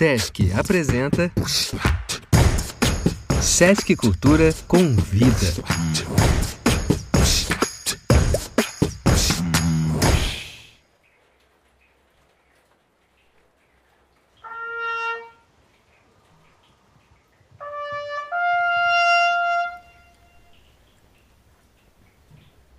Sesc 0.00 0.50
apresenta 0.58 1.30
Sesc 3.42 3.94
Cultura 3.96 4.48
convida. 4.66 5.28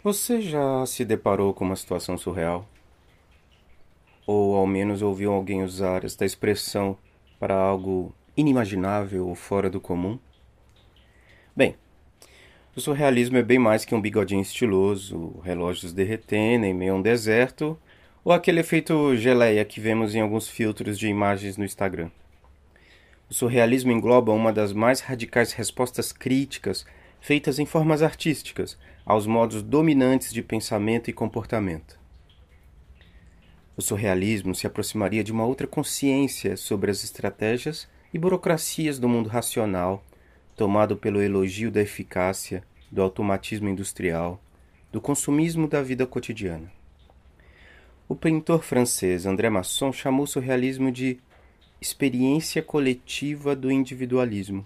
Você 0.04 0.42
já 0.42 0.84
se 0.88 1.06
deparou 1.06 1.54
com 1.54 1.66
uma 1.66 1.76
situação 1.76 2.18
surreal? 2.18 2.68
Ou 4.26 4.56
ao 4.56 4.66
menos 4.66 5.04
ouviu 5.04 5.32
alguém 5.32 5.62
usar 5.62 6.04
esta 6.04 6.26
expressão 6.26 6.98
para 7.42 7.56
algo 7.56 8.14
inimaginável 8.38 9.28
ou 9.28 9.34
fora 9.34 9.68
do 9.68 9.82
comum? 9.82 10.20
Bem, 11.56 11.76
o 12.76 12.80
surrealismo 12.80 13.36
é 13.36 13.42
bem 13.42 13.58
mais 13.58 13.84
que 13.84 13.96
um 13.96 14.00
bigodinho 14.00 14.44
estiloso, 14.44 15.40
relógios 15.44 15.92
derretendo 15.92 16.68
em 16.68 16.74
meio 16.74 16.94
a 16.94 16.98
um 16.98 17.02
deserto, 17.02 17.76
ou 18.24 18.32
aquele 18.32 18.60
efeito 18.60 19.16
geleia 19.18 19.66
que 19.66 19.82
vemos 19.82 20.14
em 20.14 20.22
alguns 20.22 20.48
filtros 20.48 21.00
de 21.00 21.08
imagens 21.08 21.58
no 21.58 21.66
Instagram. 21.66 22.12
O 23.28 23.34
surrealismo 23.34 23.92
engloba 23.92 24.32
uma 24.32 24.54
das 24.54 24.72
mais 24.72 25.00
radicais 25.00 25.52
respostas 25.52 26.12
críticas 26.12 26.86
feitas 27.20 27.58
em 27.58 27.66
formas 27.66 28.04
artísticas 28.04 28.78
aos 29.04 29.26
modos 29.26 29.64
dominantes 29.64 30.32
de 30.32 30.44
pensamento 30.44 31.10
e 31.10 31.14
comportamento. 31.14 32.01
O 33.76 33.82
surrealismo 33.82 34.54
se 34.54 34.68
aproximaria 34.68 35.24
de 35.24 35.32
uma 35.32 35.46
outra 35.46 35.66
consciência 35.66 36.58
sobre 36.58 36.92
as 36.92 37.04
estratégias 37.04 37.88
e 38.14 38.20
burocracias 38.20 39.00
do 39.00 39.08
mundo 39.08 39.30
racional, 39.30 40.04
tomado 40.56 40.98
pelo 40.98 41.22
elogio 41.22 41.72
da 41.72 41.82
eficácia, 41.82 42.64
do 42.92 43.02
automatismo 43.02 43.70
industrial, 43.70 44.42
do 44.92 45.00
consumismo 45.00 45.68
da 45.68 45.82
vida 45.82 46.06
cotidiana. 46.06 46.72
O 48.10 48.16
pintor 48.16 48.62
francês 48.62 49.26
André 49.26 49.50
Masson 49.50 49.94
chamou 49.94 50.26
o 50.26 50.28
surrealismo 50.28 50.92
de 50.92 51.18
experiência 51.80 52.62
coletiva 52.62 53.56
do 53.56 53.72
individualismo, 53.72 54.66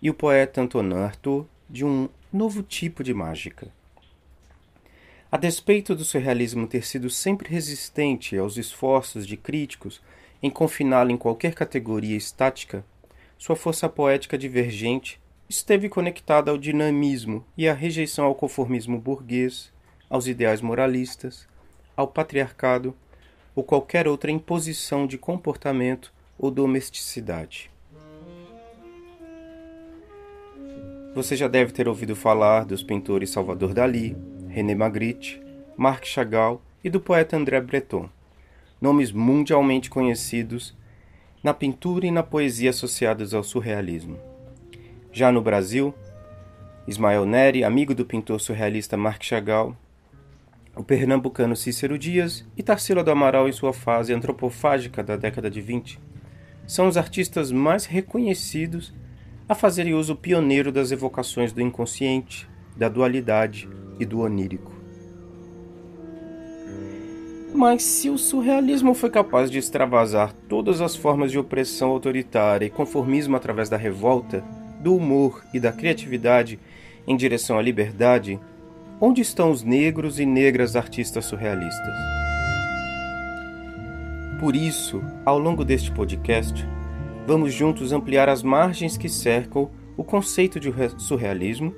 e 0.00 0.08
o 0.08 0.14
poeta 0.14 0.62
Antonin 0.62 0.94
Artaud 0.94 1.46
de 1.68 1.84
um 1.84 2.08
novo 2.32 2.62
tipo 2.62 3.04
de 3.04 3.12
mágica. 3.12 3.68
A 5.32 5.36
despeito 5.36 5.94
do 5.94 6.04
surrealismo 6.04 6.66
ter 6.66 6.84
sido 6.84 7.08
sempre 7.08 7.48
resistente 7.48 8.36
aos 8.36 8.56
esforços 8.56 9.24
de 9.24 9.36
críticos 9.36 10.02
em 10.42 10.50
confiná-lo 10.50 11.12
em 11.12 11.16
qualquer 11.16 11.54
categoria 11.54 12.16
estática, 12.16 12.84
sua 13.38 13.54
força 13.54 13.88
poética 13.88 14.36
divergente 14.36 15.20
esteve 15.48 15.88
conectada 15.88 16.50
ao 16.50 16.58
dinamismo 16.58 17.44
e 17.56 17.68
à 17.68 17.72
rejeição 17.72 18.24
ao 18.24 18.34
conformismo 18.34 18.98
burguês, 18.98 19.72
aos 20.08 20.26
ideais 20.26 20.60
moralistas, 20.60 21.46
ao 21.96 22.08
patriarcado 22.08 22.92
ou 23.54 23.62
qualquer 23.62 24.08
outra 24.08 24.32
imposição 24.32 25.06
de 25.06 25.16
comportamento 25.16 26.12
ou 26.36 26.50
domesticidade. 26.50 27.70
Você 31.14 31.36
já 31.36 31.46
deve 31.46 31.72
ter 31.72 31.86
ouvido 31.86 32.16
falar 32.16 32.64
dos 32.64 32.82
pintores 32.82 33.30
Salvador 33.30 33.72
Dalí, 33.72 34.16
René 34.50 34.74
Magritte, 34.74 35.40
Marc 35.76 36.04
Chagall 36.04 36.60
e 36.82 36.90
do 36.90 37.00
poeta 37.00 37.36
André 37.36 37.60
Breton, 37.60 38.08
nomes 38.80 39.12
mundialmente 39.12 39.88
conhecidos 39.88 40.76
na 41.40 41.54
pintura 41.54 42.04
e 42.04 42.10
na 42.10 42.24
poesia 42.24 42.70
associados 42.70 43.32
ao 43.32 43.44
surrealismo. 43.44 44.18
Já 45.12 45.30
no 45.30 45.40
Brasil, 45.40 45.94
Ismael 46.86 47.24
Neri, 47.24 47.62
amigo 47.62 47.94
do 47.94 48.04
pintor 48.04 48.40
surrealista 48.40 48.96
Marc 48.96 49.22
Chagall, 49.24 49.76
o 50.74 50.82
pernambucano 50.82 51.54
Cícero 51.54 51.96
Dias 51.96 52.44
e 52.56 52.62
Tarsila 52.62 53.04
do 53.04 53.10
Amaral 53.12 53.48
em 53.48 53.52
sua 53.52 53.72
fase 53.72 54.12
antropofágica 54.12 55.00
da 55.00 55.16
década 55.16 55.48
de 55.48 55.60
20, 55.60 56.00
são 56.66 56.88
os 56.88 56.96
artistas 56.96 57.52
mais 57.52 57.86
reconhecidos 57.86 58.92
a 59.48 59.54
fazerem 59.54 59.94
uso 59.94 60.16
pioneiro 60.16 60.72
das 60.72 60.90
evocações 60.90 61.52
do 61.52 61.60
inconsciente, 61.60 62.48
da 62.76 62.88
dualidade 62.88 63.68
e 63.98 64.04
do 64.04 64.20
onírico. 64.20 64.72
Mas 67.52 67.82
se 67.82 68.08
o 68.08 68.16
surrealismo 68.16 68.94
foi 68.94 69.10
capaz 69.10 69.50
de 69.50 69.58
extravasar 69.58 70.32
todas 70.48 70.80
as 70.80 70.94
formas 70.94 71.32
de 71.32 71.38
opressão 71.38 71.90
autoritária 71.90 72.66
e 72.66 72.70
conformismo 72.70 73.36
através 73.36 73.68
da 73.68 73.76
revolta, 73.76 74.44
do 74.80 74.94
humor 74.94 75.42
e 75.52 75.58
da 75.58 75.72
criatividade 75.72 76.58
em 77.06 77.16
direção 77.16 77.58
à 77.58 77.62
liberdade, 77.62 78.38
onde 79.00 79.20
estão 79.20 79.50
os 79.50 79.62
negros 79.62 80.20
e 80.20 80.26
negras 80.26 80.76
artistas 80.76 81.24
surrealistas? 81.24 81.94
Por 84.38 84.54
isso, 84.54 85.02
ao 85.26 85.38
longo 85.38 85.64
deste 85.64 85.90
podcast, 85.90 86.66
vamos 87.26 87.52
juntos 87.52 87.92
ampliar 87.92 88.28
as 88.28 88.42
margens 88.42 88.96
que 88.96 89.08
cercam 89.08 89.70
o 89.96 90.04
conceito 90.04 90.58
de 90.58 90.72
surrealismo, 90.96 91.74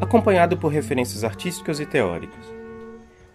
acompanhado 0.00 0.56
por 0.56 0.72
referências 0.72 1.24
artísticas 1.24 1.78
e 1.78 1.86
teóricas. 1.86 2.44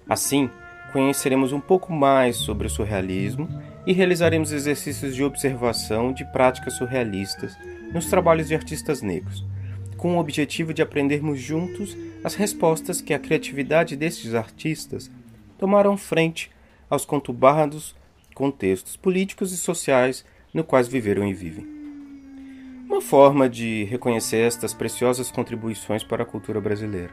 Assim, 0.10 0.50
conheceremos 0.92 1.52
um 1.52 1.60
pouco 1.60 1.94
mais 1.94 2.38
sobre 2.38 2.68
o 2.68 2.70
surrealismo 2.70 3.48
e 3.86 3.94
realizaremos 3.94 4.52
exercícios 4.52 5.16
de 5.16 5.24
observação 5.24 6.12
de 6.12 6.26
práticas 6.32 6.74
surrealistas 6.74 7.56
nos 7.94 8.08
trabalhos 8.08 8.48
de 8.48 8.56
artistas 8.56 9.02
negros, 9.02 9.46
com 9.98 10.16
o 10.16 10.20
objetivo 10.20 10.74
de 10.74 10.82
aprendermos 10.82 11.40
juntos 11.40 11.96
as 12.24 12.34
respostas 12.34 13.02
que 13.02 13.14
a 13.14 13.20
criatividade 13.20 13.96
destes 13.96 14.34
artistas 14.34 15.12
tomaram 15.58 15.96
frente 15.96 16.50
aos 16.90 17.06
conturbados 17.06 17.96
contextos 18.34 18.98
políticos 18.98 19.54
e 19.54 19.58
sociais 19.58 20.26
no 20.54 20.64
quais 20.64 20.88
viveram 20.88 21.26
e 21.28 21.34
vivem. 21.34 21.75
Uma 22.86 23.02
forma 23.02 23.50
de 23.50 23.84
reconhecer 23.86 24.46
estas 24.46 24.72
preciosas 24.72 25.32
contribuições 25.32 26.04
para 26.04 26.22
a 26.22 26.26
cultura 26.26 26.62
brasileira. 26.62 27.12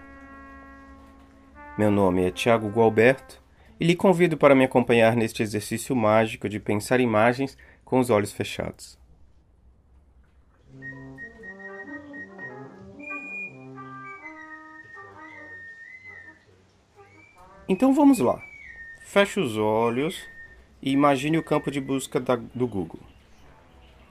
Meu 1.78 1.90
nome 1.90 2.26
é 2.26 2.30
Tiago 2.30 2.68
Gualberto 2.68 3.42
e 3.80 3.86
lhe 3.86 3.96
convido 3.96 4.36
para 4.36 4.54
me 4.54 4.64
acompanhar 4.64 5.16
neste 5.16 5.42
exercício 5.42 5.96
mágico 5.96 6.46
de 6.46 6.60
pensar 6.60 7.00
imagens 7.00 7.56
com 7.86 7.98
os 7.98 8.10
olhos 8.10 8.32
fechados. 8.32 8.98
Então 17.66 17.94
vamos 17.94 18.18
lá. 18.18 18.42
Feche 19.06 19.40
os 19.40 19.56
olhos 19.56 20.22
e 20.82 20.92
imagine 20.92 21.38
o 21.38 21.42
campo 21.42 21.70
de 21.70 21.80
busca 21.80 22.20
da, 22.20 22.36
do 22.36 22.66
Google. 22.68 23.00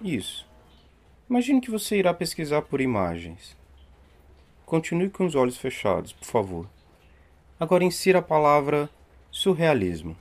Isso. 0.01 0.50
Imagine 1.31 1.61
que 1.61 1.71
você 1.71 1.97
irá 1.97 2.13
pesquisar 2.13 2.61
por 2.63 2.81
imagens. 2.81 3.55
Continue 4.65 5.09
com 5.09 5.25
os 5.25 5.33
olhos 5.33 5.55
fechados, 5.55 6.11
por 6.11 6.25
favor. 6.25 6.69
Agora 7.57 7.85
insira 7.85 8.19
a 8.19 8.21
palavra 8.21 8.89
surrealismo. 9.31 10.17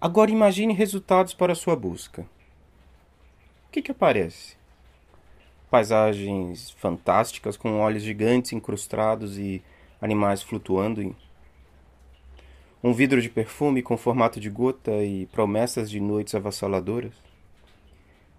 Agora 0.00 0.30
imagine 0.30 0.72
resultados 0.72 1.34
para 1.34 1.54
sua 1.54 1.76
busca. 1.76 2.22
O 2.22 3.72
que, 3.72 3.82
que 3.82 3.90
aparece? 3.92 4.56
Paisagens 5.70 6.70
fantásticas 6.70 7.58
com 7.58 7.80
olhos 7.80 8.02
gigantes 8.02 8.54
incrustados 8.54 9.36
e 9.36 9.62
animais 10.00 10.40
flutuando. 10.40 11.02
Em... 11.02 11.14
Um 12.82 12.94
vidro 12.94 13.20
de 13.20 13.28
perfume 13.28 13.82
com 13.82 13.98
formato 13.98 14.40
de 14.40 14.48
gota 14.48 14.92
e 15.04 15.26
promessas 15.26 15.90
de 15.90 16.00
noites 16.00 16.34
avassaladoras. 16.34 17.27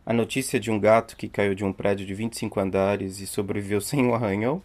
A 0.09 0.13
notícia 0.13 0.59
de 0.59 0.71
um 0.71 0.79
gato 0.79 1.15
que 1.15 1.29
caiu 1.29 1.53
de 1.53 1.63
um 1.63 1.71
prédio 1.71 2.03
de 2.03 2.15
25 2.15 2.59
andares 2.59 3.19
e 3.19 3.27
sobreviveu 3.27 3.79
sem 3.79 4.03
um 4.03 4.15
arranhão? 4.15 4.59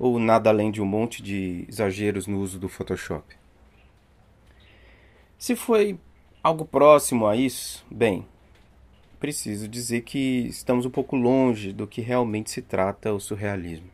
Ou 0.00 0.18
nada 0.18 0.50
além 0.50 0.72
de 0.72 0.82
um 0.82 0.84
monte 0.84 1.22
de 1.22 1.64
exageros 1.68 2.26
no 2.26 2.40
uso 2.40 2.58
do 2.58 2.68
Photoshop? 2.68 3.36
Se 5.38 5.54
foi 5.54 5.96
algo 6.42 6.64
próximo 6.64 7.24
a 7.24 7.36
isso, 7.36 7.86
bem, 7.88 8.26
preciso 9.20 9.68
dizer 9.68 10.00
que 10.00 10.48
estamos 10.48 10.84
um 10.84 10.90
pouco 10.90 11.14
longe 11.14 11.72
do 11.72 11.86
que 11.86 12.00
realmente 12.00 12.50
se 12.50 12.60
trata 12.60 13.14
o 13.14 13.20
surrealismo. 13.20 13.90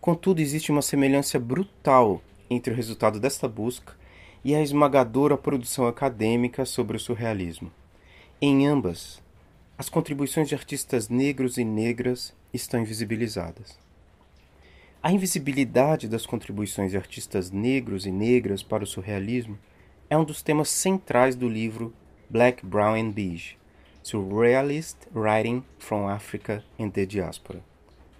Contudo, 0.00 0.40
existe 0.40 0.72
uma 0.72 0.80
semelhança 0.80 1.38
brutal 1.38 2.22
entre 2.48 2.72
o 2.72 2.74
resultado 2.74 3.20
desta 3.20 3.46
busca 3.46 3.92
e 4.42 4.54
a 4.54 4.62
esmagadora 4.62 5.36
produção 5.36 5.86
acadêmica 5.86 6.64
sobre 6.64 6.96
o 6.96 7.00
surrealismo. 7.00 7.70
Em 8.40 8.66
ambas, 8.66 9.25
as 9.78 9.90
contribuições 9.90 10.48
de 10.48 10.54
artistas 10.54 11.10
negros 11.10 11.58
e 11.58 11.64
negras 11.64 12.34
estão 12.52 12.80
invisibilizadas. 12.80 13.78
A 15.02 15.12
invisibilidade 15.12 16.08
das 16.08 16.24
contribuições 16.24 16.92
de 16.92 16.96
artistas 16.96 17.50
negros 17.50 18.06
e 18.06 18.10
negras 18.10 18.62
para 18.62 18.84
o 18.84 18.86
surrealismo 18.86 19.58
é 20.08 20.16
um 20.16 20.24
dos 20.24 20.40
temas 20.40 20.70
centrais 20.70 21.36
do 21.36 21.46
livro 21.46 21.92
Black, 22.30 22.64
Brown 22.64 22.94
and 22.94 23.10
Beige, 23.10 23.58
Surrealist 24.02 24.96
Writing 25.14 25.62
from 25.78 26.08
Africa 26.08 26.64
and 26.78 26.90
the 26.90 27.04
Diaspora. 27.04 27.62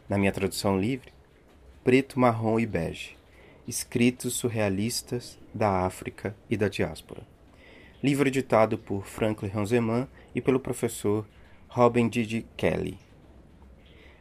Na 0.08 0.18
minha 0.18 0.32
tradução 0.32 0.78
livre, 0.78 1.10
Preto, 1.82 2.20
Marrom 2.20 2.60
e 2.60 2.66
Bege, 2.66 3.16
Escritos 3.66 4.34
Surrealistas 4.34 5.38
da 5.54 5.86
África 5.86 6.36
e 6.50 6.56
da 6.56 6.68
Diáspora. 6.68 7.26
Livro 8.02 8.28
editado 8.28 8.76
por 8.76 9.06
Franklin 9.06 9.50
Hanzeman 9.54 10.06
e 10.34 10.40
pelo 10.40 10.60
professor 10.60 11.26
Robin 11.76 12.08
Didi 12.08 12.46
Kelly. 12.56 12.96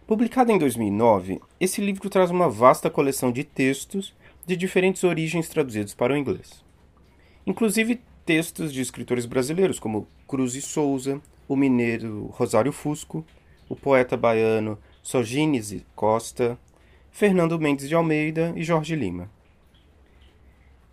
Publicado 0.05 0.51
em 0.51 0.57
2009, 0.57 1.39
esse 1.57 1.79
livro 1.79 2.09
traz 2.09 2.29
uma 2.29 2.49
vasta 2.49 2.89
coleção 2.89 3.31
de 3.31 3.45
textos 3.45 4.13
de 4.45 4.57
diferentes 4.57 5.05
origens 5.05 5.47
traduzidos 5.47 5.93
para 5.93 6.13
o 6.13 6.17
inglês. 6.17 6.65
Inclusive 7.47 8.01
textos 8.25 8.73
de 8.73 8.81
escritores 8.81 9.25
brasileiros 9.25 9.79
como 9.79 10.05
Cruz 10.27 10.53
e 10.55 10.61
Souza, 10.61 11.21
o 11.47 11.55
mineiro 11.55 12.25
Rosário 12.33 12.73
Fusco, 12.73 13.25
o 13.69 13.75
poeta 13.75 14.17
baiano 14.17 14.77
Sogines 15.01 15.81
Costa, 15.95 16.59
Fernando 17.09 17.57
Mendes 17.57 17.87
de 17.87 17.95
Almeida 17.95 18.51
e 18.57 18.65
Jorge 18.65 18.97
Lima. 18.97 19.31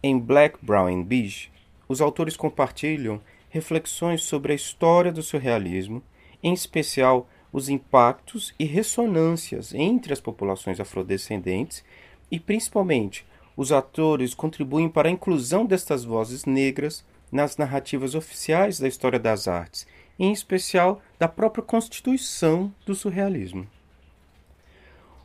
Em 0.00 0.16
Black, 0.16 0.64
Brown 0.64 0.86
and 0.86 1.02
Beige, 1.02 1.50
os 1.88 2.00
autores 2.00 2.36
compartilham 2.36 3.20
reflexões 3.50 4.22
sobre 4.22 4.52
a 4.52 4.54
história 4.54 5.10
do 5.10 5.24
surrealismo, 5.24 6.00
em 6.42 6.52
especial 6.52 7.28
os 7.52 7.68
impactos 7.68 8.54
e 8.58 8.64
ressonâncias 8.64 9.74
entre 9.74 10.12
as 10.12 10.20
populações 10.20 10.80
afrodescendentes 10.80 11.84
e, 12.30 12.40
principalmente, 12.40 13.26
os 13.56 13.70
atores 13.70 14.34
contribuem 14.34 14.88
para 14.88 15.08
a 15.08 15.12
inclusão 15.12 15.66
destas 15.66 16.04
vozes 16.04 16.46
negras 16.46 17.04
nas 17.30 17.56
narrativas 17.56 18.14
oficiais 18.14 18.78
da 18.78 18.88
história 18.88 19.18
das 19.18 19.46
artes, 19.46 19.86
em 20.18 20.32
especial 20.32 21.02
da 21.18 21.28
própria 21.28 21.62
constituição 21.62 22.72
do 22.86 22.94
surrealismo. 22.94 23.66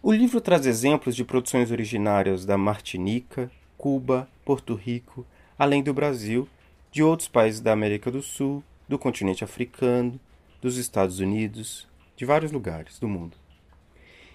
O 0.02 0.12
livro 0.12 0.40
traz 0.40 0.66
exemplos 0.66 1.16
de 1.16 1.26
produções 1.26 1.72
originárias 1.72 2.46
da 2.46 2.58
Martinica, 2.58 3.52
Cuba, 3.78 4.30
Porto 4.46 4.74
Rico, 4.74 5.26
além 5.58 5.84
do 5.84 5.94
Brasil, 5.94 6.48
de 6.92 7.04
outros 7.04 7.28
países 7.28 7.60
da 7.60 7.74
América 7.74 8.10
do 8.10 8.22
Sul, 8.22 8.64
do 8.88 8.98
continente 8.98 9.44
africano, 9.44 10.20
dos 10.62 10.78
Estados 10.78 11.20
Unidos, 11.20 11.88
de 12.16 12.26
vários 12.26 12.52
lugares 12.52 13.00
do 13.00 13.08
mundo. 13.08 13.38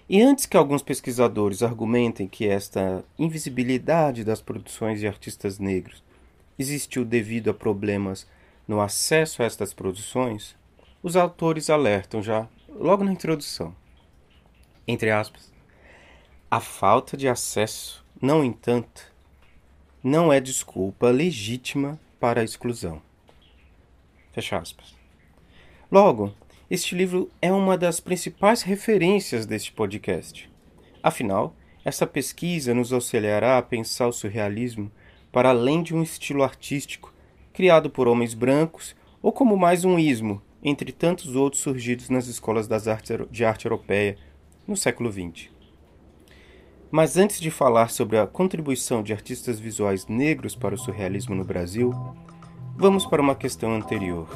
E 0.09 0.21
antes 0.21 0.45
que 0.45 0.57
alguns 0.57 0.81
pesquisadores 0.81 1.63
argumentem 1.63 2.27
que 2.27 2.47
esta 2.47 3.03
invisibilidade 3.17 4.23
das 4.23 4.41
produções 4.41 4.99
de 4.99 5.07
artistas 5.07 5.59
negros 5.59 6.03
existiu 6.59 7.05
devido 7.05 7.49
a 7.49 7.53
problemas 7.53 8.27
no 8.67 8.81
acesso 8.81 9.41
a 9.41 9.45
estas 9.45 9.73
produções, 9.73 10.55
os 11.01 11.15
autores 11.15 11.69
alertam 11.69 12.21
já 12.21 12.47
logo 12.69 13.03
na 13.03 13.11
introdução. 13.11 13.75
Entre 14.87 15.09
aspas, 15.09 15.51
a 16.49 16.59
falta 16.59 17.17
de 17.17 17.27
acesso, 17.27 18.05
não 18.21 18.43
entanto, 18.43 19.11
não 20.03 20.31
é 20.31 20.39
desculpa 20.39 21.09
legítima 21.09 21.99
para 22.19 22.41
a 22.41 22.43
exclusão. 22.43 23.01
Fecha 24.33 24.57
aspas. 24.57 25.02
Logo, 25.93 26.33
este 26.71 26.95
livro 26.95 27.29
é 27.39 27.53
uma 27.53 27.77
das 27.77 27.99
principais 27.99 28.63
referências 28.63 29.45
deste 29.45 29.71
podcast. 29.71 30.49
Afinal, 31.03 31.55
essa 31.85 32.07
pesquisa 32.07 32.73
nos 32.73 32.91
auxiliará 32.91 33.59
a 33.59 33.61
pensar 33.61 34.07
o 34.07 34.11
surrealismo 34.11 34.91
para 35.31 35.49
além 35.49 35.83
de 35.83 35.93
um 35.93 36.01
estilo 36.01 36.41
artístico 36.41 37.13
criado 37.53 37.91
por 37.91 38.07
homens 38.07 38.33
brancos 38.33 38.95
ou 39.21 39.31
como 39.31 39.55
mais 39.55 39.85
um 39.85 39.99
ismo 39.99 40.41
entre 40.63 40.91
tantos 40.91 41.35
outros 41.35 41.61
surgidos 41.61 42.09
nas 42.09 42.25
escolas 42.25 42.67
das 42.67 42.87
artes 42.87 43.15
de 43.29 43.45
arte 43.45 43.65
europeia 43.65 44.17
no 44.67 44.75
século 44.75 45.11
XX. 45.11 45.51
Mas 46.89 47.17
antes 47.17 47.39
de 47.39 47.51
falar 47.51 47.91
sobre 47.91 48.17
a 48.17 48.25
contribuição 48.25 49.03
de 49.03 49.13
artistas 49.13 49.59
visuais 49.59 50.07
negros 50.07 50.55
para 50.55 50.73
o 50.73 50.77
surrealismo 50.79 51.35
no 51.35 51.45
Brasil, 51.45 51.93
vamos 52.75 53.05
para 53.05 53.21
uma 53.21 53.35
questão 53.35 53.75
anterior. 53.75 54.27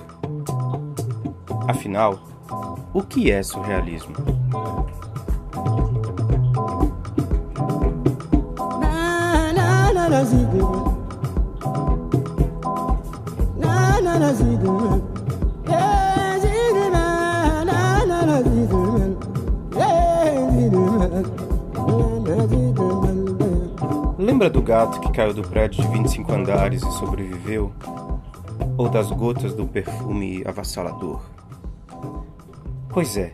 Afinal, 1.67 2.17
o 2.93 3.03
que 3.03 3.29
é 3.29 3.43
surrealismo? 3.43 4.15
Lembra 24.17 24.49
do 24.49 24.61
gato 24.61 25.01
que 25.01 25.11
caiu 25.11 25.33
do 25.33 25.41
prédio 25.41 25.83
de 25.83 25.89
25 25.89 26.31
andares 26.31 26.81
e 26.81 26.91
sobreviveu? 26.93 27.73
Ou 28.77 28.87
das 28.87 29.11
gotas 29.11 29.53
do 29.53 29.65
perfume 29.65 30.43
avassalador? 30.45 31.21
Pois 32.97 33.15
é, 33.15 33.31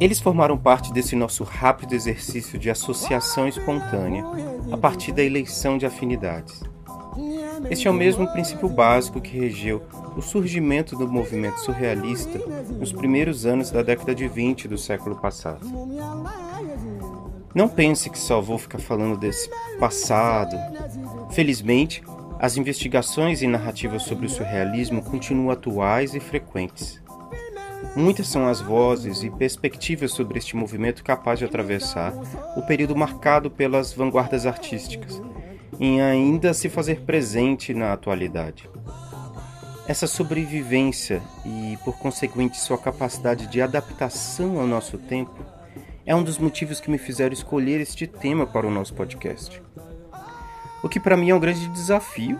eles 0.00 0.18
formaram 0.18 0.58
parte 0.58 0.92
desse 0.92 1.14
nosso 1.14 1.44
rápido 1.44 1.92
exercício 1.92 2.58
de 2.58 2.68
associação 2.68 3.46
espontânea 3.46 4.24
a 4.72 4.76
partir 4.76 5.12
da 5.12 5.22
eleição 5.22 5.78
de 5.78 5.86
afinidades. 5.86 6.64
Este 7.70 7.86
é 7.86 7.90
o 7.92 7.94
mesmo 7.94 8.26
princípio 8.32 8.68
básico 8.68 9.20
que 9.20 9.38
regeu 9.38 9.84
o 10.16 10.20
surgimento 10.20 10.96
do 10.96 11.06
movimento 11.06 11.60
surrealista 11.60 12.40
nos 12.76 12.92
primeiros 12.92 13.46
anos 13.46 13.70
da 13.70 13.82
década 13.84 14.16
de 14.16 14.26
20 14.26 14.66
do 14.66 14.76
século 14.76 15.14
passado. 15.14 15.64
Não 17.54 17.68
pense 17.68 18.10
que 18.10 18.18
só 18.18 18.40
vou 18.40 18.58
ficar 18.58 18.80
falando 18.80 19.16
desse 19.16 19.48
passado. 19.78 20.56
Felizmente, 21.30 22.02
as 22.36 22.56
investigações 22.56 23.42
e 23.42 23.46
narrativas 23.46 24.02
sobre 24.02 24.26
o 24.26 24.28
surrealismo 24.28 25.02
continuam 25.04 25.52
atuais 25.52 26.16
e 26.16 26.18
frequentes. 26.18 27.00
Muitas 27.94 28.28
são 28.28 28.46
as 28.46 28.60
vozes 28.60 29.22
e 29.22 29.30
perspectivas 29.30 30.12
sobre 30.12 30.38
este 30.38 30.56
movimento 30.56 31.04
capaz 31.04 31.38
de 31.38 31.44
atravessar 31.44 32.14
o 32.56 32.62
período 32.62 32.96
marcado 32.96 33.50
pelas 33.50 33.92
vanguardas 33.92 34.46
artísticas 34.46 35.20
e 35.78 36.00
ainda 36.00 36.54
se 36.54 36.68
fazer 36.68 37.00
presente 37.00 37.74
na 37.74 37.92
atualidade. 37.92 38.70
Essa 39.86 40.06
sobrevivência 40.06 41.20
e, 41.44 41.76
por 41.84 41.98
conseguinte, 41.98 42.58
sua 42.58 42.78
capacidade 42.78 43.46
de 43.48 43.60
adaptação 43.60 44.60
ao 44.60 44.66
nosso 44.66 44.96
tempo 44.96 45.44
é 46.06 46.14
um 46.14 46.22
dos 46.22 46.38
motivos 46.38 46.80
que 46.80 46.90
me 46.90 46.98
fizeram 46.98 47.32
escolher 47.32 47.80
este 47.80 48.06
tema 48.06 48.46
para 48.46 48.66
o 48.66 48.70
nosso 48.70 48.94
podcast. 48.94 49.62
O 50.82 50.88
que 50.88 50.98
para 50.98 51.16
mim 51.16 51.30
é 51.30 51.34
um 51.34 51.40
grande 51.40 51.68
desafio 51.68 52.38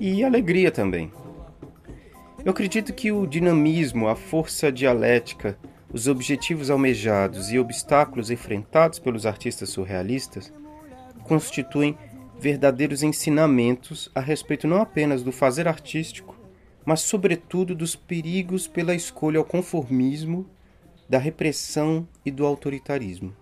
e 0.00 0.24
alegria 0.24 0.70
também. 0.70 1.12
Eu 2.44 2.52
acredito 2.52 2.92
que 2.92 3.10
o 3.10 3.26
dinamismo, 3.26 4.06
a 4.06 4.14
força 4.14 4.70
dialética, 4.70 5.58
os 5.92 6.06
objetivos 6.06 6.70
almejados 6.70 7.50
e 7.50 7.58
obstáculos 7.58 8.30
enfrentados 8.30 9.00
pelos 9.00 9.26
artistas 9.26 9.70
surrealistas 9.70 10.52
constituem 11.24 11.98
verdadeiros 12.38 13.02
ensinamentos 13.02 14.08
a 14.14 14.20
respeito 14.20 14.68
não 14.68 14.80
apenas 14.80 15.24
do 15.24 15.32
fazer 15.32 15.66
artístico, 15.66 16.36
mas, 16.84 17.00
sobretudo, 17.00 17.74
dos 17.74 17.96
perigos 17.96 18.68
pela 18.68 18.94
escolha 18.94 19.38
ao 19.38 19.44
conformismo, 19.44 20.48
da 21.08 21.18
repressão 21.18 22.06
e 22.24 22.30
do 22.30 22.46
autoritarismo. 22.46 23.34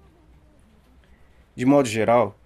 De 1.55 1.67
modo 1.67 1.87
geral, 1.87 2.39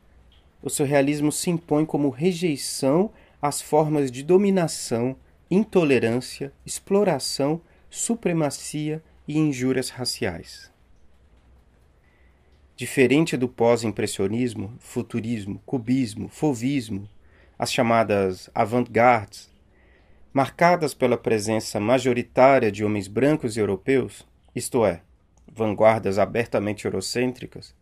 o 0.60 0.68
surrealismo 0.68 1.30
se 1.30 1.48
impõe 1.48 1.84
como 1.84 2.10
rejeição 2.10 3.12
às 3.40 3.62
formas 3.62 4.10
de 4.10 4.22
dominação 4.22 5.16
intolerância, 5.50 6.52
exploração, 6.64 7.60
supremacia 7.90 9.02
e 9.26 9.36
injúrias 9.36 9.90
raciais. 9.90 10.70
Diferente 12.76 13.36
do 13.36 13.48
pós-impressionismo, 13.48 14.72
futurismo, 14.78 15.60
cubismo, 15.66 16.28
fovismo, 16.28 17.08
as 17.58 17.72
chamadas 17.72 18.48
avant-gardes, 18.54 19.50
marcadas 20.32 20.94
pela 20.94 21.18
presença 21.18 21.80
majoritária 21.80 22.70
de 22.70 22.84
homens 22.84 23.08
brancos 23.08 23.56
e 23.56 23.60
europeus, 23.60 24.24
isto 24.54 24.86
é, 24.86 25.02
vanguardas 25.52 26.16
abertamente 26.16 26.84
eurocêntricas, 26.84 27.74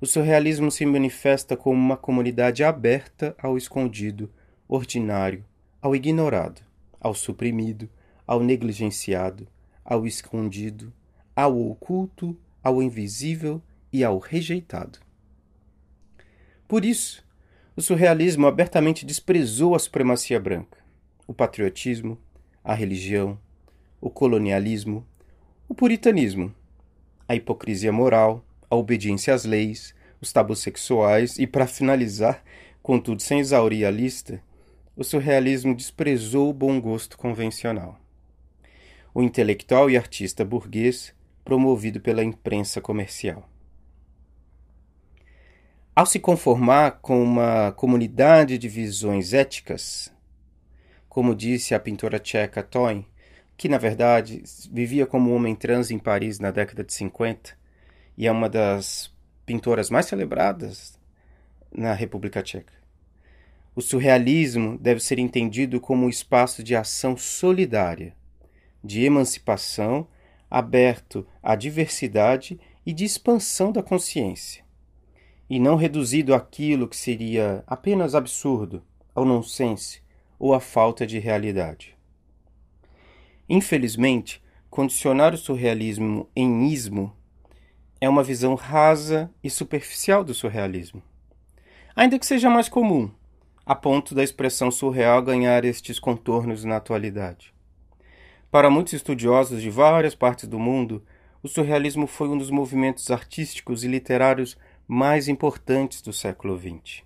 o 0.00 0.06
surrealismo 0.06 0.72
se 0.72 0.84
manifesta 0.84 1.56
como 1.56 1.78
uma 1.78 1.96
comunidade 1.96 2.64
aberta 2.64 3.36
ao 3.40 3.56
escondido, 3.56 4.28
ordinário, 4.66 5.44
ao 5.80 5.94
ignorado 5.94 6.68
ao 7.00 7.14
suprimido, 7.14 7.88
ao 8.26 8.42
negligenciado, 8.42 9.48
ao 9.84 10.06
escondido, 10.06 10.92
ao 11.34 11.58
oculto, 11.68 12.36
ao 12.62 12.82
invisível 12.82 13.62
e 13.92 14.04
ao 14.04 14.18
rejeitado. 14.18 14.98
Por 16.68 16.84
isso, 16.84 17.24
o 17.74 17.80
surrealismo 17.80 18.46
abertamente 18.46 19.06
desprezou 19.06 19.74
a 19.74 19.78
supremacia 19.78 20.38
branca, 20.38 20.78
o 21.26 21.32
patriotismo, 21.32 22.18
a 22.62 22.74
religião, 22.74 23.38
o 24.00 24.10
colonialismo, 24.10 25.04
o 25.68 25.74
puritanismo, 25.74 26.54
a 27.26 27.34
hipocrisia 27.34 27.92
moral, 27.92 28.44
a 28.68 28.76
obediência 28.76 29.34
às 29.34 29.44
leis, 29.44 29.94
os 30.20 30.32
tabus 30.32 30.60
sexuais 30.60 31.38
e, 31.38 31.46
para 31.46 31.66
finalizar, 31.66 32.44
contudo 32.82 33.22
sem 33.22 33.40
exaurir 33.40 33.86
a 33.86 33.90
lista, 33.90 34.42
o 34.96 35.04
surrealismo 35.04 35.74
desprezou 35.74 36.50
o 36.50 36.52
bom 36.54 36.80
gosto 36.80 37.16
convencional. 37.16 37.98
O 39.14 39.22
intelectual 39.22 39.90
e 39.90 39.96
artista 39.96 40.44
burguês, 40.44 41.14
promovido 41.44 42.00
pela 42.00 42.22
imprensa 42.22 42.80
comercial. 42.80 43.48
Ao 45.94 46.06
se 46.06 46.18
conformar 46.18 47.00
com 47.02 47.22
uma 47.22 47.72
comunidade 47.72 48.56
de 48.56 48.68
visões 48.68 49.32
éticas, 49.32 50.12
como 51.08 51.34
disse 51.34 51.74
a 51.74 51.80
pintora 51.80 52.18
tcheca 52.18 52.62
Toyn, 52.62 53.04
que 53.56 53.68
na 53.68 53.76
verdade 53.76 54.42
vivia 54.72 55.06
como 55.06 55.34
homem 55.34 55.54
trans 55.54 55.90
em 55.90 55.98
Paris 55.98 56.38
na 56.38 56.50
década 56.50 56.82
de 56.82 56.92
50 56.94 57.58
e 58.16 58.26
é 58.26 58.32
uma 58.32 58.48
das 58.48 59.12
pintoras 59.44 59.90
mais 59.90 60.06
celebradas 60.06 60.98
na 61.70 61.92
República 61.92 62.42
Tcheca. 62.42 62.79
O 63.74 63.80
surrealismo 63.80 64.76
deve 64.78 65.00
ser 65.00 65.18
entendido 65.18 65.80
como 65.80 66.04
um 66.04 66.08
espaço 66.08 66.62
de 66.62 66.74
ação 66.74 67.16
solidária, 67.16 68.14
de 68.82 69.04
emancipação, 69.04 70.08
aberto 70.50 71.26
à 71.42 71.54
diversidade 71.54 72.58
e 72.84 72.92
de 72.92 73.04
expansão 73.04 73.70
da 73.70 73.82
consciência, 73.82 74.64
e 75.48 75.60
não 75.60 75.76
reduzido 75.76 76.34
àquilo 76.34 76.88
que 76.88 76.96
seria 76.96 77.62
apenas 77.66 78.14
absurdo, 78.14 78.82
ao 79.14 79.24
nonsense 79.24 80.02
ou 80.38 80.54
à 80.54 80.60
falta 80.60 81.06
de 81.06 81.18
realidade. 81.18 81.96
Infelizmente, 83.48 84.42
condicionar 84.68 85.34
o 85.34 85.38
surrealismo 85.38 86.28
em 86.34 86.68
ismo 86.68 87.14
é 88.00 88.08
uma 88.08 88.22
visão 88.22 88.54
rasa 88.54 89.30
e 89.42 89.50
superficial 89.50 90.24
do 90.24 90.32
surrealismo. 90.32 91.02
Ainda 91.94 92.18
que 92.18 92.24
seja 92.24 92.48
mais 92.48 92.68
comum, 92.68 93.10
a 93.70 93.74
ponto 93.76 94.16
da 94.16 94.24
expressão 94.24 94.68
surreal 94.68 95.22
ganhar 95.22 95.64
estes 95.64 96.00
contornos 96.00 96.64
na 96.64 96.78
atualidade. 96.78 97.54
Para 98.50 98.68
muitos 98.68 98.94
estudiosos 98.94 99.62
de 99.62 99.70
várias 99.70 100.12
partes 100.12 100.48
do 100.48 100.58
mundo, 100.58 101.04
o 101.40 101.46
surrealismo 101.46 102.08
foi 102.08 102.28
um 102.28 102.36
dos 102.36 102.50
movimentos 102.50 103.12
artísticos 103.12 103.84
e 103.84 103.86
literários 103.86 104.58
mais 104.88 105.28
importantes 105.28 106.02
do 106.02 106.12
século 106.12 106.58
XX. 106.58 107.04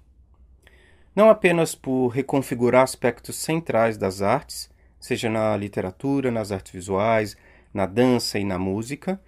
Não 1.14 1.28
apenas 1.28 1.75
por 1.75 2.09
reconfigurar 2.09 2.83
aspectos 2.83 3.37
centrais 3.37 3.99
das 3.99 4.23
artes, 4.23 4.71
seja 4.99 5.28
na 5.28 5.54
literatura, 5.59 6.30
nas 6.30 6.50
artes 6.50 6.73
visuais, 6.73 7.37
na 7.75 7.85
dança 7.85 8.38
e 8.38 8.44
na 8.44 8.59
música, 8.59 9.21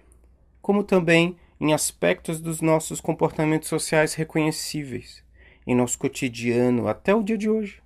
como 0.59 0.83
também 0.83 1.37
em 1.61 1.71
aspectos 1.71 2.41
dos 2.41 2.61
nossos 2.61 2.99
comportamentos 2.99 3.69
sociais 3.69 4.15
reconhecíveis, 4.15 5.26
em 5.67 5.75
nosso 5.75 5.99
cotidiano 5.99 6.87
até 6.87 7.13
o 7.13 7.21
dia 7.21 7.37
de 7.37 7.49
hoje. 7.49 7.81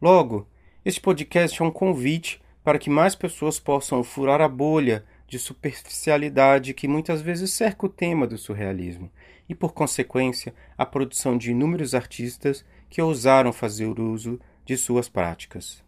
Logo, 0.00 0.46
este 0.84 1.00
podcast 1.00 1.60
é 1.60 1.64
um 1.64 1.70
convite 1.70 2.40
para 2.62 2.78
que 2.78 2.90
mais 2.90 3.14
pessoas 3.14 3.58
possam 3.58 4.04
furar 4.04 4.42
a 4.42 4.48
bolha 4.48 5.04
de 5.26 5.38
superficialidade 5.38 6.74
que 6.74 6.86
muitas 6.86 7.22
vezes 7.22 7.52
cerca 7.52 7.86
o 7.86 7.88
tema 7.88 8.26
do 8.26 8.36
surrealismo 8.36 9.10
e, 9.48 9.54
por 9.54 9.72
consequência, 9.72 10.54
a 10.76 10.84
produção 10.84 11.36
de 11.36 11.50
inúmeros 11.50 11.94
artistas 11.94 12.64
que 12.90 13.00
ousaram 13.00 13.52
fazer 13.52 13.98
uso 13.98 14.38
de 14.64 14.76
suas 14.76 15.08
práticas. 15.08 15.82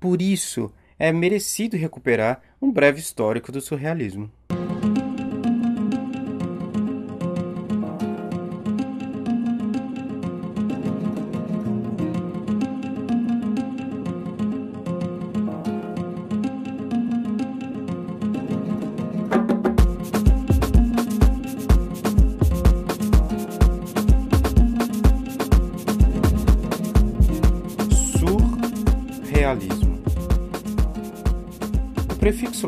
Por 0.00 0.20
isso, 0.20 0.72
é 0.98 1.12
merecido 1.12 1.76
recuperar 1.76 2.42
um 2.60 2.72
breve 2.72 3.00
histórico 3.00 3.52
do 3.52 3.60
surrealismo. 3.60 4.30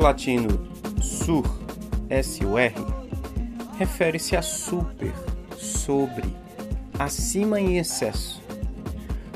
Latino 0.06 0.48
sur, 1.02 1.42
S-U-R, 2.08 2.74
refere-se 3.76 4.36
a 4.36 4.42
super, 4.42 5.12
sobre, 5.56 6.32
acima 6.96 7.60
em 7.60 7.78
excesso, 7.78 8.40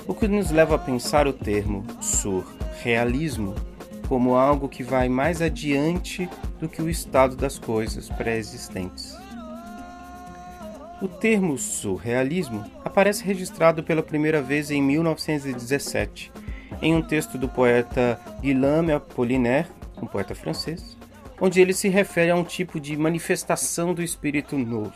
o 0.06 0.14
que 0.14 0.28
nos 0.28 0.52
leva 0.52 0.76
a 0.76 0.78
pensar 0.78 1.26
o 1.26 1.32
termo 1.32 1.84
surrealismo 2.00 3.56
como 4.06 4.36
algo 4.36 4.68
que 4.68 4.84
vai 4.84 5.08
mais 5.08 5.42
adiante 5.42 6.30
do 6.60 6.68
que 6.68 6.80
o 6.80 6.88
estado 6.88 7.34
das 7.34 7.58
coisas 7.58 8.08
pré-existentes. 8.08 9.16
O 11.02 11.08
termo 11.08 11.58
surrealismo 11.58 12.64
aparece 12.84 13.24
registrado 13.24 13.82
pela 13.82 14.04
primeira 14.04 14.40
vez 14.40 14.70
em 14.70 14.80
1917, 14.80 16.30
em 16.80 16.94
um 16.94 17.02
texto 17.02 17.36
do 17.36 17.48
poeta 17.48 18.20
Guillaume 18.40 18.92
Apollinaire 18.92 19.79
um 20.00 20.06
poeta 20.06 20.34
francês, 20.34 20.96
onde 21.40 21.60
ele 21.60 21.72
se 21.72 21.88
refere 21.88 22.30
a 22.30 22.36
um 22.36 22.44
tipo 22.44 22.78
de 22.78 22.96
manifestação 22.96 23.94
do 23.94 24.02
espírito 24.02 24.58
novo. 24.58 24.92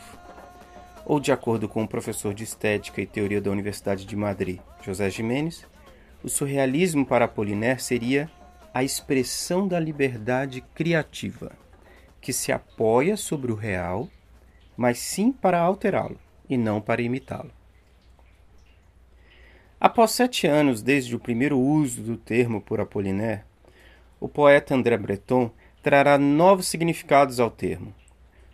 Ou, 1.05 1.19
de 1.19 1.31
acordo 1.31 1.67
com 1.67 1.83
o 1.83 1.87
professor 1.87 2.33
de 2.33 2.43
Estética 2.43 3.01
e 3.01 3.05
Teoria 3.05 3.41
da 3.41 3.51
Universidade 3.51 4.05
de 4.05 4.15
Madrid, 4.15 4.59
José 4.81 5.09
Jiménez, 5.09 5.65
o 6.23 6.29
surrealismo 6.29 7.05
para 7.05 7.25
Apollinaire 7.25 7.81
seria 7.81 8.29
a 8.73 8.83
expressão 8.83 9.67
da 9.67 9.79
liberdade 9.79 10.61
criativa, 10.73 11.51
que 12.19 12.33
se 12.33 12.51
apoia 12.51 13.15
sobre 13.15 13.51
o 13.51 13.55
real, 13.55 14.09
mas 14.75 14.97
sim 14.97 15.31
para 15.31 15.59
alterá-lo 15.59 16.19
e 16.49 16.57
não 16.57 16.81
para 16.81 17.01
imitá-lo. 17.01 17.51
Após 19.79 20.11
sete 20.11 20.47
anos 20.47 20.81
desde 20.81 21.15
o 21.15 21.19
primeiro 21.19 21.59
uso 21.59 22.01
do 22.01 22.17
termo 22.17 22.59
por 22.59 22.79
Apollinaire, 22.79 23.43
o 24.25 24.27
poeta 24.27 24.73
André 24.73 24.97
Breton 24.97 25.51
trará 25.83 26.17
novos 26.17 26.67
significados 26.67 27.39
ao 27.39 27.51
termo, 27.51 27.93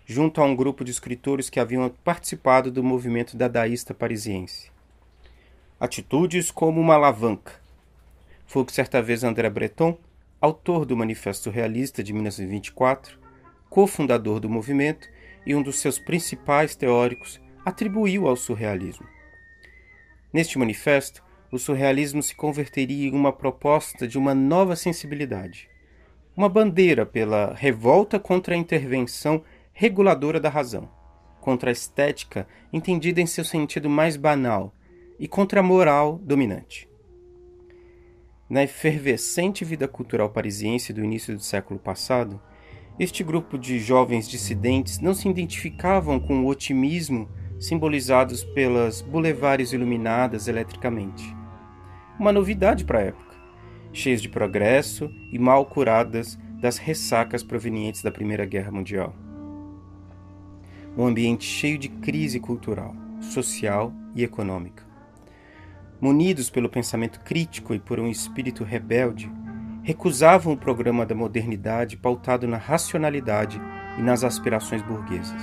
junto 0.05 0.41
a 0.41 0.43
um 0.43 0.53
grupo 0.53 0.83
de 0.83 0.91
escritores 0.91 1.49
que 1.49 1.61
haviam 1.61 1.89
participado 2.03 2.69
do 2.69 2.83
movimento 2.83 3.37
dadaísta 3.37 3.93
parisiense. 3.93 4.69
Atitudes 5.79 6.51
como 6.51 6.81
uma 6.81 6.95
alavanca. 6.95 7.53
Foi 8.45 8.63
o 8.63 8.65
que 8.65 8.73
certa 8.73 9.01
vez 9.01 9.23
André 9.23 9.49
Breton, 9.49 9.97
autor 10.41 10.83
do 10.83 10.97
Manifesto 10.97 11.49
Realista 11.49 12.03
de 12.03 12.11
1924, 12.11 13.17
cofundador 13.69 14.41
do 14.41 14.49
movimento 14.49 15.07
e 15.45 15.55
um 15.55 15.63
dos 15.63 15.79
seus 15.79 15.97
principais 15.97 16.75
teóricos, 16.75 17.39
atribuiu 17.63 18.27
ao 18.27 18.35
surrealismo. 18.35 19.07
Neste 20.33 20.59
manifesto, 20.59 21.23
o 21.51 21.60
surrealismo 21.60 22.24
se 22.24 22.34
converteria 22.34 23.10
em 23.10 23.13
uma 23.13 23.34
proposta 23.34 24.08
de 24.08 24.17
uma 24.17 24.34
nova 24.34 24.75
sensibilidade, 24.75 25.70
uma 26.36 26.48
bandeira 26.48 27.05
pela 27.05 27.53
revolta 27.53 28.17
contra 28.17 28.55
a 28.55 28.58
intervenção 28.58 29.43
reguladora 29.74 30.39
da 30.39 30.48
razão, 30.48 30.89
contra 31.41 31.70
a 31.70 31.74
estética 31.74 32.48
entendida 32.72 33.20
em 33.20 33.25
seu 33.25 33.43
sentido 33.43 33.89
mais 33.89 34.15
banal 34.15 34.74
e 35.20 35.27
contra 35.27 35.60
a 35.60 35.63
moral 35.63 36.17
dominante. 36.24 36.89
Na 38.50 38.63
efervescente 38.63 39.65
vida 39.65 39.88
cultural 39.88 40.29
parisiense 40.29 40.93
do 40.93 41.03
início 41.03 41.36
do 41.36 41.43
século 41.43 41.79
passado, 41.79 42.41
este 42.98 43.24
grupo 43.24 43.58
de 43.58 43.79
jovens 43.79 44.27
dissidentes 44.27 45.00
não 45.00 45.13
se 45.13 45.27
identificavam 45.27 46.20
com 46.20 46.43
o 46.43 46.48
otimismo 46.48 47.29
simbolizados 47.60 48.43
pelas 48.43 49.01
boulevares 49.01 49.72
iluminadas 49.72 50.48
eletricamente 50.48 51.40
uma 52.21 52.31
novidade 52.31 52.85
para 52.85 52.99
a 52.99 53.01
época, 53.01 53.35
cheias 53.91 54.21
de 54.21 54.29
progresso 54.29 55.11
e 55.31 55.39
mal 55.39 55.65
curadas 55.65 56.37
das 56.61 56.77
ressacas 56.77 57.41
provenientes 57.41 58.03
da 58.03 58.11
Primeira 58.11 58.45
Guerra 58.45 58.69
Mundial. 58.69 59.15
Um 60.95 61.07
ambiente 61.07 61.45
cheio 61.45 61.79
de 61.79 61.89
crise 61.89 62.39
cultural, 62.39 62.95
social 63.19 63.91
e 64.13 64.23
econômica. 64.23 64.85
Munidos 65.99 66.47
pelo 66.47 66.69
pensamento 66.69 67.21
crítico 67.21 67.73
e 67.73 67.79
por 67.79 67.99
um 67.99 68.07
espírito 68.07 68.63
rebelde, 68.63 69.31
recusavam 69.81 70.53
o 70.53 70.57
programa 70.57 71.07
da 71.07 71.15
modernidade 71.15 71.97
pautado 71.97 72.47
na 72.47 72.57
racionalidade 72.57 73.59
e 73.97 74.01
nas 74.03 74.23
aspirações 74.23 74.83
burguesas. 74.83 75.41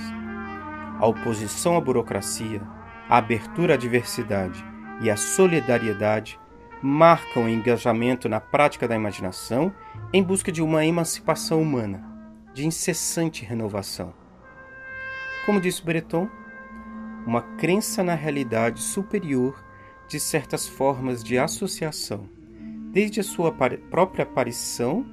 A 0.97 1.05
oposição 1.05 1.75
à 1.75 1.81
burocracia, 1.81 2.61
a 3.09 3.17
abertura 3.17 3.73
à 3.73 3.77
diversidade 3.77 4.63
e 5.01 5.09
à 5.09 5.17
solidariedade 5.17 6.39
marcam 6.81 7.45
o 7.45 7.49
engajamento 7.49 8.29
na 8.29 8.39
prática 8.39 8.87
da 8.87 8.95
imaginação 8.95 9.73
em 10.13 10.23
busca 10.23 10.51
de 10.51 10.61
uma 10.61 10.85
emancipação 10.85 11.61
humana, 11.61 12.03
de 12.53 12.65
incessante 12.65 13.43
renovação. 13.43 14.13
Como 15.45 15.59
disse 15.59 15.83
Breton, 15.83 16.29
uma 17.25 17.41
crença 17.57 18.03
na 18.03 18.15
realidade 18.15 18.81
superior 18.81 19.63
de 20.07 20.19
certas 20.19 20.67
formas 20.67 21.23
de 21.23 21.37
associação, 21.37 22.27
desde 22.91 23.19
a 23.19 23.23
sua 23.23 23.51
própria 23.51 24.23
aparição 24.23 25.05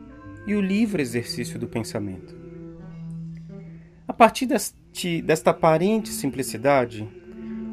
e 0.46 0.54
o 0.54 0.60
livre 0.60 1.02
exercício 1.02 1.58
do 1.58 1.66
pensamento. 1.66 2.34
A 4.06 4.12
partir 4.12 4.46
deste, 4.46 5.20
desta 5.20 5.50
aparente 5.50 6.08
simplicidade, 6.10 7.06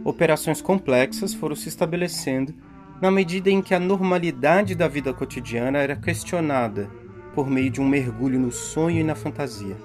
operações 0.03 0.61
complexas 0.61 1.33
foram 1.33 1.55
se 1.55 1.69
estabelecendo 1.69 2.53
na 3.01 3.11
medida 3.11 3.49
em 3.49 3.61
que 3.61 3.73
a 3.73 3.79
normalidade 3.79 4.75
da 4.75 4.87
vida 4.87 5.13
cotidiana 5.13 5.79
era 5.79 5.95
questionada 5.95 6.89
por 7.33 7.49
meio 7.49 7.69
de 7.69 7.81
um 7.81 7.87
mergulho 7.87 8.39
no 8.39 8.51
sonho 8.51 8.99
e 8.99 9.03
na 9.03 9.15
fantasia. 9.15 9.75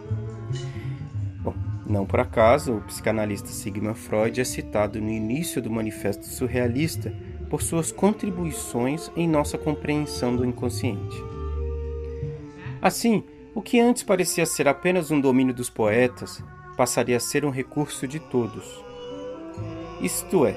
Bom, 1.40 1.54
não 1.86 2.06
por 2.06 2.20
acaso, 2.20 2.74
o 2.74 2.80
psicanalista 2.82 3.48
Sigmund 3.48 3.98
Freud 3.98 4.40
é 4.40 4.44
citado 4.44 5.00
no 5.00 5.10
início 5.10 5.60
do 5.60 5.70
Manifesto 5.70 6.26
Surrealista 6.26 7.12
por 7.48 7.62
suas 7.62 7.90
contribuições 7.90 9.10
em 9.16 9.26
nossa 9.26 9.56
compreensão 9.56 10.36
do 10.36 10.44
inconsciente. 10.44 11.16
Assim, 12.80 13.24
o 13.54 13.62
que 13.62 13.80
antes 13.80 14.02
parecia 14.02 14.46
ser 14.46 14.68
apenas 14.68 15.10
um 15.10 15.20
domínio 15.20 15.54
dos 15.54 15.70
poetas 15.70 16.42
passaria 16.76 17.16
a 17.16 17.20
ser 17.20 17.44
um 17.44 17.50
recurso 17.50 18.06
de 18.06 18.20
todos. 18.20 18.84
Isto 20.00 20.46
é, 20.46 20.54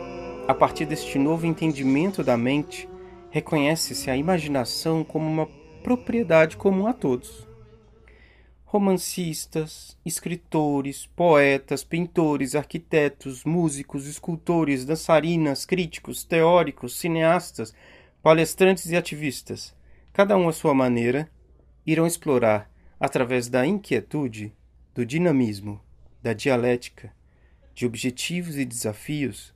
a 0.51 0.53
partir 0.53 0.85
deste 0.85 1.17
novo 1.17 1.45
entendimento 1.45 2.21
da 2.21 2.35
mente, 2.35 2.87
reconhece-se 3.29 4.09
a 4.09 4.17
imaginação 4.17 5.01
como 5.01 5.25
uma 5.25 5.47
propriedade 5.81 6.57
comum 6.57 6.87
a 6.87 6.93
todos. 6.93 7.47
Romancistas, 8.65 9.97
escritores, 10.05 11.05
poetas, 11.05 11.85
pintores, 11.85 12.53
arquitetos, 12.53 13.45
músicos, 13.45 14.05
escultores, 14.05 14.83
dançarinas, 14.83 15.65
críticos, 15.65 16.25
teóricos, 16.25 16.99
cineastas, 16.99 17.73
palestrantes 18.21 18.91
e 18.91 18.97
ativistas, 18.97 19.73
cada 20.11 20.35
um 20.35 20.49
à 20.49 20.51
sua 20.51 20.73
maneira, 20.73 21.31
irão 21.85 22.05
explorar, 22.05 22.69
através 22.99 23.47
da 23.47 23.65
inquietude, 23.65 24.53
do 24.93 25.05
dinamismo, 25.05 25.79
da 26.21 26.33
dialética, 26.33 27.13
de 27.73 27.85
objetivos 27.85 28.57
e 28.57 28.65
desafios, 28.65 29.53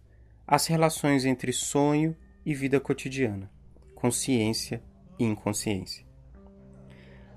as 0.48 0.68
relações 0.68 1.26
entre 1.26 1.52
sonho 1.52 2.16
e 2.46 2.54
vida 2.54 2.80
cotidiana, 2.80 3.50
consciência 3.96 4.82
e 5.18 5.24
inconsciência. 5.24 6.06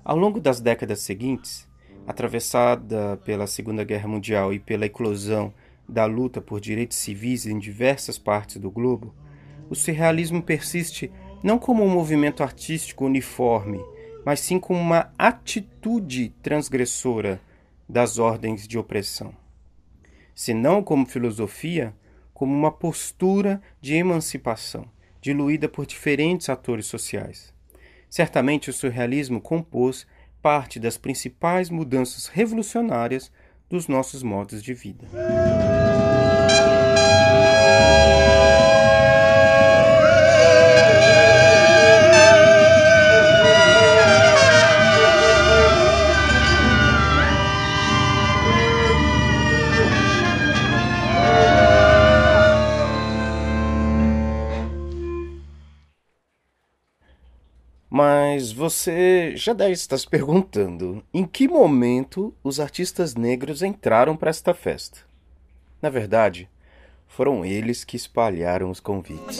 Ao 0.03 0.15
longo 0.15 0.39
das 0.39 0.59
décadas 0.59 1.01
seguintes, 1.01 1.67
atravessada 2.05 3.17
pela 3.25 3.47
Segunda 3.47 3.83
Guerra 3.83 4.07
Mundial 4.07 4.53
e 4.53 4.59
pela 4.59 4.85
eclosão 4.85 5.53
da 5.87 6.05
luta 6.05 6.39
por 6.39 6.59
direitos 6.59 6.97
civis 6.97 7.47
em 7.47 7.57
diversas 7.57 8.19
partes 8.19 8.57
do 8.57 8.69
globo, 8.69 9.13
o 9.69 9.75
surrealismo 9.75 10.41
persiste 10.41 11.11
não 11.43 11.57
como 11.57 11.83
um 11.83 11.89
movimento 11.89 12.43
artístico 12.43 13.05
uniforme, 13.05 13.79
mas 14.23 14.39
sim 14.39 14.59
como 14.59 14.79
uma 14.79 15.11
atitude 15.17 16.29
transgressora 16.43 17.41
das 17.87 18.19
ordens 18.19 18.67
de 18.67 18.77
opressão. 18.77 19.33
Se 20.35 20.53
não 20.53 20.83
como 20.83 21.05
filosofia, 21.05 21.93
como 22.39 22.55
uma 22.55 22.71
postura 22.71 23.61
de 23.81 23.95
emancipação, 23.95 24.85
diluída 25.19 25.67
por 25.67 25.85
diferentes 25.85 26.47
atores 26.47 26.85
sociais. 26.85 27.53
Certamente 28.09 28.69
o 28.69 28.73
surrealismo 28.73 29.41
compôs 29.41 30.07
parte 30.41 30.79
das 30.79 30.97
principais 30.97 31.69
mudanças 31.69 32.27
revolucionárias 32.27 33.29
dos 33.69 33.89
nossos 33.89 34.23
modos 34.23 34.63
de 34.63 34.73
vida. 34.73 35.05
Você 58.69 59.33
já 59.35 59.51
deve 59.51 59.71
estar 59.71 59.97
se 59.97 60.07
perguntando 60.07 61.03
em 61.11 61.25
que 61.25 61.47
momento 61.47 62.31
os 62.43 62.59
artistas 62.59 63.15
negros 63.15 63.63
entraram 63.63 64.15
para 64.15 64.29
esta 64.29 64.53
festa. 64.53 64.99
Na 65.81 65.89
verdade, 65.89 66.47
foram 67.07 67.43
eles 67.43 67.83
que 67.83 67.97
espalharam 67.97 68.69
os 68.69 68.79
convites. 68.79 69.39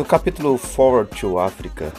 No 0.00 0.06
capítulo 0.06 0.56
Forward 0.56 1.14
to 1.20 1.38
Africa, 1.38 1.92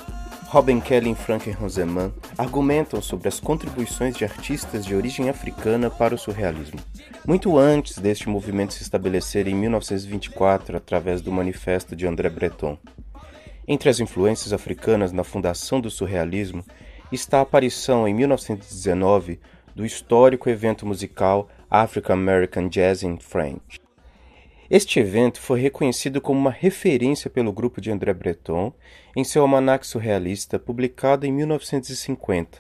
Robin 0.48 0.80
Kelly 0.80 1.12
e 1.12 1.16
Frank 1.16 1.52
Roseman 1.52 2.12
argumentam 2.36 3.00
sobre 3.00 3.28
as 3.28 3.40
contribuições 3.40 4.16
de 4.16 4.26
artistas 4.26 4.84
de 4.84 4.96
origem 4.96 5.30
africana 5.30 5.88
para 5.88 6.16
o 6.16 6.18
surrealismo. 6.18 6.80
Muito 7.28 7.60
antes 7.60 8.00
deste 8.00 8.28
movimento 8.28 8.74
se 8.74 8.82
estabelecer 8.82 9.48
em 9.48 9.54
1924 9.54 10.78
através 10.78 11.22
do 11.22 11.32
Manifesto 11.32 11.96
de 11.96 12.08
André 12.08 12.28
Breton. 12.28 12.76
Entre 13.68 13.88
as 13.88 14.00
influências 14.00 14.52
africanas 14.52 15.12
na 15.12 15.24
fundação 15.24 15.80
do 15.80 15.92
surrealismo 15.92 16.66
está 17.12 17.38
a 17.38 17.42
aparição 17.42 18.08
em 18.08 18.16
1919 18.16 19.40
do 19.76 19.86
histórico 19.86 20.50
evento 20.50 20.88
musical 20.88 21.48
African 21.70 22.14
American 22.14 22.68
Jazz 22.68 23.04
in 23.04 23.20
French. 23.20 23.81
Este 24.74 25.02
evento 25.02 25.42
foi 25.42 25.60
reconhecido 25.60 26.22
como 26.22 26.40
uma 26.40 26.50
referência 26.50 27.30
pelo 27.30 27.52
grupo 27.52 27.82
de 27.82 27.92
André 27.92 28.14
Breton 28.14 28.72
em 29.14 29.22
seu 29.22 29.42
almanaque 29.42 29.86
surrealista 29.86 30.58
publicado 30.58 31.26
em 31.26 31.32
1950. 31.34 32.58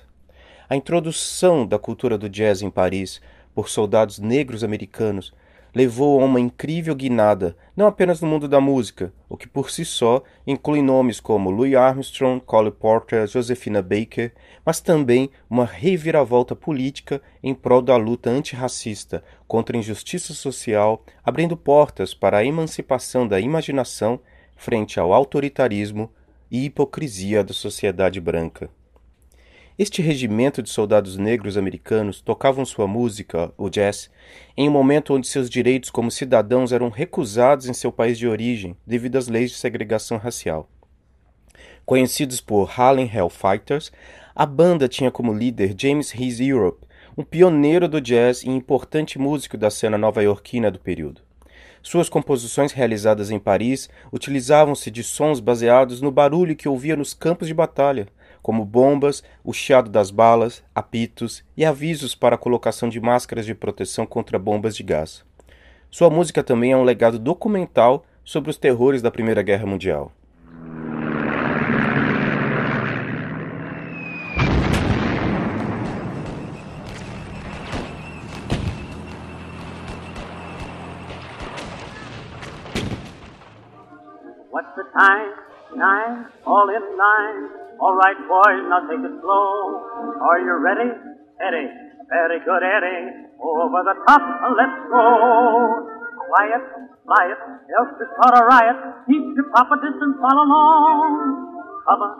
A 0.67 0.75
introdução 0.75 1.65
da 1.65 1.79
cultura 1.79 2.17
do 2.17 2.27
jazz 2.27 2.61
em 2.61 2.69
Paris 2.69 3.21
por 3.55 3.69
soldados 3.69 4.19
negros 4.19 4.61
americanos 4.61 5.33
levou 5.73 6.21
a 6.21 6.25
uma 6.25 6.39
incrível 6.39 6.93
guinada, 6.93 7.55
não 7.75 7.87
apenas 7.87 8.21
no 8.21 8.27
mundo 8.27 8.47
da 8.47 8.59
música, 8.59 9.13
o 9.29 9.37
que 9.37 9.47
por 9.47 9.71
si 9.71 9.85
só 9.85 10.21
inclui 10.45 10.81
nomes 10.81 11.19
como 11.19 11.49
Louis 11.49 11.75
Armstrong, 11.75 12.41
Cole 12.45 12.71
Porter, 12.71 13.25
Josephina 13.27 13.81
Baker, 13.81 14.33
mas 14.65 14.81
também 14.81 15.29
uma 15.49 15.65
reviravolta 15.65 16.55
política 16.55 17.21
em 17.41 17.53
prol 17.53 17.81
da 17.81 17.95
luta 17.95 18.29
antirracista 18.29 19.23
contra 19.47 19.77
a 19.77 19.79
injustiça 19.79 20.33
social, 20.33 21.03
abrindo 21.23 21.55
portas 21.55 22.13
para 22.13 22.37
a 22.37 22.45
emancipação 22.45 23.27
da 23.27 23.39
imaginação 23.39 24.19
frente 24.55 24.99
ao 24.99 25.13
autoritarismo 25.13 26.11
e 26.51 26.65
hipocrisia 26.65 27.43
da 27.43 27.53
sociedade 27.53 28.19
branca. 28.19 28.69
Este 29.79 30.01
regimento 30.01 30.61
de 30.61 30.69
soldados 30.69 31.17
negros 31.17 31.57
americanos 31.57 32.19
tocavam 32.19 32.65
sua 32.65 32.87
música, 32.87 33.53
o 33.57 33.69
jazz, 33.69 34.11
em 34.57 34.67
um 34.67 34.71
momento 34.71 35.13
onde 35.13 35.27
seus 35.27 35.49
direitos 35.49 35.89
como 35.89 36.11
cidadãos 36.11 36.73
eram 36.73 36.89
recusados 36.89 37.67
em 37.67 37.73
seu 37.73 37.91
país 37.91 38.17
de 38.17 38.27
origem 38.27 38.75
devido 38.85 39.17
às 39.17 39.29
leis 39.29 39.51
de 39.51 39.57
segregação 39.57 40.17
racial. 40.17 40.69
Conhecidos 41.85 42.41
por 42.41 42.69
Harlem 42.77 43.09
Hellfighters, 43.11 43.91
a 44.35 44.45
banda 44.45 44.89
tinha 44.89 45.09
como 45.09 45.33
líder 45.33 45.73
James 45.77 46.13
Hayes 46.13 46.39
Europe, 46.41 46.85
um 47.17 47.23
pioneiro 47.23 47.87
do 47.87 48.01
jazz 48.01 48.43
e 48.43 48.49
importante 48.49 49.17
músico 49.17 49.57
da 49.57 49.69
cena 49.69 49.97
nova-iorquina 49.97 50.69
do 50.69 50.79
período. 50.79 51.21
Suas 51.81 52.09
composições 52.09 52.73
realizadas 52.73 53.31
em 53.31 53.39
Paris 53.39 53.89
utilizavam-se 54.11 54.91
de 54.91 55.03
sons 55.03 55.39
baseados 55.39 56.01
no 56.01 56.11
barulho 56.11 56.55
que 56.55 56.69
ouvia 56.69 56.95
nos 56.95 57.13
campos 57.13 57.47
de 57.47 57.53
batalha, 57.53 58.07
como 58.41 58.65
bombas, 58.65 59.23
o 59.43 59.53
chiado 59.53 59.89
das 59.89 60.11
balas, 60.11 60.63
apitos 60.73 61.43
e 61.55 61.63
avisos 61.63 62.15
para 62.15 62.35
a 62.35 62.37
colocação 62.37 62.89
de 62.89 62.99
máscaras 62.99 63.45
de 63.45 63.53
proteção 63.53 64.05
contra 64.05 64.39
bombas 64.39 64.75
de 64.75 64.83
gás. 64.83 65.23
Sua 65.89 66.09
música 66.09 66.41
também 66.41 66.71
é 66.71 66.77
um 66.77 66.83
legado 66.83 67.19
documental 67.19 68.05
sobre 68.23 68.49
os 68.49 68.57
terrores 68.57 69.01
da 69.01 69.11
Primeira 69.11 69.41
Guerra 69.41 69.65
Mundial. 69.65 70.11
What's 84.51 84.75
the 84.75 84.83
time? 84.97 85.33
Nine, 85.75 86.27
all 86.45 86.69
in 86.69 86.97
line. 86.97 87.60
All 87.81 87.97
right, 87.97 88.13
boys, 88.29 88.61
now 88.69 88.85
take 88.85 89.01
it 89.01 89.15
slow. 89.25 89.81
Are 90.21 90.37
you 90.37 90.53
ready? 90.61 90.85
Eddie, 91.41 91.69
very 92.13 92.37
good, 92.45 92.61
Eddie. 92.61 93.25
Over 93.41 93.81
the 93.81 93.97
top, 94.05 94.21
let's 94.53 94.77
go. 94.85 95.01
Quiet, 96.29 96.61
quiet, 97.01 97.39
else 97.73 97.91
to 97.97 98.05
start 98.05 98.37
a 98.37 98.45
riot. 98.45 98.77
Keep 99.09 99.33
your 99.33 99.49
proper 99.49 99.81
distance, 99.81 100.13
follow 100.21 100.45
along. 100.45 101.81
Cover, 101.89 102.11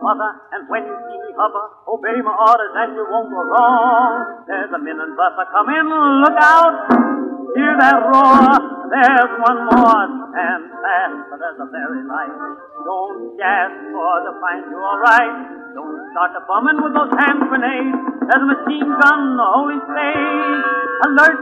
mother, 0.00 0.30
and 0.56 0.64
when 0.72 0.88
you 0.88 0.96
see 0.96 1.18
me 1.20 1.30
hover, 1.36 1.68
obey 1.84 2.16
my 2.24 2.32
orders 2.32 2.72
and 2.80 2.96
you 2.96 3.04
won't 3.04 3.28
go 3.28 3.44
wrong. 3.44 4.48
There's 4.48 4.72
a 4.72 4.80
minute 4.80 5.12
bus 5.20 5.36
a 5.36 5.44
coming, 5.52 5.84
look 6.24 6.38
out! 6.40 7.29
Hear 7.50 7.74
that 7.82 7.98
roar? 8.06 8.46
There's 8.90 9.32
one 9.42 9.60
more, 9.70 10.02
stand 10.30 10.64
fast, 10.70 11.18
for 11.30 11.36
there's 11.38 11.58
a 11.62 11.68
very 11.70 12.02
light. 12.06 12.34
Don't 12.82 13.38
gasp 13.38 13.74
for 13.90 14.14
to 14.26 14.32
find 14.38 14.62
you 14.70 14.78
alright. 14.78 15.36
Don't 15.74 15.98
start 16.10 16.30
the 16.34 16.42
bumming 16.46 16.78
with 16.82 16.94
those 16.94 17.10
hand 17.14 17.42
grenades. 17.46 17.94
There's 18.26 18.42
a 18.42 18.50
machine 18.50 18.90
gun, 18.90 19.20
the 19.38 19.46
holy 19.46 19.78
stage. 19.82 20.62
Alert, 21.06 21.38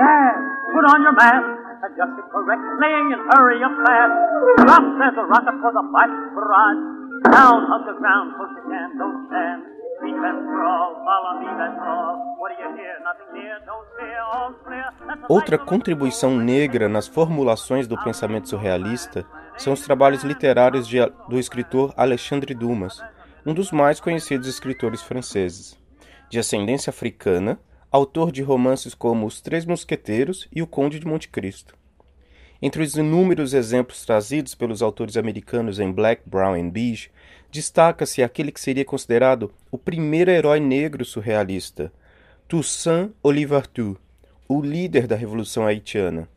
gas, 0.00 0.36
put 0.76 0.84
on 0.92 0.98
your 1.04 1.16
mask. 1.16 1.48
Adjust 1.80 2.20
it 2.20 2.28
correctly 2.28 2.92
and 3.16 3.20
hurry 3.32 3.64
up 3.64 3.72
fast. 3.72 4.16
Drop, 4.64 4.84
there's 5.00 5.16
a 5.16 5.24
rocket 5.24 5.56
for 5.64 5.72
the 5.72 5.84
black 5.88 6.12
barrage. 6.36 6.82
Down, 7.32 7.68
hug 7.68 7.84
the 7.88 7.96
ground, 8.00 8.36
push 8.36 8.52
can, 8.68 8.96
don't 8.96 9.28
stand. 9.28 9.69
Follow 10.00 11.38
me, 11.40 11.46
Outra 15.28 15.58
contribuição 15.58 16.36
negra 16.36 16.88
nas 16.88 17.06
formulações 17.06 17.86
do 17.86 18.02
pensamento 18.02 18.48
surrealista 18.48 19.26
são 19.58 19.72
os 19.74 19.82
trabalhos 19.82 20.22
literários 20.24 20.88
de- 20.88 20.98
do 21.28 21.38
escritor 21.38 21.92
Alexandre 21.96 22.54
Dumas, 22.54 23.02
um 23.44 23.52
dos 23.52 23.70
mais 23.70 24.00
conhecidos 24.00 24.48
escritores 24.48 25.02
franceses. 25.02 25.78
De 26.30 26.38
ascendência 26.38 26.90
africana, 26.90 27.58
autor 27.92 28.32
de 28.32 28.42
romances 28.42 28.94
como 28.94 29.26
Os 29.26 29.40
Três 29.42 29.66
Mosqueteiros 29.66 30.48
e 30.54 30.62
O 30.62 30.66
Conde 30.66 30.98
de 30.98 31.06
Monte 31.06 31.28
Cristo. 31.28 31.74
Entre 32.62 32.82
os 32.82 32.94
inúmeros 32.94 33.54
exemplos 33.54 34.04
trazidos 34.04 34.54
pelos 34.54 34.82
autores 34.82 35.16
americanos 35.16 35.78
em 35.80 35.90
Black, 35.90 36.22
Brown 36.26 36.54
and 36.54 36.68
Beige, 36.70 37.10
destaca-se 37.50 38.22
aquele 38.22 38.52
que 38.52 38.60
seria 38.60 38.84
considerado 38.84 39.52
o 39.70 39.78
primeiro 39.78 40.30
herói 40.30 40.60
negro 40.60 41.04
surrealista, 41.04 41.92
Toussaint 42.48 43.10
Louverture, 43.24 43.96
o 44.48 44.60
líder 44.60 45.06
da 45.06 45.16
Revolução 45.16 45.66
Haitiana. 45.66 46.28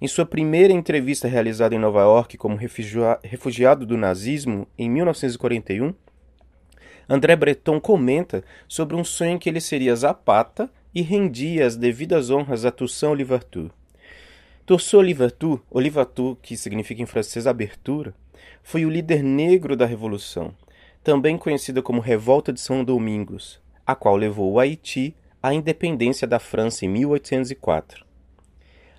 Em 0.00 0.06
sua 0.06 0.26
primeira 0.26 0.72
entrevista 0.72 1.26
realizada 1.26 1.74
em 1.74 1.78
Nova 1.78 2.00
York 2.02 2.36
como 2.36 2.56
refugia- 2.56 3.18
refugiado 3.24 3.86
do 3.86 3.96
nazismo 3.96 4.66
em 4.76 4.90
1941, 4.90 5.94
André 7.08 7.36
Breton 7.36 7.80
comenta 7.80 8.44
sobre 8.68 8.96
um 8.96 9.04
sonho 9.04 9.32
em 9.32 9.38
que 9.38 9.48
ele 9.48 9.60
seria 9.60 9.94
zapata 9.94 10.68
e 10.94 11.02
rendia 11.02 11.66
as 11.66 11.76
devidas 11.76 12.30
honras 12.30 12.64
a 12.64 12.70
Toussaint 12.70 13.14
Louverture. 13.16 13.70
Toussaint 14.66 15.04
Louverture, 15.04 15.60
Louverture, 15.70 16.36
que 16.42 16.56
significa 16.56 17.00
em 17.00 17.06
francês 17.06 17.46
abertura, 17.46 18.12
foi 18.66 18.84
o 18.84 18.90
líder 18.90 19.22
negro 19.22 19.76
da 19.76 19.86
Revolução, 19.86 20.52
também 21.04 21.38
conhecida 21.38 21.80
como 21.80 22.00
Revolta 22.00 22.52
de 22.52 22.60
São 22.60 22.82
Domingos, 22.82 23.60
a 23.86 23.94
qual 23.94 24.16
levou 24.16 24.52
o 24.52 24.58
Haiti 24.58 25.14
à 25.40 25.54
independência 25.54 26.26
da 26.26 26.40
França 26.40 26.84
em 26.84 26.88
1804. 26.88 28.04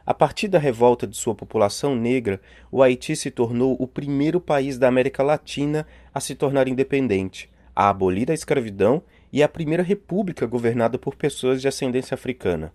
A 0.06 0.14
partir 0.14 0.48
da 0.48 0.58
revolta 0.58 1.06
de 1.06 1.18
sua 1.18 1.36
população 1.36 1.98
negra, 1.98 2.40
o 2.72 2.82
Haiti 2.82 3.14
se 3.14 3.30
tornou 3.30 3.76
o 3.78 3.86
primeiro 3.86 4.40
país 4.40 4.78
da 4.78 4.88
América 4.88 5.22
Latina 5.22 5.86
a 6.14 6.22
se 6.22 6.34
tornar 6.34 6.70
independente, 6.70 7.50
a 7.76 7.90
abolir 7.90 8.32
a 8.32 8.34
escravidão 8.34 9.04
e 9.34 9.44
a 9.44 9.50
primeira 9.50 9.84
república 9.84 10.46
governada 10.46 10.98
por 10.98 11.14
pessoas 11.14 11.62
de 11.62 11.68
ascendência 11.68 12.16
africana. 12.16 12.72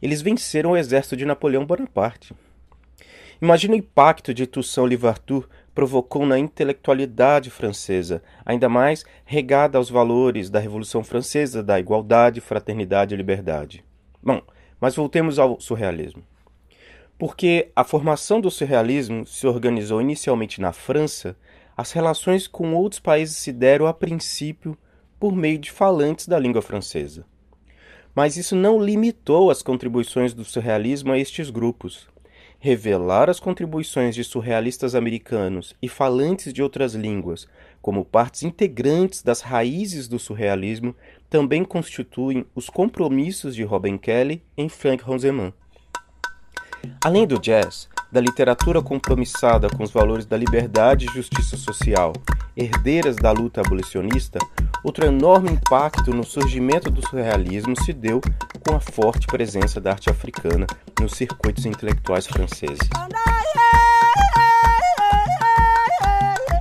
Eles 0.00 0.22
venceram 0.22 0.70
o 0.70 0.76
exército 0.76 1.16
de 1.16 1.24
Napoleão 1.24 1.66
Bonaparte. 1.66 2.32
Imagina 3.42 3.74
o 3.74 3.76
impacto 3.76 4.34
de 4.34 4.46
Toussaint 4.46 4.88
Louverture 4.88 5.46
provocou 5.78 6.26
na 6.26 6.36
intelectualidade 6.36 7.50
francesa, 7.50 8.20
ainda 8.44 8.68
mais 8.68 9.04
regada 9.24 9.78
aos 9.78 9.88
valores 9.88 10.50
da 10.50 10.58
Revolução 10.58 11.04
Francesa, 11.04 11.62
da 11.62 11.78
igualdade, 11.78 12.40
fraternidade 12.40 13.14
e 13.14 13.16
liberdade. 13.16 13.84
Bom, 14.20 14.42
mas 14.80 14.96
voltemos 14.96 15.38
ao 15.38 15.60
surrealismo. 15.60 16.24
Porque 17.16 17.70
a 17.76 17.84
formação 17.84 18.40
do 18.40 18.50
surrealismo 18.50 19.24
se 19.24 19.46
organizou 19.46 20.00
inicialmente 20.00 20.60
na 20.60 20.72
França, 20.72 21.36
as 21.76 21.92
relações 21.92 22.48
com 22.48 22.74
outros 22.74 22.98
países 22.98 23.36
se 23.36 23.52
deram 23.52 23.86
a 23.86 23.94
princípio 23.94 24.76
por 25.16 25.32
meio 25.32 25.58
de 25.58 25.70
falantes 25.70 26.26
da 26.26 26.40
língua 26.40 26.60
francesa. 26.60 27.24
Mas 28.16 28.36
isso 28.36 28.56
não 28.56 28.82
limitou 28.82 29.48
as 29.48 29.62
contribuições 29.62 30.34
do 30.34 30.44
surrealismo 30.44 31.12
a 31.12 31.18
estes 31.20 31.50
grupos. 31.50 32.08
Revelar 32.60 33.30
as 33.30 33.38
contribuições 33.38 34.14
de 34.14 34.24
surrealistas 34.24 34.96
americanos 34.96 35.76
e 35.80 35.88
falantes 35.88 36.52
de 36.52 36.62
outras 36.62 36.92
línguas 36.92 37.46
como 37.80 38.04
partes 38.04 38.42
integrantes 38.42 39.22
das 39.22 39.40
raízes 39.40 40.08
do 40.08 40.18
surrealismo 40.18 40.94
também 41.30 41.64
constituem 41.64 42.44
os 42.54 42.68
compromissos 42.68 43.54
de 43.54 43.62
Robin 43.62 43.96
Kelly 43.96 44.42
em 44.56 44.68
Frank 44.68 45.04
Roseman. 45.04 45.52
Além 47.04 47.26
do 47.26 47.38
jazz, 47.38 47.88
da 48.10 48.20
literatura 48.20 48.82
compromissada 48.82 49.68
com 49.68 49.82
os 49.82 49.90
valores 49.90 50.24
da 50.24 50.36
liberdade 50.36 51.06
e 51.06 51.14
justiça 51.14 51.56
social, 51.56 52.12
herdeiras 52.56 53.16
da 53.16 53.30
luta 53.30 53.60
abolicionista, 53.60 54.38
outro 54.82 55.04
enorme 55.04 55.50
impacto 55.50 56.12
no 56.14 56.24
surgimento 56.24 56.90
do 56.90 57.06
surrealismo 57.06 57.74
se 57.82 57.92
deu 57.92 58.20
com 58.66 58.74
a 58.74 58.80
forte 58.80 59.26
presença 59.26 59.80
da 59.80 59.90
arte 59.92 60.10
africana 60.10 60.66
nos 61.00 61.12
circuitos 61.12 61.66
intelectuais 61.66 62.26
franceses. 62.26 62.88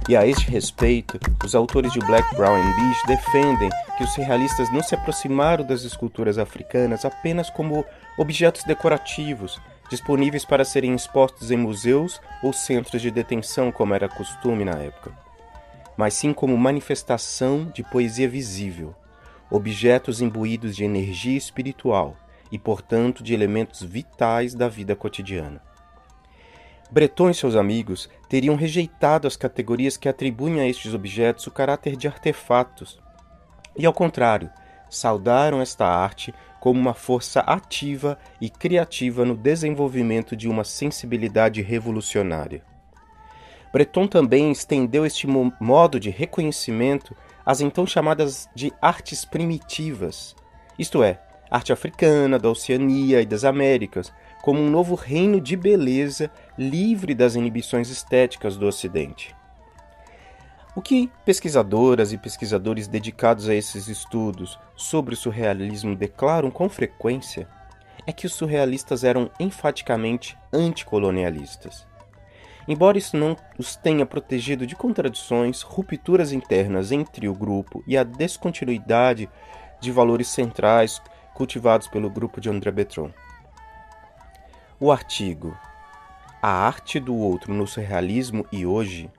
E 0.09 0.15
a 0.15 0.25
este 0.25 0.49
respeito, 0.49 1.19
os 1.43 1.53
autores 1.53 1.91
de 1.91 1.99
Black, 1.99 2.33
Brown 2.37 2.55
and 2.55 2.75
Beige 2.75 3.01
defendem 3.07 3.69
que 3.97 4.05
os 4.05 4.13
surrealistas 4.13 4.71
não 4.71 4.81
se 4.81 4.95
aproximaram 4.95 5.65
das 5.65 5.83
esculturas 5.83 6.37
africanas 6.37 7.03
apenas 7.03 7.49
como 7.49 7.83
objetos 8.17 8.63
decorativos, 8.63 9.59
disponíveis 9.89 10.43
para 10.43 10.65
serem 10.65 10.93
expostos 10.93 11.51
em 11.51 11.57
museus 11.57 12.21
ou 12.43 12.51
centros 12.51 13.01
de 13.01 13.09
detenção, 13.09 13.71
como 13.71 13.93
era 13.93 14.09
costume 14.09 14.65
na 14.65 14.77
época, 14.77 15.11
mas 15.95 16.13
sim 16.13 16.33
como 16.33 16.57
manifestação 16.57 17.65
de 17.73 17.83
poesia 17.83 18.27
visível, 18.27 18.93
objetos 19.49 20.21
imbuídos 20.21 20.75
de 20.75 20.83
energia 20.83 21.37
espiritual 21.37 22.15
e, 22.51 22.59
portanto, 22.59 23.23
de 23.23 23.33
elementos 23.33 23.81
vitais 23.81 24.53
da 24.53 24.67
vida 24.67 24.95
cotidiana. 24.95 25.61
Breton 26.89 27.29
e 27.29 27.33
seus 27.33 27.55
amigos 27.55 28.09
teriam 28.29 28.55
rejeitado 28.55 29.27
as 29.27 29.35
categorias 29.35 29.97
que 29.97 30.07
atribuem 30.07 30.61
a 30.61 30.67
estes 30.67 30.93
objetos 30.93 31.47
o 31.47 31.51
caráter 31.51 31.97
de 31.97 32.07
artefatos, 32.07 32.99
e, 33.77 33.85
ao 33.85 33.93
contrário, 33.93 34.49
saudaram 34.89 35.61
esta 35.61 35.85
arte 35.85 36.33
como 36.59 36.79
uma 36.79 36.93
força 36.93 37.41
ativa 37.41 38.17
e 38.41 38.49
criativa 38.49 39.23
no 39.23 39.35
desenvolvimento 39.35 40.35
de 40.35 40.47
uma 40.47 40.63
sensibilidade 40.63 41.61
revolucionária. 41.61 42.63
Breton 43.71 44.07
também 44.07 44.51
estendeu 44.51 45.05
este 45.05 45.27
mo- 45.27 45.53
modo 45.59 45.99
de 45.99 46.09
reconhecimento 46.09 47.15
às 47.45 47.61
então 47.61 47.85
chamadas 47.85 48.49
de 48.55 48.73
artes 48.81 49.23
primitivas, 49.23 50.35
isto 50.79 51.03
é, 51.03 51.21
arte 51.49 51.71
africana, 51.71 52.37
da 52.39 52.49
Oceania 52.49 53.21
e 53.21 53.25
das 53.25 53.43
Américas, 53.43 54.11
como 54.41 54.59
um 54.59 54.69
novo 54.69 54.95
reino 54.95 55.39
de 55.39 55.55
beleza 55.55 56.31
livre 56.57 57.13
das 57.13 57.35
inibições 57.35 57.89
estéticas 57.89 58.57
do 58.57 58.65
Ocidente. 58.65 59.36
O 60.77 60.81
que 60.81 61.09
pesquisadoras 61.25 62.13
e 62.13 62.19
pesquisadores 62.19 62.87
dedicados 62.87 63.49
a 63.49 63.55
esses 63.55 63.87
estudos 63.87 64.59
sobre 64.75 65.15
o 65.15 65.17
surrealismo 65.17 65.95
declaram 65.95 66.51
com 66.51 66.69
frequência 66.69 67.49
é 68.05 68.13
que 68.13 68.27
os 68.27 68.35
surrealistas 68.35 69.03
eram 69.03 69.31
enfaticamente 69.39 70.37
anticolonialistas. 70.53 71.87
Embora 72.67 72.95
isso 72.95 73.17
não 73.17 73.35
os 73.57 73.75
tenha 73.75 74.05
protegido 74.05 74.67
de 74.67 74.75
contradições, 74.75 75.63
rupturas 75.63 76.31
internas 76.31 76.91
entre 76.91 77.27
o 77.27 77.33
grupo 77.33 77.83
e 77.87 77.97
a 77.97 78.03
descontinuidade 78.03 79.27
de 79.79 79.91
valores 79.91 80.27
centrais 80.27 81.01
cultivados 81.33 81.87
pelo 81.87 82.07
grupo 82.07 82.39
de 82.39 82.51
André 82.51 82.69
Breton. 82.69 83.11
O 84.79 84.91
artigo 84.91 85.57
A 86.39 86.51
Arte 86.51 86.99
do 86.99 87.15
Outro 87.15 87.51
no 87.51 87.65
Surrealismo 87.65 88.45
e 88.51 88.63
Hoje, 88.63 89.09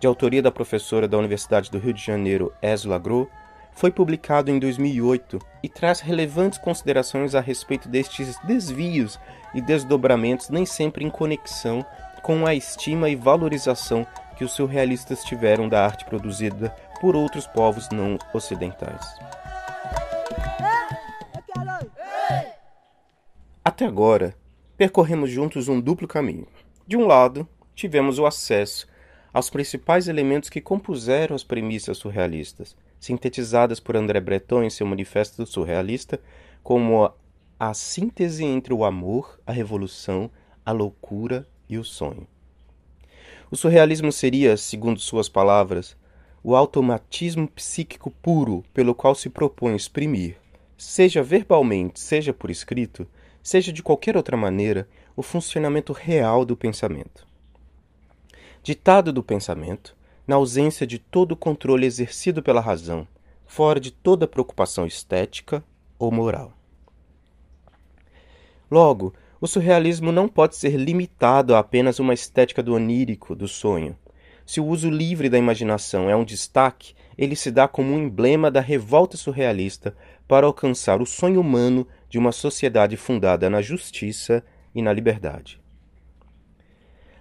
de 0.00 0.06
autoria 0.06 0.40
da 0.42 0.50
professora 0.50 1.06
da 1.06 1.18
Universidade 1.18 1.70
do 1.70 1.78
Rio 1.78 1.92
de 1.92 2.02
Janeiro, 2.02 2.52
Esla 2.62 2.98
Gros, 2.98 3.28
foi 3.72 3.90
publicado 3.90 4.50
em 4.50 4.58
2008 4.58 5.38
e 5.62 5.68
traz 5.68 6.00
relevantes 6.00 6.58
considerações 6.58 7.34
a 7.34 7.40
respeito 7.40 7.88
destes 7.88 8.38
desvios 8.44 9.20
e 9.54 9.60
desdobramentos 9.60 10.48
nem 10.48 10.64
sempre 10.64 11.04
em 11.04 11.10
conexão 11.10 11.84
com 12.22 12.46
a 12.46 12.54
estima 12.54 13.10
e 13.10 13.14
valorização 13.14 14.06
que 14.36 14.44
os 14.44 14.52
surrealistas 14.52 15.22
tiveram 15.22 15.68
da 15.68 15.84
arte 15.84 16.06
produzida 16.06 16.74
por 17.00 17.14
outros 17.14 17.46
povos 17.46 17.88
não 17.90 18.18
ocidentais. 18.32 19.06
Até 23.62 23.84
agora, 23.84 24.34
percorremos 24.78 25.30
juntos 25.30 25.68
um 25.68 25.78
duplo 25.78 26.08
caminho. 26.08 26.46
De 26.86 26.96
um 26.96 27.06
lado, 27.06 27.46
tivemos 27.74 28.18
o 28.18 28.24
acesso 28.24 28.89
aos 29.32 29.48
principais 29.48 30.08
elementos 30.08 30.48
que 30.48 30.60
compuseram 30.60 31.36
as 31.36 31.44
premissas 31.44 31.98
surrealistas, 31.98 32.76
sintetizadas 32.98 33.78
por 33.78 33.96
André 33.96 34.20
Breton 34.20 34.62
em 34.62 34.70
seu 34.70 34.86
Manifesto 34.86 35.46
Surrealista, 35.46 36.20
como 36.62 37.04
a, 37.04 37.14
a 37.58 37.72
síntese 37.72 38.44
entre 38.44 38.74
o 38.74 38.84
amor, 38.84 39.40
a 39.46 39.52
revolução, 39.52 40.30
a 40.66 40.72
loucura 40.72 41.46
e 41.68 41.78
o 41.78 41.84
sonho. 41.84 42.26
O 43.50 43.56
surrealismo 43.56 44.12
seria, 44.12 44.56
segundo 44.56 45.00
suas 45.00 45.28
palavras, 45.28 45.96
o 46.42 46.56
automatismo 46.56 47.48
psíquico 47.48 48.10
puro 48.10 48.64
pelo 48.72 48.94
qual 48.94 49.14
se 49.14 49.28
propõe 49.28 49.76
exprimir, 49.76 50.36
seja 50.76 51.22
verbalmente, 51.22 52.00
seja 52.00 52.32
por 52.32 52.50
escrito, 52.50 53.06
seja 53.42 53.72
de 53.72 53.82
qualquer 53.82 54.16
outra 54.16 54.36
maneira, 54.36 54.88
o 55.16 55.22
funcionamento 55.22 55.92
real 55.92 56.44
do 56.44 56.56
pensamento 56.56 57.29
ditado 58.62 59.12
do 59.12 59.22
pensamento, 59.22 59.96
na 60.26 60.36
ausência 60.36 60.86
de 60.86 60.98
todo 60.98 61.34
controle 61.34 61.86
exercido 61.86 62.42
pela 62.42 62.60
razão, 62.60 63.06
fora 63.46 63.80
de 63.80 63.90
toda 63.90 64.28
preocupação 64.28 64.86
estética 64.86 65.64
ou 65.98 66.12
moral. 66.12 66.52
Logo, 68.70 69.12
o 69.40 69.46
surrealismo 69.46 70.12
não 70.12 70.28
pode 70.28 70.54
ser 70.54 70.76
limitado 70.76 71.54
a 71.54 71.58
apenas 71.58 71.98
uma 71.98 72.14
estética 72.14 72.62
do 72.62 72.74
onírico, 72.74 73.34
do 73.34 73.48
sonho. 73.48 73.96
Se 74.46 74.60
o 74.60 74.66
uso 74.66 74.90
livre 74.90 75.28
da 75.28 75.38
imaginação 75.38 76.10
é 76.10 76.14
um 76.14 76.24
destaque, 76.24 76.94
ele 77.16 77.34
se 77.34 77.50
dá 77.50 77.66
como 77.66 77.92
um 77.92 78.04
emblema 78.04 78.50
da 78.50 78.60
revolta 78.60 79.16
surrealista 79.16 79.96
para 80.28 80.46
alcançar 80.46 81.00
o 81.00 81.06
sonho 81.06 81.40
humano 81.40 81.86
de 82.08 82.18
uma 82.18 82.32
sociedade 82.32 82.96
fundada 82.96 83.48
na 83.50 83.60
justiça 83.60 84.44
e 84.74 84.82
na 84.82 84.92
liberdade. 84.92 85.60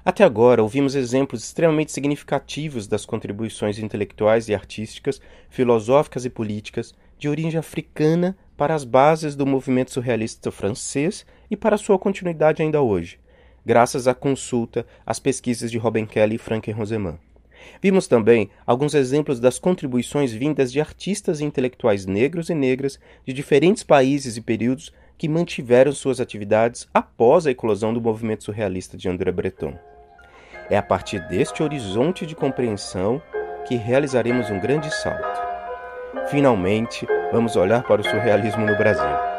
Até 0.10 0.24
agora, 0.24 0.64
ouvimos 0.64 0.96
exemplos 0.96 1.44
extremamente 1.44 1.92
significativos 1.92 2.88
das 2.88 3.06
contribuições 3.06 3.78
intelectuais 3.78 4.50
e 4.50 4.56
artísticas, 4.56 5.22
filosóficas 5.52 6.26
e 6.26 6.32
políticas 6.32 6.96
de 7.20 7.30
origem 7.30 7.60
africana 7.60 8.36
para 8.58 8.74
as 8.74 8.84
bases 8.84 9.36
do 9.36 9.46
movimento 9.46 9.92
surrealista 9.92 10.50
francês 10.50 11.28
e 11.48 11.56
para 11.56 11.78
sua 11.78 12.00
continuidade 12.00 12.64
ainda 12.64 12.82
hoje, 12.82 13.20
graças 13.64 14.08
à 14.08 14.16
consulta 14.16 14.84
às 15.06 15.20
pesquisas 15.20 15.70
de 15.70 15.78
Robin 15.78 16.08
Kelly 16.08 16.38
e 16.38 16.40
Frank 16.40 16.72
Roseman. 16.72 17.20
Vimos 17.80 18.08
também 18.08 18.50
alguns 18.66 18.96
exemplos 18.96 19.40
das 19.40 19.60
contribuições 19.60 20.32
vindas 20.32 20.72
de 20.72 20.82
artistas 20.82 21.40
e 21.40 21.46
intelectuais 21.46 22.08
negros 22.08 22.50
e 22.50 22.56
negras 22.56 23.00
de 23.24 23.32
diferentes 23.32 23.84
países 23.84 24.38
e 24.38 24.42
períodos 24.42 24.92
que 25.20 25.30
mantiveram 25.30 25.92
suas 25.92 26.20
atividades 26.20 26.88
após 26.92 27.46
a 27.46 27.52
eclosão 27.52 27.94
do 27.94 28.02
movimento 28.02 28.46
surrealista 28.46 28.98
de 28.98 29.08
André 29.08 29.32
Breton. 29.32 29.78
É 30.70 30.78
a 30.78 30.84
partir 30.84 31.20
deste 31.22 31.64
horizonte 31.64 32.26
de 32.26 32.36
compreensão 32.36 33.22
que 33.66 33.76
realizaremos 33.76 34.52
um 34.52 34.60
grande 34.60 34.94
salto. 34.94 35.42
Finalmente, 36.30 37.08
vamos 37.32 37.56
olhar 37.56 37.82
para 37.84 38.02
o 38.02 38.04
surrealismo 38.04 38.66
no 38.66 38.78
Brasil. 38.78 39.30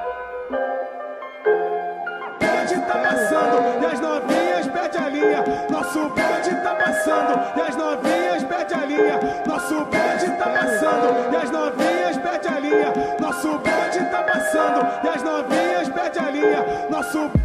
Nosso 13.21 13.59
bonde 13.59 14.05
tá 14.11 14.23
passando 14.23 15.05
e 15.05 15.09
as 15.09 15.23
novinhas 15.23 15.91
a 16.19 16.31
linha. 16.31 16.89
Nosso 16.91 17.40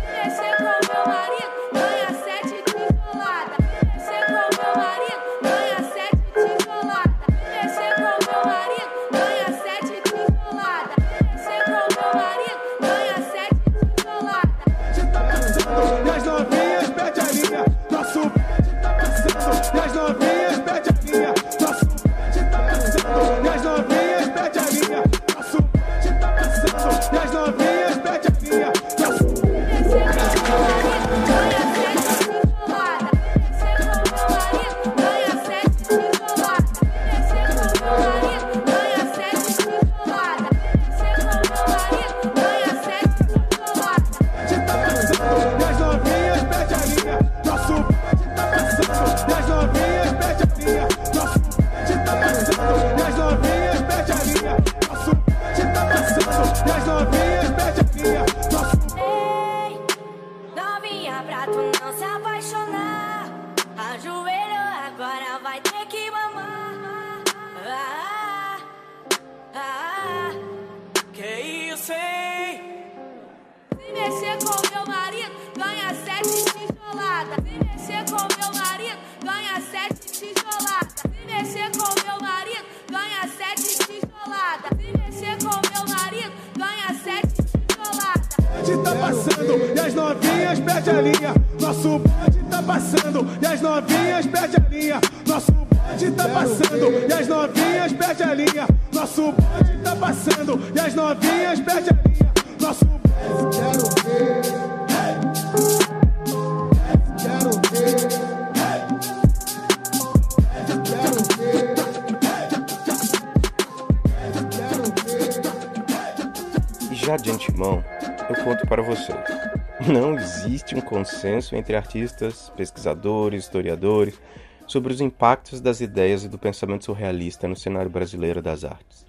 consenso 120.95 121.57
entre 121.57 121.75
artistas, 121.75 122.49
pesquisadores, 122.55 123.43
historiadores 123.43 124.17
sobre 124.65 124.93
os 124.93 125.01
impactos 125.01 125.59
das 125.59 125.81
ideias 125.81 126.23
e 126.23 126.29
do 126.29 126.39
pensamento 126.39 126.85
surrealista 126.85 127.49
no 127.49 127.55
cenário 127.55 127.91
brasileiro 127.91 128.41
das 128.41 128.63
artes. 128.63 129.05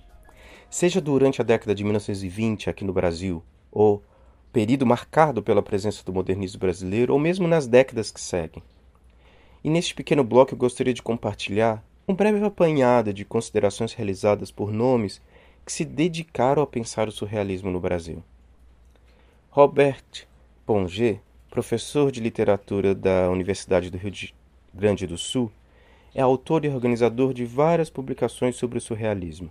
Seja 0.68 1.01
durante 1.01 1.40
a 1.40 1.44
década 1.44 1.77
de 1.77 1.85
1920 1.85 2.68
aqui 2.68 2.85
no 2.85 2.92
Brasil, 2.92 3.40
ou 3.70 4.03
período 4.53 4.85
marcado 4.85 5.44
pela 5.44 5.62
presença 5.62 6.03
do 6.05 6.12
modernismo 6.12 6.59
brasileiro, 6.59 7.12
ou 7.12 7.20
mesmo 7.20 7.46
nas 7.46 7.68
décadas 7.68 8.11
que 8.11 8.20
seguem. 8.20 8.64
E 9.62 9.70
neste 9.70 9.94
pequeno 9.94 10.25
bloco 10.25 10.55
eu 10.55 10.59
gostaria 10.59 10.92
de 10.92 11.03
compartilhar 11.03 11.85
um 12.09 12.14
breve 12.14 12.44
apanhado 12.44 13.12
de 13.12 13.25
considerações 13.25 13.92
realizadas 13.92 14.51
por 14.51 14.72
nomes 14.72 15.22
que 15.64 15.72
se 15.72 15.85
dedicaram 15.85 16.64
a 16.64 16.66
pensar 16.66 17.07
o 17.07 17.12
surrealismo 17.12 17.70
no 17.70 17.79
Brasil. 17.79 18.25
Robert 19.51 20.27
Ponget, 20.66 21.20
professor 21.50 22.11
de 22.11 22.20
literatura 22.20 22.94
da 22.94 23.30
Universidade 23.30 23.90
do 23.90 23.98
Rio 23.98 24.11
de 24.11 24.35
Grande 24.74 25.06
do 25.06 25.16
Sul, 25.16 25.50
é 26.14 26.20
autor 26.20 26.64
e 26.64 26.68
organizador 26.68 27.32
de 27.32 27.44
várias 27.44 27.90
publicações 27.90 28.56
sobre 28.56 28.78
o 28.78 28.80
surrealismo. 28.80 29.50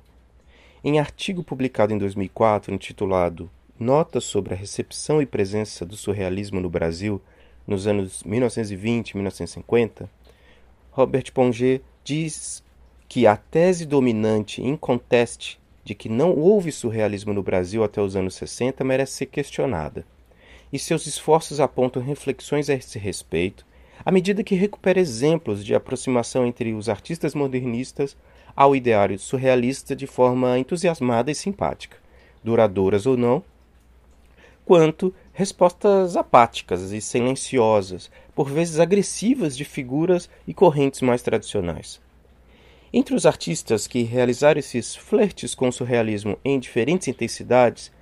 Em 0.83 0.99
artigo 0.99 1.43
publicado 1.43 1.93
em 1.93 1.97
2004, 1.97 2.73
intitulado 2.73 3.49
Notas 3.77 4.23
sobre 4.23 4.53
a 4.53 4.57
recepção 4.57 5.21
e 5.21 5.25
presença 5.25 5.85
do 5.85 5.97
surrealismo 5.97 6.61
no 6.61 6.69
Brasil 6.69 7.21
nos 7.67 7.87
anos 7.87 8.23
1920 8.23 9.09
e 9.09 9.17
1950, 9.17 10.09
Robert 10.91 11.33
Ponget 11.33 11.83
diz 12.03 12.63
que 13.09 13.27
a 13.27 13.35
tese 13.35 13.85
dominante 13.85 14.61
inconteste 14.61 15.59
de 15.83 15.93
que 15.93 16.07
não 16.07 16.33
houve 16.35 16.71
surrealismo 16.71 17.33
no 17.33 17.43
Brasil 17.43 17.83
até 17.83 18.01
os 18.01 18.15
anos 18.15 18.35
60 18.35 18.83
merece 18.83 19.13
ser 19.13 19.25
questionada. 19.25 20.05
E 20.75 20.79
seus 20.79 21.07
esforços 21.07 21.61
apontam 21.61 22.03
reflexões 22.03 22.69
a 22.69 22.73
esse 22.73 22.99
respeito, 22.99 23.65
à 24.03 24.11
medida 24.11 24.43
que 24.43 24.55
recupera 24.55 24.99
exemplos 24.99 25.63
de 25.63 25.73
aproximação 25.73 26.45
entre 26.45 26.73
os 26.73 26.89
artistas 26.89 27.33
modernistas 27.33 28.17
ao 28.53 28.75
ideário 28.75 29.17
surrealista 29.17 29.95
de 29.95 30.05
forma 30.05 30.59
entusiasmada 30.59 31.31
e 31.31 31.35
simpática, 31.35 31.95
duradouras 32.43 33.05
ou 33.05 33.15
não, 33.15 33.41
quanto 34.65 35.15
respostas 35.31 36.17
apáticas 36.17 36.91
e 36.91 36.99
silenciosas, 36.99 38.11
por 38.35 38.49
vezes 38.49 38.77
agressivas 38.77 39.55
de 39.55 39.63
figuras 39.63 40.29
e 40.45 40.53
correntes 40.53 40.99
mais 40.99 41.21
tradicionais. 41.21 42.01
Entre 42.91 43.15
os 43.15 43.25
artistas 43.25 43.87
que 43.87 44.03
realizaram 44.03 44.59
esses 44.59 44.93
flertes 44.93 45.55
com 45.55 45.69
o 45.69 45.71
surrealismo 45.71 46.37
em 46.43 46.59
diferentes 46.59 47.07
intensidades, 47.07 47.93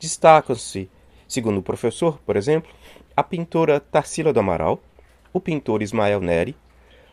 destacam-se, 0.00 0.90
segundo 1.28 1.58
o 1.58 1.62
professor, 1.62 2.18
por 2.24 2.36
exemplo, 2.36 2.70
a 3.16 3.22
pintora 3.22 3.80
Tarsila 3.80 4.32
do 4.32 4.40
Amaral, 4.40 4.80
o 5.32 5.40
pintor 5.40 5.82
Ismael 5.82 6.20
Neri, 6.20 6.56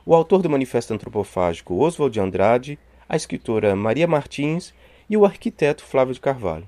o 0.06 0.14
autor 0.14 0.42
do 0.42 0.50
Manifesto 0.50 0.94
Antropofágico 0.94 1.76
Oswald 1.80 2.14
de 2.14 2.20
Andrade, 2.20 2.80
a 3.08 3.16
escritora 3.16 3.76
Maria 3.76 4.08
Martins 4.08 4.74
e 5.10 5.16
o 5.16 5.26
arquiteto 5.26 5.84
Flávio 5.84 6.14
de 6.14 6.20
Carvalho. 6.20 6.68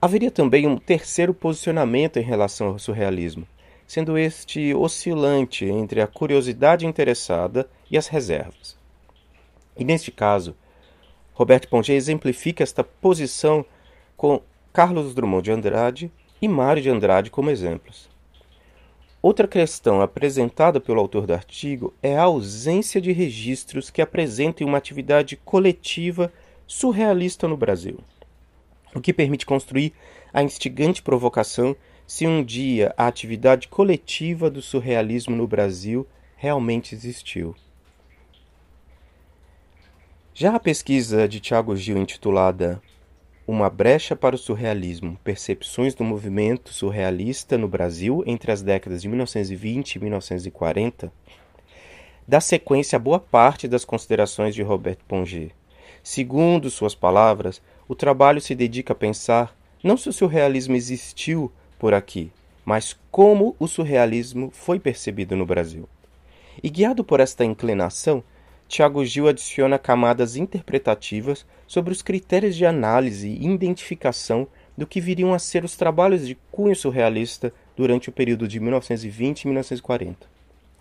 Haveria 0.00 0.30
também 0.30 0.66
um 0.66 0.76
terceiro 0.76 1.34
posicionamento 1.34 2.16
em 2.16 2.22
relação 2.22 2.68
ao 2.68 2.78
surrealismo, 2.78 3.46
sendo 3.86 4.16
este 4.16 4.74
oscilante 4.74 5.64
entre 5.64 6.00
a 6.00 6.06
curiosidade 6.06 6.86
interessada 6.86 7.68
e 7.90 7.98
as 7.98 8.06
reservas. 8.06 8.78
E 9.76 9.84
neste 9.84 10.10
caso, 10.10 10.56
Roberto 11.34 11.68
Ponget 11.68 11.96
exemplifica 11.96 12.62
esta 12.62 12.84
posição 12.84 13.64
com 14.16 14.40
Carlos 14.72 15.14
Drummond 15.14 15.42
de 15.42 15.50
Andrade 15.50 16.12
e 16.40 16.46
Mário 16.46 16.80
de 16.80 16.88
Andrade 16.88 17.28
como 17.28 17.50
exemplos. 17.50 18.08
Outra 19.20 19.48
questão 19.48 20.00
apresentada 20.00 20.80
pelo 20.80 21.00
autor 21.00 21.26
do 21.26 21.34
artigo 21.34 21.92
é 22.00 22.16
a 22.16 22.22
ausência 22.22 23.00
de 23.00 23.10
registros 23.10 23.90
que 23.90 24.00
apresentem 24.00 24.66
uma 24.66 24.78
atividade 24.78 25.36
coletiva 25.44 26.32
surrealista 26.66 27.48
no 27.48 27.56
Brasil, 27.56 27.98
o 28.94 29.00
que 29.00 29.12
permite 29.12 29.44
construir 29.44 29.92
a 30.32 30.40
instigante 30.40 31.02
provocação 31.02 31.74
se 32.06 32.26
um 32.26 32.42
dia 32.42 32.94
a 32.96 33.08
atividade 33.08 33.66
coletiva 33.66 34.48
do 34.48 34.62
surrealismo 34.62 35.34
no 35.34 35.48
Brasil 35.48 36.06
realmente 36.36 36.94
existiu. 36.94 37.56
Já 40.32 40.54
a 40.54 40.60
pesquisa 40.60 41.28
de 41.28 41.40
Tiago 41.40 41.76
Gil 41.76 41.98
intitulada 41.98 42.80
Uma 43.46 43.70
brecha 43.70 44.14
para 44.14 44.34
o 44.34 44.38
surrealismo: 44.38 45.18
Percepções 45.24 45.94
do 45.94 46.04
movimento 46.04 46.72
surrealista 46.72 47.56
no 47.56 47.66
Brasil 47.66 48.22
entre 48.26 48.52
as 48.52 48.62
décadas 48.62 49.02
de 49.02 49.08
1920 49.08 49.94
e 49.94 49.98
1940, 49.98 51.12
dá 52.28 52.40
sequência 52.40 52.96
a 52.96 53.00
boa 53.00 53.18
parte 53.18 53.66
das 53.66 53.84
considerações 53.84 54.54
de 54.54 54.62
Robert 54.62 54.98
Ponget. 55.08 55.54
Segundo 56.02 56.70
suas 56.70 56.94
palavras, 56.94 57.60
o 57.88 57.94
trabalho 57.94 58.40
se 58.40 58.54
dedica 58.54 58.92
a 58.92 58.96
pensar 58.96 59.56
não 59.82 59.96
se 59.96 60.08
o 60.08 60.12
surrealismo 60.12 60.76
existiu 60.76 61.50
por 61.78 61.94
aqui, 61.94 62.30
mas 62.64 62.96
como 63.10 63.56
o 63.58 63.66
surrealismo 63.66 64.50
foi 64.52 64.78
percebido 64.78 65.34
no 65.34 65.46
Brasil. 65.46 65.88
E 66.62 66.68
guiado 66.68 67.02
por 67.02 67.20
esta 67.20 67.44
inclinação, 67.44 68.22
Tiago 68.70 69.04
Gil 69.04 69.26
adiciona 69.26 69.80
camadas 69.80 70.36
interpretativas 70.36 71.44
sobre 71.66 71.92
os 71.92 72.02
critérios 72.02 72.54
de 72.54 72.64
análise 72.64 73.28
e 73.28 73.44
identificação 73.44 74.46
do 74.78 74.86
que 74.86 75.00
viriam 75.00 75.34
a 75.34 75.40
ser 75.40 75.64
os 75.64 75.74
trabalhos 75.74 76.24
de 76.24 76.38
cunho 76.52 76.76
surrealista 76.76 77.52
durante 77.76 78.08
o 78.08 78.12
período 78.12 78.46
de 78.46 78.60
1920 78.60 79.42
e 79.42 79.46
1940, 79.48 80.24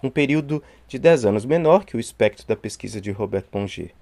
um 0.03 0.09
período 0.11 0.61
de 0.87 0.99
dez 0.99 1.25
anos 1.25 1.45
menor 1.45 1.83
que 1.83 1.97
o 1.97 1.99
espectro 1.99 2.45
da 2.45 2.55
pesquisa 2.55 3.01
de 3.01 3.09
Robert 3.09 3.45
Ponget. 3.49 3.95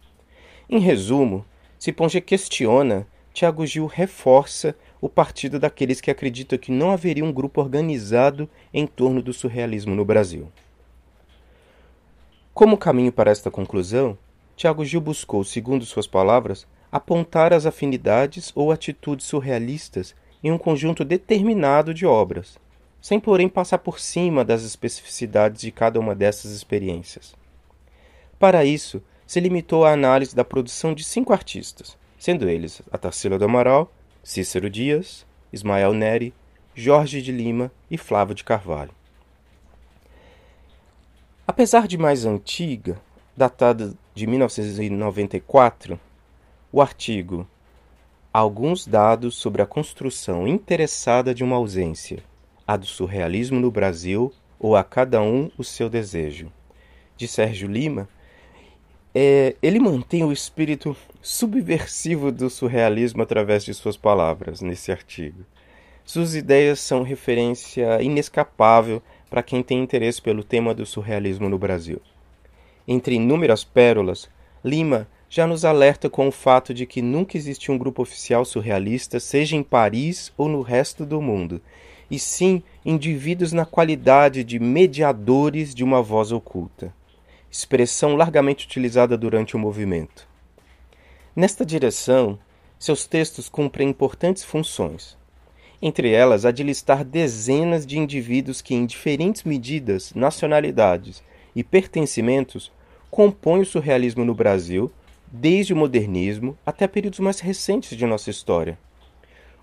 Em 0.69 0.79
resumo, 0.79 1.45
se 1.79 1.93
Ponget 1.93 2.25
questiona, 2.25 3.07
Tiago 3.33 3.65
Gil 3.65 3.85
reforça 3.85 4.75
o 4.99 5.07
partido 5.07 5.57
daqueles 5.57 6.01
que 6.01 6.11
acreditam 6.11 6.59
que 6.59 6.73
não 6.73 6.91
haveria 6.91 7.23
um 7.23 7.31
grupo 7.31 7.61
organizado 7.61 8.49
em 8.73 8.85
torno 8.85 9.21
do 9.21 9.31
surrealismo 9.31 9.95
no 9.95 10.03
Brasil. 10.03 10.51
Como 12.57 12.75
caminho 12.75 13.11
para 13.11 13.29
esta 13.29 13.51
conclusão, 13.51 14.17
Tiago 14.55 14.83
Gil 14.83 14.99
buscou, 14.99 15.43
segundo 15.43 15.85
suas 15.85 16.07
palavras, 16.07 16.65
apontar 16.91 17.53
as 17.53 17.67
afinidades 17.67 18.51
ou 18.55 18.71
atitudes 18.71 19.27
surrealistas 19.27 20.15
em 20.43 20.51
um 20.51 20.57
conjunto 20.57 21.05
determinado 21.05 21.93
de 21.93 22.03
obras, 22.03 22.57
sem 22.99 23.19
porém 23.19 23.47
passar 23.47 23.77
por 23.77 23.99
cima 23.99 24.43
das 24.43 24.63
especificidades 24.63 25.61
de 25.61 25.71
cada 25.71 25.99
uma 25.99 26.15
dessas 26.15 26.49
experiências. 26.49 27.35
Para 28.39 28.65
isso, 28.65 29.03
se 29.27 29.39
limitou 29.39 29.85
à 29.85 29.91
análise 29.91 30.35
da 30.35 30.43
produção 30.43 30.95
de 30.95 31.03
cinco 31.03 31.33
artistas, 31.33 31.95
sendo 32.17 32.49
eles 32.49 32.81
a 32.91 32.97
Tarsila 32.97 33.37
do 33.37 33.45
Amaral, 33.45 33.93
Cícero 34.23 34.67
Dias, 34.67 35.27
Ismael 35.53 35.93
Neri, 35.93 36.33
Jorge 36.73 37.21
de 37.21 37.31
Lima 37.31 37.71
e 37.91 37.99
Flávio 37.99 38.33
de 38.33 38.43
Carvalho. 38.43 38.97
Apesar 41.47 41.87
de 41.87 41.97
mais 41.97 42.25
antiga, 42.25 42.99
datada 43.35 43.93
de 44.13 44.27
1994, 44.27 45.97
o 46.71 46.81
artigo 46.81 47.47
Alguns 48.33 48.85
dados 48.85 49.35
sobre 49.35 49.63
a 49.63 49.65
construção 49.65 50.47
interessada 50.47 51.33
de 51.33 51.43
uma 51.43 51.55
ausência, 51.55 52.21
a 52.67 52.77
do 52.77 52.85
surrealismo 52.85 53.59
no 53.59 53.71
Brasil 53.71 54.31
ou 54.59 54.75
a 54.75 54.83
cada 54.83 55.21
um 55.23 55.49
o 55.57 55.63
seu 55.63 55.89
desejo, 55.89 56.51
de 57.15 57.27
Sérgio 57.27 57.67
Lima, 57.67 58.07
é, 59.15 59.55
ele 59.59 59.79
mantém 59.79 60.23
o 60.23 60.31
espírito 60.31 60.95
subversivo 61.19 62.31
do 62.31 62.47
surrealismo 62.47 63.23
através 63.23 63.63
de 63.63 63.73
suas 63.73 63.97
palavras 63.97 64.61
nesse 64.61 64.91
artigo. 64.91 65.43
Suas 66.05 66.35
ideias 66.35 66.79
são 66.79 67.01
referência 67.01 67.99
inescapável 68.03 69.01
para 69.29 69.43
quem 69.43 69.61
tem 69.61 69.81
interesse 69.81 70.21
pelo 70.21 70.43
tema 70.43 70.73
do 70.73 70.85
surrealismo 70.85 71.49
no 71.49 71.57
Brasil. 71.57 72.01
Entre 72.87 73.15
inúmeras 73.15 73.63
pérolas, 73.63 74.29
Lima 74.63 75.07
já 75.29 75.45
nos 75.45 75.65
alerta 75.65 76.09
com 76.09 76.27
o 76.27 76.31
fato 76.31 76.73
de 76.73 76.85
que 76.85 77.01
nunca 77.01 77.35
existiu 77.35 77.73
um 77.73 77.77
grupo 77.77 78.01
oficial 78.01 78.45
surrealista, 78.45 79.19
seja 79.19 79.55
em 79.55 79.63
Paris 79.63 80.31
ou 80.37 80.47
no 80.47 80.61
resto 80.61 81.05
do 81.05 81.21
mundo, 81.21 81.61
e 82.09 82.17
sim 82.17 82.63
indivíduos 82.85 83.51
na 83.51 83.65
qualidade 83.65 84.43
de 84.43 84.57
mediadores 84.57 85.75
de 85.75 85.83
uma 85.83 86.01
voz 86.01 86.31
oculta, 86.31 86.93
expressão 87.51 88.15
largamente 88.15 88.65
utilizada 88.65 89.17
durante 89.17 89.55
o 89.55 89.59
movimento. 89.59 90.27
Nesta 91.35 91.65
direção, 91.65 92.39
seus 92.79 93.05
textos 93.05 93.49
cumprem 93.49 93.89
importantes 93.89 94.43
funções 94.43 95.17
entre 95.81 96.11
elas 96.11 96.45
a 96.45 96.51
de 96.51 96.63
listar 96.63 97.03
dezenas 97.03 97.85
de 97.85 97.97
indivíduos 97.97 98.61
que, 98.61 98.73
em 98.73 98.85
diferentes 98.85 99.43
medidas, 99.43 100.13
nacionalidades 100.13 101.23
e 101.55 101.63
pertencimentos, 101.63 102.71
compõem 103.09 103.61
o 103.61 103.65
surrealismo 103.65 104.25
no 104.25 104.33
Brasil, 104.33 104.91
desde 105.31 105.73
o 105.73 105.77
modernismo 105.77 106.57
até 106.65 106.87
períodos 106.87 107.19
mais 107.19 107.39
recentes 107.39 107.97
de 107.97 108.05
nossa 108.05 108.29
história. 108.29 108.77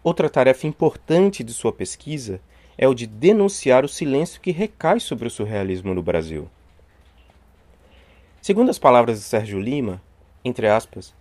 Outra 0.03 0.29
tarefa 0.29 0.67
importante 0.67 1.43
de 1.43 1.53
sua 1.53 1.73
pesquisa 1.73 2.41
é 2.77 2.87
o 2.87 2.95
de 2.95 3.07
denunciar 3.07 3.85
o 3.85 3.89
silêncio 3.89 4.41
que 4.41 4.51
recai 4.51 5.01
sobre 5.01 5.29
o 5.29 5.31
surrealismo 5.31 5.95
no 5.95 6.03
Brasil. 6.03 6.49
Segundo 8.43 8.71
as 8.71 8.79
palavras 8.79 9.19
de 9.19 9.25
Sérgio 9.25 9.59
Lima, 9.59 10.03
entre 10.45 10.69
aspas, 10.69 11.15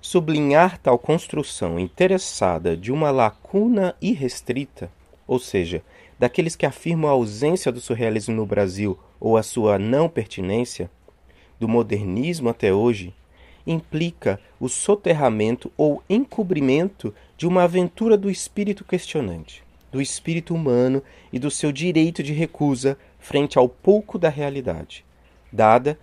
sublinhar 0.00 0.78
tal 0.78 0.98
construção 0.98 1.78
interessada 1.78 2.76
de 2.76 2.92
uma 2.92 3.10
lacuna 3.10 3.94
irrestrita, 4.00 4.90
ou 5.26 5.38
seja, 5.38 5.82
daqueles 6.18 6.56
que 6.56 6.66
afirmam 6.66 7.10
a 7.10 7.12
ausência 7.12 7.70
do 7.70 7.80
surrealismo 7.80 8.34
no 8.34 8.46
Brasil 8.46 8.98
ou 9.20 9.36
a 9.36 9.42
sua 9.42 9.78
não 9.78 10.08
pertinência, 10.08 10.90
do 11.58 11.68
modernismo 11.68 12.48
até 12.48 12.72
hoje, 12.72 13.12
implica 13.66 14.40
o 14.58 14.68
soterramento 14.68 15.70
ou 15.76 16.02
encobrimento 16.08 17.14
de 17.36 17.46
uma 17.46 17.64
aventura 17.64 18.16
do 18.16 18.30
espírito 18.30 18.84
questionante, 18.84 19.62
do 19.92 20.00
espírito 20.00 20.54
humano 20.54 21.02
e 21.32 21.38
do 21.38 21.50
seu 21.50 21.72
direito 21.72 22.22
de 22.22 22.32
recusa 22.32 22.96
frente 23.18 23.58
ao 23.58 23.68
pouco 23.68 24.18
da 24.18 24.28
realidade. 24.28 25.04
Dada, 25.52 25.98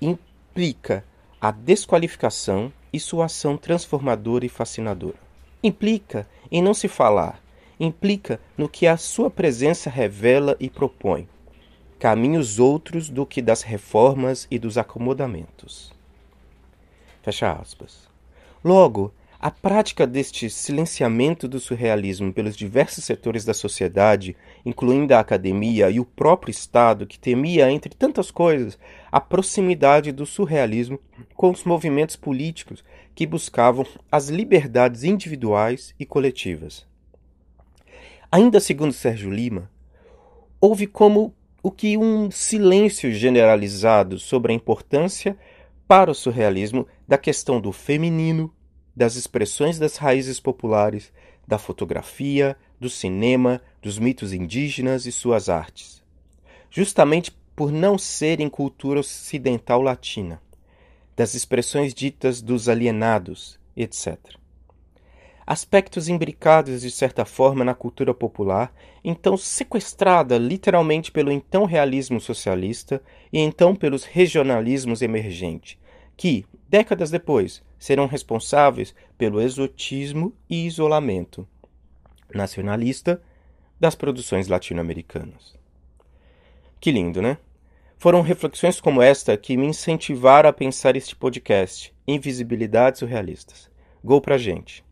implica 0.00 1.04
a 1.40 1.50
desqualificação 1.50 2.72
e 2.92 2.98
sua 3.00 3.26
ação 3.26 3.56
transformadora 3.56 4.44
e 4.44 4.48
fascinadora. 4.48 5.18
Implica 5.62 6.26
em 6.50 6.62
não 6.62 6.74
se 6.74 6.88
falar, 6.88 7.40
implica 7.78 8.40
no 8.56 8.68
que 8.68 8.86
a 8.86 8.96
sua 8.96 9.30
presença 9.30 9.88
revela 9.90 10.56
e 10.58 10.68
propõe. 10.68 11.28
caminhos 12.00 12.58
outros 12.58 13.10
do 13.10 13.26
que 13.26 13.42
das 13.42 13.60
reformas 13.60 14.48
e 14.50 14.58
dos 14.58 14.78
acomodamentos. 14.78 15.92
Fecha 17.22 17.52
aspas. 17.52 18.08
Logo, 18.64 19.12
a 19.38 19.50
prática 19.50 20.06
deste 20.06 20.48
silenciamento 20.48 21.46
do 21.46 21.60
surrealismo 21.60 22.32
pelos 22.32 22.56
diversos 22.56 23.04
setores 23.04 23.44
da 23.44 23.52
sociedade, 23.52 24.34
incluindo 24.64 25.14
a 25.14 25.20
academia 25.20 25.90
e 25.90 26.00
o 26.00 26.04
próprio 26.04 26.50
Estado, 26.50 27.06
que 27.06 27.18
temia, 27.18 27.70
entre 27.70 27.94
tantas 27.94 28.30
coisas, 28.30 28.78
a 29.10 29.20
proximidade 29.20 30.12
do 30.12 30.24
surrealismo 30.24 30.98
com 31.34 31.50
os 31.50 31.64
movimentos 31.64 32.16
políticos 32.16 32.84
que 33.14 33.26
buscavam 33.26 33.86
as 34.10 34.28
liberdades 34.28 35.04
individuais 35.04 35.94
e 35.98 36.06
coletivas. 36.06 36.86
Ainda 38.30 38.60
segundo 38.60 38.92
Sérgio 38.92 39.30
Lima, 39.30 39.70
houve 40.60 40.86
como 40.86 41.34
o 41.62 41.70
que 41.70 41.96
um 41.96 42.30
silêncio 42.30 43.12
generalizado 43.12 44.18
sobre 44.18 44.52
a 44.52 44.54
importância 44.54 45.36
para 45.86 46.10
o 46.10 46.14
surrealismo 46.14 46.86
da 47.06 47.18
questão 47.18 47.60
do 47.60 47.72
feminino, 47.72 48.54
das 48.94 49.16
expressões 49.16 49.78
das 49.78 49.96
raízes 49.96 50.38
populares, 50.38 51.12
da 51.46 51.58
fotografia, 51.58 52.56
do 52.78 52.88
cinema, 52.88 53.60
dos 53.82 53.98
mitos 53.98 54.32
indígenas 54.32 55.04
e 55.04 55.12
suas 55.12 55.48
artes. 55.48 56.00
Justamente 56.70 57.32
por 57.60 57.70
não 57.70 57.98
serem 57.98 58.48
cultura 58.48 59.00
ocidental 59.00 59.82
latina, 59.82 60.40
das 61.14 61.34
expressões 61.34 61.92
ditas 61.92 62.40
dos 62.40 62.70
alienados, 62.70 63.60
etc. 63.76 64.16
Aspectos 65.46 66.08
imbricados 66.08 66.80
de 66.80 66.90
certa 66.90 67.26
forma 67.26 67.62
na 67.62 67.74
cultura 67.74 68.14
popular, 68.14 68.72
então 69.04 69.36
sequestrada 69.36 70.38
literalmente 70.38 71.12
pelo 71.12 71.30
então 71.30 71.66
realismo 71.66 72.18
socialista 72.18 73.02
e 73.30 73.38
então 73.38 73.76
pelos 73.76 74.04
regionalismos 74.04 75.02
emergentes, 75.02 75.76
que, 76.16 76.46
décadas 76.66 77.10
depois, 77.10 77.62
serão 77.78 78.06
responsáveis 78.06 78.94
pelo 79.18 79.38
exotismo 79.38 80.32
e 80.48 80.66
isolamento 80.66 81.46
nacionalista 82.34 83.20
das 83.78 83.94
produções 83.94 84.48
latino-americanas. 84.48 85.54
Que 86.80 86.90
lindo, 86.90 87.20
né? 87.20 87.36
Foram 88.00 88.22
reflexões 88.22 88.80
como 88.80 89.02
esta 89.02 89.36
que 89.36 89.58
me 89.58 89.66
incentivaram 89.66 90.48
a 90.48 90.54
pensar 90.54 90.96
este 90.96 91.14
podcast, 91.14 91.94
Invisibilidades 92.08 93.00
Surrealistas. 93.00 93.70
Gol 94.02 94.22
pra 94.22 94.38
gente. 94.38 94.82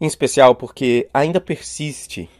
Em 0.00 0.06
especial 0.06 0.54
porque 0.54 1.08
ainda 1.12 1.40
persiste, 1.40 2.30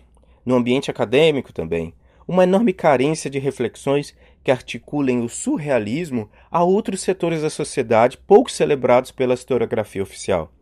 no 0.47 0.55
ambiente 0.55 0.89
acadêmico 0.89 1.53
também, 1.53 1.93
uma 2.29 2.45
enorme 2.45 2.73
carência 2.73 3.29
de 3.29 3.41
reflexões 3.41 4.15
que 4.45 4.53
articulem 4.53 5.19
o 5.21 5.29
surrealismo 5.29 6.31
a 6.49 6.63
outros 6.63 7.01
setores 7.01 7.43
da 7.43 7.51
sociedade 7.51 8.19
pouco 8.19 8.53
celebrados 8.53 9.11
pela 9.11 9.35
historiografia 9.35 10.01
oficial. 10.01 10.53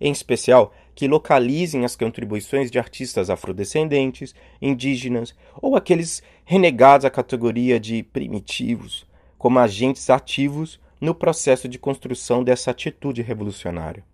Em 0.00 0.12
especial, 0.12 0.72
que 1.00 1.08
localizem 1.08 1.82
as 1.86 1.96
contribuições 1.96 2.70
de 2.70 2.78
artistas 2.78 3.30
afrodescendentes, 3.30 4.34
indígenas 4.60 5.34
ou 5.56 5.74
aqueles 5.74 6.22
renegados 6.44 7.06
à 7.06 7.10
categoria 7.10 7.80
de 7.80 8.02
primitivos, 8.02 9.06
como 9.38 9.58
agentes 9.58 10.10
ativos 10.10 10.78
no 11.00 11.14
processo 11.14 11.66
de 11.66 11.78
construção 11.78 12.44
dessa 12.44 12.70
atitude 12.70 13.22
revolucionária. 13.22 14.04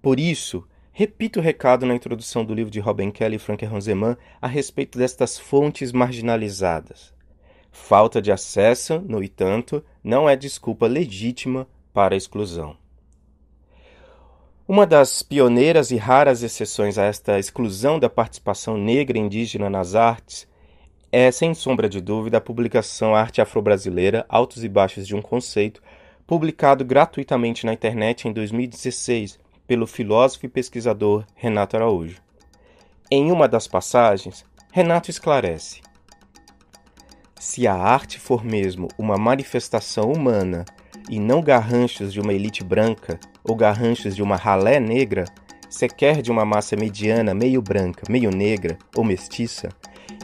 Por 0.00 0.20
isso, 0.20 0.64
repito 0.92 1.40
o 1.40 1.42
recado 1.42 1.84
na 1.84 1.96
introdução 1.96 2.44
do 2.44 2.54
livro 2.54 2.70
de 2.70 2.78
Robin 2.78 3.10
Kelly 3.10 3.34
e 3.34 3.40
Frank 3.40 3.64
Ronzeman 3.66 4.16
a 4.40 4.46
respeito 4.46 4.96
destas 4.96 5.36
fontes 5.36 5.90
marginalizadas. 5.90 7.12
Falta 7.72 8.22
de 8.22 8.30
acesso, 8.30 9.00
no 9.00 9.20
entanto, 9.20 9.84
não 10.04 10.28
é 10.28 10.36
desculpa 10.36 10.86
legítima 10.86 11.66
para 11.92 12.14
a 12.14 12.16
exclusão. 12.16 12.76
Uma 14.68 14.84
das 14.84 15.22
pioneiras 15.22 15.92
e 15.92 15.96
raras 15.96 16.42
exceções 16.42 16.98
a 16.98 17.04
esta 17.04 17.38
exclusão 17.38 18.00
da 18.00 18.10
participação 18.10 18.76
negra 18.76 19.16
e 19.16 19.20
indígena 19.20 19.70
nas 19.70 19.94
artes 19.94 20.44
é, 21.12 21.30
sem 21.30 21.54
sombra 21.54 21.88
de 21.88 22.00
dúvida, 22.00 22.38
a 22.38 22.40
publicação 22.40 23.14
Arte 23.14 23.40
Afro-Brasileira 23.40 24.26
Altos 24.28 24.64
e 24.64 24.68
Baixos 24.68 25.06
de 25.06 25.14
um 25.14 25.22
Conceito, 25.22 25.80
publicado 26.26 26.84
gratuitamente 26.84 27.64
na 27.64 27.72
internet 27.72 28.26
em 28.26 28.32
2016 28.32 29.38
pelo 29.68 29.86
filósofo 29.86 30.46
e 30.46 30.48
pesquisador 30.48 31.24
Renato 31.36 31.76
Araújo. 31.76 32.20
Em 33.08 33.30
uma 33.30 33.46
das 33.46 33.68
passagens, 33.68 34.44
Renato 34.72 35.12
esclarece: 35.12 35.80
se 37.38 37.68
a 37.68 37.74
arte 37.74 38.18
for 38.18 38.44
mesmo 38.44 38.88
uma 38.98 39.16
manifestação 39.16 40.10
humana 40.10 40.64
e 41.08 41.20
não 41.20 41.40
garranchos 41.40 42.12
de 42.12 42.20
uma 42.20 42.32
elite 42.32 42.64
branca 42.64 43.20
ou 43.48 43.54
garranchos 43.54 44.14
de 44.14 44.22
uma 44.22 44.36
ralé 44.36 44.80
negra, 44.80 45.24
sequer 45.68 46.22
de 46.22 46.30
uma 46.30 46.44
massa 46.44 46.76
mediana 46.76 47.34
meio 47.34 47.60
branca, 47.60 48.02
meio 48.08 48.30
negra 48.30 48.78
ou 48.94 49.04
mestiça, 49.04 49.68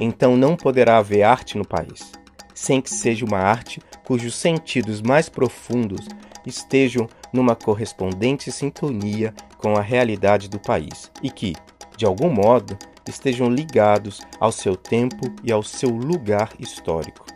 então 0.00 0.36
não 0.36 0.56
poderá 0.56 0.98
haver 0.98 1.22
arte 1.22 1.58
no 1.58 1.66
país, 1.66 2.12
sem 2.54 2.80
que 2.80 2.90
seja 2.90 3.24
uma 3.24 3.38
arte 3.38 3.80
cujos 4.04 4.34
sentidos 4.34 5.00
mais 5.00 5.28
profundos 5.28 6.06
estejam 6.46 7.08
numa 7.32 7.54
correspondente 7.54 8.50
sintonia 8.50 9.32
com 9.58 9.76
a 9.76 9.80
realidade 9.80 10.48
do 10.48 10.58
país 10.58 11.10
e 11.22 11.30
que, 11.30 11.54
de 11.96 12.04
algum 12.04 12.30
modo, 12.30 12.76
estejam 13.08 13.48
ligados 13.48 14.20
ao 14.38 14.52
seu 14.52 14.76
tempo 14.76 15.32
e 15.42 15.52
ao 15.52 15.62
seu 15.62 15.90
lugar 15.90 16.50
histórico, 16.58 17.26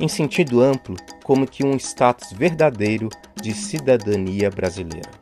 em 0.00 0.08
sentido 0.08 0.62
amplo, 0.62 0.96
como 1.24 1.46
que 1.46 1.64
um 1.64 1.76
status 1.76 2.32
verdadeiro 2.32 3.08
de 3.40 3.52
cidadania 3.52 4.50
brasileira. 4.50 5.19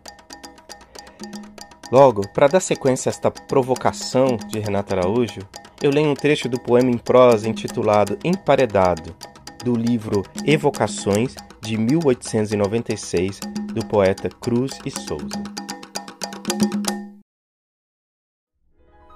Logo, 1.91 2.28
para 2.28 2.49
dar 2.49 2.61
sequência 2.61 3.09
a 3.09 3.12
esta 3.12 3.30
provocação 3.30 4.36
de 4.36 4.59
Renato 4.59 4.93
Araújo, 4.93 5.41
eu 5.82 5.91
leio 5.91 6.11
um 6.11 6.14
trecho 6.14 6.47
do 6.47 6.61
poema 6.61 6.91
em 6.91 6.99
prosa 6.99 7.49
intitulado 7.49 8.18
Emparedado, 8.22 9.16
do 9.64 9.74
livro 9.74 10.22
Evocações, 10.45 11.34
de 11.62 11.78
1896, 11.78 13.41
do 13.72 13.86
poeta 13.86 14.28
Cruz 14.28 14.78
e 14.84 14.91
Souza. 14.91 15.43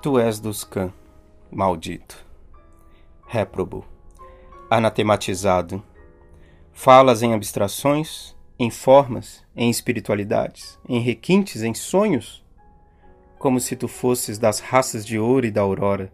Tu 0.01 0.19
és 0.19 0.41
dos 0.41 0.65
cã, 0.65 0.91
maldito, 1.51 2.25
réprobo, 3.27 3.85
anatematizado. 4.71 5.83
Falas 6.73 7.23
em 7.23 7.35
abstrações, 7.35 8.35
em 8.59 8.71
formas, 8.71 9.45
em 9.55 9.69
espiritualidades, 9.69 10.79
em 10.89 11.01
requintes, 11.01 11.63
em 11.63 11.75
sonhos, 11.75 12.42
como 13.43 13.59
se 13.59 13.75
tu 13.75 13.89
fosses 13.89 14.39
das 14.39 14.61
raças 14.61 15.05
de 15.05 15.19
ouro 15.19 15.45
e 15.45 15.51
da 15.51 15.63
aurora, 15.63 16.13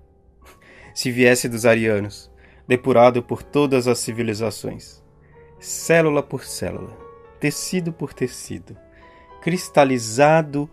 se 0.95 1.11
viesse 1.11 1.47
dos 1.47 1.67
arianos, 1.67 2.31
depurado 2.67 3.23
por 3.23 3.43
todas 3.43 3.87
as 3.87 3.99
civilizações, 3.99 5.05
célula 5.61 6.23
por 6.23 6.43
célula, 6.43 6.97
tecido 7.39 7.93
por 7.93 8.15
tecido, 8.15 8.79
cristalizado 9.43 10.71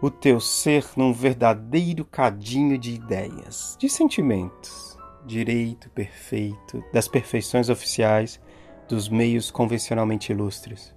o 0.00 0.08
teu 0.08 0.38
ser 0.38 0.86
num 0.96 1.12
verdadeiro 1.12 2.04
cadinho 2.04 2.78
de 2.78 2.94
ideias, 2.94 3.76
de 3.76 3.88
sentimentos, 3.88 4.96
direito 5.26 5.90
perfeito, 5.90 6.80
das 6.92 7.08
perfeições 7.08 7.68
oficiais, 7.68 8.40
dos 8.88 9.08
meios 9.08 9.50
convencionalmente 9.50 10.30
ilustres, 10.30 10.94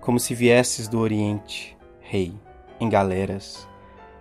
como 0.00 0.18
se 0.18 0.34
viesses 0.34 0.88
do 0.88 0.98
Oriente, 0.98 1.78
rei, 2.00 2.34
em 2.80 2.88
galeras, 2.88 3.70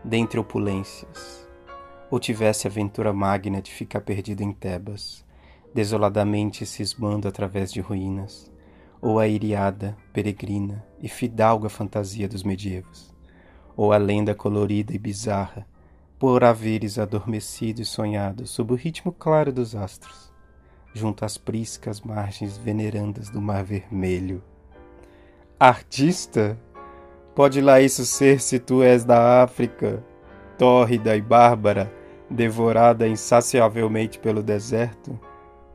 dentre 0.04 0.40
opulências, 0.40 1.48
ou 2.10 2.20
tivesse 2.20 2.68
a 2.68 2.70
aventura 2.70 3.14
magna 3.14 3.62
de 3.62 3.72
ficar 3.72 4.02
perdido 4.02 4.42
em 4.42 4.52
Tebas, 4.52 5.26
desoladamente 5.74 6.66
cismando 6.66 7.28
através 7.28 7.72
de 7.72 7.80
ruínas, 7.82 8.52
ou 9.02 9.20
a 9.20 9.28
iriada, 9.28 9.98
peregrina 10.14 10.86
e 11.02 11.08
fidalga 11.08 11.70
fantasia 11.70 12.28
dos 12.28 12.44
medievos 12.44 13.12
ou 13.76 13.92
a 13.92 13.98
lenda 13.98 14.36
colorida 14.36 14.94
e 14.94 15.00
bizarra, 15.00 15.68
por 16.20 16.44
haveres 16.44 17.00
adormecido 17.00 17.82
e 17.82 17.86
sonhado 17.86 18.46
sob 18.46 18.74
o 18.74 18.76
ritmo 18.76 19.12
claro 19.12 19.52
dos 19.52 19.76
astros, 19.76 20.32
junto 20.94 21.26
às 21.26 21.38
priscas 21.38 22.02
margens 22.02 22.58
venerandas 22.58 23.30
do 23.30 23.42
Mar 23.42 23.64
Vermelho. 23.64 24.44
Artista? 25.60 26.60
Pode 27.34 27.62
lá 27.62 27.80
isso 27.80 28.06
ser 28.06 28.42
se 28.42 28.60
tu 28.60 28.84
és 28.84 29.06
da 29.06 29.42
África, 29.42 30.04
tórrida 30.58 31.16
e 31.16 31.22
bárbara, 31.22 31.90
devorada 32.30 33.08
insaciavelmente 33.08 34.20
pelo 34.20 34.44
deserto, 34.44 35.18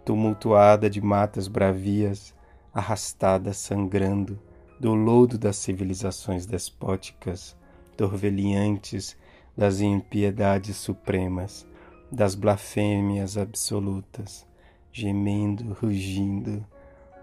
tumultuada 0.04 0.90
de 0.90 1.00
matas 1.00 1.48
bravias, 1.48 2.34
arrastada 2.74 3.54
sangrando 3.54 4.38
do 4.78 4.92
lodo 4.92 5.38
das 5.38 5.57
civilizações 5.57 6.44
despóticas, 6.44 7.57
torveliantes 7.96 9.16
das 9.57 9.80
impiedades 9.80 10.76
supremas, 10.76 11.66
das 12.12 12.34
blasfêmias 12.34 13.38
absolutas, 13.38 14.46
gemendo, 14.92 15.74
rugindo, 15.80 16.62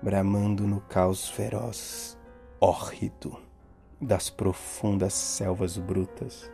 bramando 0.01 0.65
no 0.65 0.81
caos 0.81 1.29
feroz, 1.29 2.17
hórrido 2.59 3.52
das 4.03 4.29
profundas 4.29 5.13
selvas 5.13 5.77
brutas. 5.77 6.51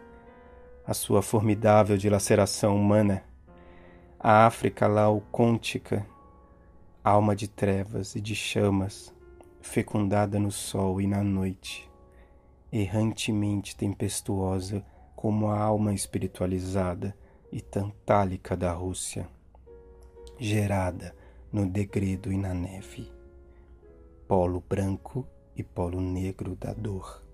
A 0.86 0.94
sua 0.94 1.22
formidável 1.22 1.98
dilaceração 1.98 2.76
humana, 2.76 3.24
a 4.20 4.46
África 4.46 4.88
laocôntica, 4.88 6.06
alma 7.04 7.36
de 7.36 7.48
trevas 7.48 8.16
e 8.16 8.22
de 8.22 8.36
chamas, 8.36 9.14
fecundada 9.62 10.40
no 10.40 10.52
sol 10.52 11.02
e 11.02 11.08
na 11.08 11.24
noite, 11.24 11.90
errantemente 12.72 13.76
tempestuosa 13.76 14.86
como 15.16 15.48
a 15.48 15.60
alma 15.60 15.94
espiritualizada 15.94 17.16
e 17.52 17.62
tantálica 17.62 18.56
da 18.56 18.72
Rússia, 18.72 19.28
gerada 20.38 21.16
no 21.52 21.66
degredo 21.66 22.32
e 22.32 22.38
na 22.38 22.54
neve, 22.54 23.12
polo 24.28 24.62
branco 24.62 25.28
e 25.56 25.64
polo 25.64 26.00
negro 26.00 26.56
da 26.56 26.74
dor. 26.74 27.28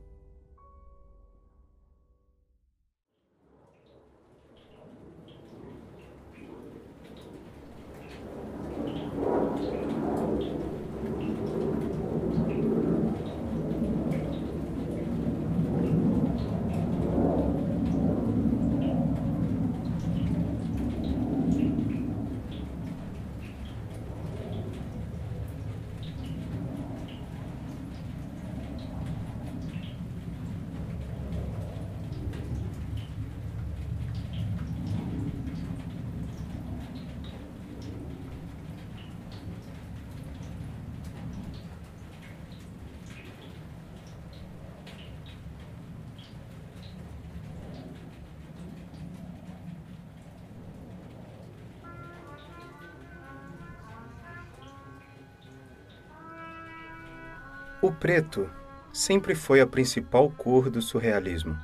O 57.85 57.91
preto 58.05 58.47
sempre 58.93 59.33
foi 59.33 59.59
a 59.59 59.65
principal 59.65 60.29
cor 60.29 60.69
do 60.69 60.79
surrealismo. 60.79 61.57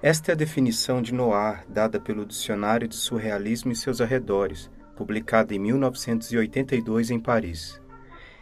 Esta 0.00 0.32
é 0.32 0.32
a 0.32 0.36
definição 0.36 1.02
de 1.02 1.12
Noir 1.12 1.66
dada 1.68 2.00
pelo 2.00 2.24
Dicionário 2.24 2.88
de 2.88 2.94
Surrealismo 2.94 3.70
e 3.70 3.76
seus 3.76 4.00
arredores, 4.00 4.70
publicado 4.96 5.52
em 5.52 5.58
1982 5.58 7.10
em 7.10 7.20
Paris. 7.20 7.78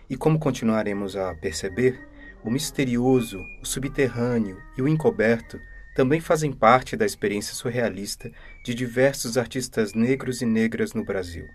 E 0.09 0.16
como 0.16 0.38
continuaremos 0.38 1.16
a 1.16 1.34
perceber, 1.34 2.09
o 2.44 2.48
misterioso, 2.48 3.44
o 3.61 3.66
subterrâneo 3.66 4.62
e 4.78 4.80
o 4.80 4.86
encoberto 4.86 5.59
também 5.96 6.20
fazem 6.20 6.53
parte 6.53 6.96
da 6.96 7.05
experiência 7.05 7.53
surrealista 7.53 8.30
de 8.64 8.76
diversos 8.76 9.36
artistas 9.36 9.92
negros 9.92 10.40
e 10.40 10.46
negras 10.46 10.92
no 10.92 11.05
Brasil. 11.05 11.48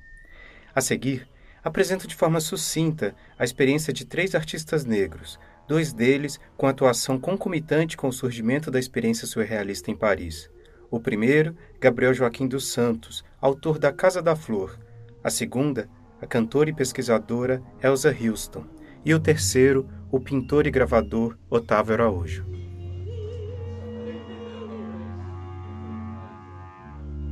A 0.75 0.81
seguir, 0.81 1.25
apresenta 1.63 2.07
de 2.07 2.15
forma 2.15 2.39
sucinta 2.39 3.15
a 3.37 3.43
experiência 3.43 3.91
de 3.91 4.05
três 4.05 4.35
artistas 4.35 4.85
negros, 4.85 5.39
dois 5.67 5.91
deles 5.91 6.39
com 6.55 6.67
atuação 6.67 7.19
concomitante 7.19 7.97
com 7.97 8.07
o 8.07 8.13
surgimento 8.13 8.71
da 8.71 8.79
experiência 8.79 9.27
surrealista 9.27 9.91
em 9.91 9.95
Paris. 9.95 10.49
O 10.89 10.99
primeiro, 10.99 11.55
Gabriel 11.79 12.13
Joaquim 12.13 12.47
dos 12.47 12.67
Santos, 12.67 13.23
autor 13.41 13.77
da 13.77 13.91
Casa 13.91 14.21
da 14.21 14.35
Flor. 14.35 14.79
A 15.23 15.29
segunda, 15.29 15.89
a 16.21 16.25
cantora 16.25 16.69
e 16.69 16.73
pesquisadora 16.73 17.61
Elsa 17.83 18.09
Houston. 18.09 18.63
E 19.03 19.13
o 19.13 19.19
terceiro, 19.19 19.87
o 20.11 20.19
pintor 20.19 20.65
e 20.65 20.71
gravador 20.71 21.37
Otávio 21.49 21.93
Araújo. 21.93 22.45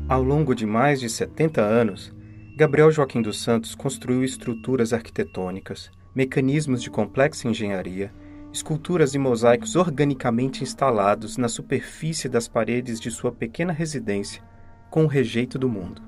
Ao 0.07 0.21
longo 0.21 0.53
de 0.53 0.65
mais 0.65 0.99
de 0.99 1.09
70 1.09 1.61
anos, 1.61 2.13
Gabriel 2.58 2.89
Joaquim 2.89 3.22
dos 3.22 3.41
Santos 3.41 3.76
construiu 3.76 4.24
estruturas 4.24 4.93
arquitetônicas, 4.93 5.91
mecanismos 6.16 6.82
de 6.82 6.89
complexa 6.89 7.49
engenharia, 7.49 8.14
esculturas 8.53 9.14
e 9.14 9.20
mosaicos 9.20 9.76
organicamente 9.76 10.64
instalados 10.64 11.36
na 11.36 11.49
superfície 11.49 12.30
das 12.30 12.47
paredes 12.47 12.97
de 12.97 13.12
sua 13.12 13.30
pequena 13.30 13.74
residência, 13.74 14.41
com 14.89 15.03
o 15.03 15.08
rejeito 15.08 15.60
do 15.60 15.68
mundo. 15.68 16.01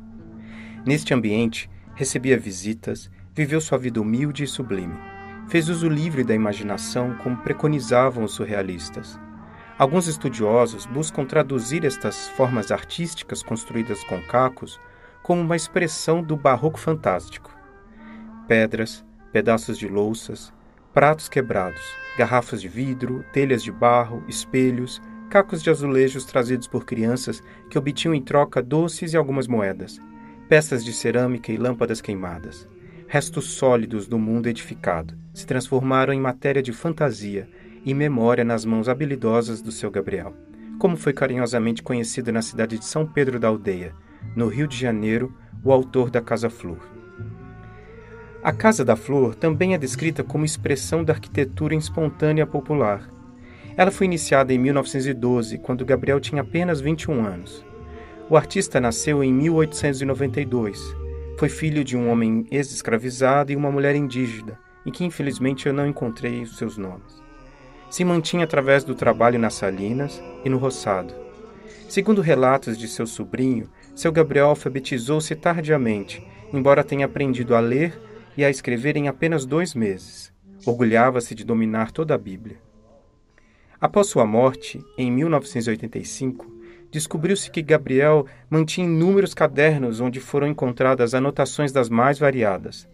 Neste 0.86 1.14
ambiente, 1.14 1.70
recebia 1.94 2.40
visitas, 2.40 3.12
viveu 3.36 3.60
sua 3.60 3.78
vida 3.78 4.00
humilde 4.00 4.46
e 4.46 4.48
sublime. 4.48 4.96
Fez 5.50 5.68
uso 5.68 5.90
livre 5.90 6.24
da 6.24 6.34
imaginação, 6.34 7.18
como 7.18 7.36
preconizavam 7.36 8.24
os 8.24 8.32
surrealistas. 8.32 9.20
Alguns 9.78 10.08
estudiosos 10.08 10.86
buscam 10.86 11.26
traduzir 11.26 11.84
estas 11.84 12.30
formas 12.30 12.72
artísticas 12.72 13.44
construídas 13.44 14.02
com 14.06 14.22
cacos 14.22 14.80
como 15.28 15.42
uma 15.42 15.58
expressão 15.58 16.24
do 16.24 16.38
barroco 16.38 16.80
fantástico. 16.80 17.54
Pedras, 18.48 19.06
pedaços 19.34 19.78
de 19.78 19.86
louças, 19.86 20.54
pratos 20.94 21.28
quebrados, 21.28 21.82
garrafas 22.18 22.62
de 22.62 22.70
vidro, 22.70 23.26
telhas 23.34 23.62
de 23.62 23.70
barro, 23.70 24.24
espelhos, 24.30 25.02
cacos 25.30 25.62
de 25.62 25.70
azulejos 25.70 26.24
trazidos 26.24 26.66
por 26.66 26.86
crianças 26.86 27.44
que 27.70 27.78
obtinham 27.78 28.16
em 28.16 28.22
troca 28.22 28.62
doces 28.62 29.12
e 29.12 29.18
algumas 29.18 29.50
moedas, 29.50 30.00
peças 30.48 30.86
de 30.86 30.94
cerâmica 30.94 31.52
e 31.52 31.58
lâmpadas 31.58 32.00
queimadas. 32.00 32.66
Restos 33.06 33.52
sólidos 33.52 34.08
do 34.08 34.18
mundo 34.18 34.48
edificado 34.48 35.14
se 35.34 35.46
transformaram 35.46 36.14
em 36.14 36.22
matéria 36.22 36.64
de 36.64 36.72
fantasia 36.72 37.50
e 37.84 37.94
memória 37.94 38.46
nas 38.46 38.64
mãos 38.64 38.88
habilidosas 38.88 39.62
do 39.62 39.74
seu 39.74 39.92
Gabriel, 39.92 40.34
como 40.80 40.96
foi 40.96 41.12
carinhosamente 41.12 41.84
conhecido 41.84 42.32
na 42.32 42.42
cidade 42.42 42.80
de 42.80 42.86
São 42.86 43.06
Pedro 43.06 43.38
da 43.38 43.50
Aldeia, 43.50 43.94
no 44.36 44.48
Rio 44.48 44.68
de 44.68 44.78
Janeiro, 44.78 45.34
o 45.64 45.72
autor 45.72 46.10
da 46.10 46.22
Casa 46.22 46.50
Flor. 46.50 46.80
A 48.44 48.52
Casa 48.52 48.86
da 48.86 48.96
Flor 48.96 49.36
também 49.36 49.74
é 49.74 49.78
descrita 49.78 50.24
como 50.24 50.46
expressão 50.46 51.04
da 51.04 51.14
arquitetura 51.14 51.76
espontânea 51.76 52.46
popular. 52.46 53.10
Ela 53.76 53.92
foi 53.92 54.06
iniciada 54.06 54.54
em 54.54 54.58
1912, 54.58 55.58
quando 55.58 55.86
Gabriel 55.86 56.20
tinha 56.20 56.42
apenas 56.42 56.80
21 56.80 57.26
anos. 57.26 57.66
O 58.30 58.36
artista 58.38 58.80
nasceu 58.80 59.24
em 59.24 59.34
1892. 59.34 60.96
Foi 61.38 61.50
filho 61.50 61.84
de 61.84 61.96
um 61.96 62.10
homem 62.10 62.46
ex-escravizado 62.50 63.52
e 63.52 63.56
uma 63.56 63.72
mulher 63.72 63.96
indígena, 63.96 64.60
em 64.86 64.92
que 64.92 65.04
infelizmente 65.04 65.68
eu 65.68 65.74
não 65.74 65.86
encontrei 65.88 66.42
os 66.42 66.58
seus 66.58 66.78
nomes. 66.78 67.22
Se 67.90 68.04
mantinha 68.04 68.44
através 68.44 68.84
do 68.84 68.96
trabalho 68.96 69.38
nas 69.38 69.54
salinas 69.54 70.22
e 70.44 70.50
no 70.50 70.58
roçado. 70.58 71.14
Segundo 71.88 72.22
relatos 72.22 72.78
de 72.78 72.88
seu 72.88 73.06
sobrinho, 73.06 73.70
seu 73.98 74.12
Gabriel 74.12 74.50
alfabetizou-se 74.50 75.36
tardiamente, 75.36 76.24
embora 76.54 76.84
tenha 76.84 77.08
aprendido 77.08 77.56
a 77.56 77.60
ler 77.60 78.00
e 78.38 78.46
a 78.46 78.50
escrever 78.50 78.96
em 78.96 79.08
apenas 79.08 79.44
dois 79.44 79.74
meses. 79.74 80.32
Orgulhava-se 80.64 81.34
de 81.34 81.44
dominar 81.44 81.92
toda 81.92 82.14
a 82.14 82.18
Bíblia. 82.18 82.58
Após 83.82 84.06
sua 84.06 84.24
morte, 84.24 84.80
em 85.00 85.12
1985, 85.12 86.46
descobriu-se 86.92 87.50
que 87.50 87.64
Gabriel 87.64 88.28
mantinha 88.48 88.86
inúmeros 88.86 89.34
cadernos 89.34 90.00
onde 90.00 90.20
foram 90.20 90.48
encontradas 90.48 91.16
anotações 91.16 91.72
das 91.72 91.90
mais 91.90 92.20
variadas, 92.20 92.88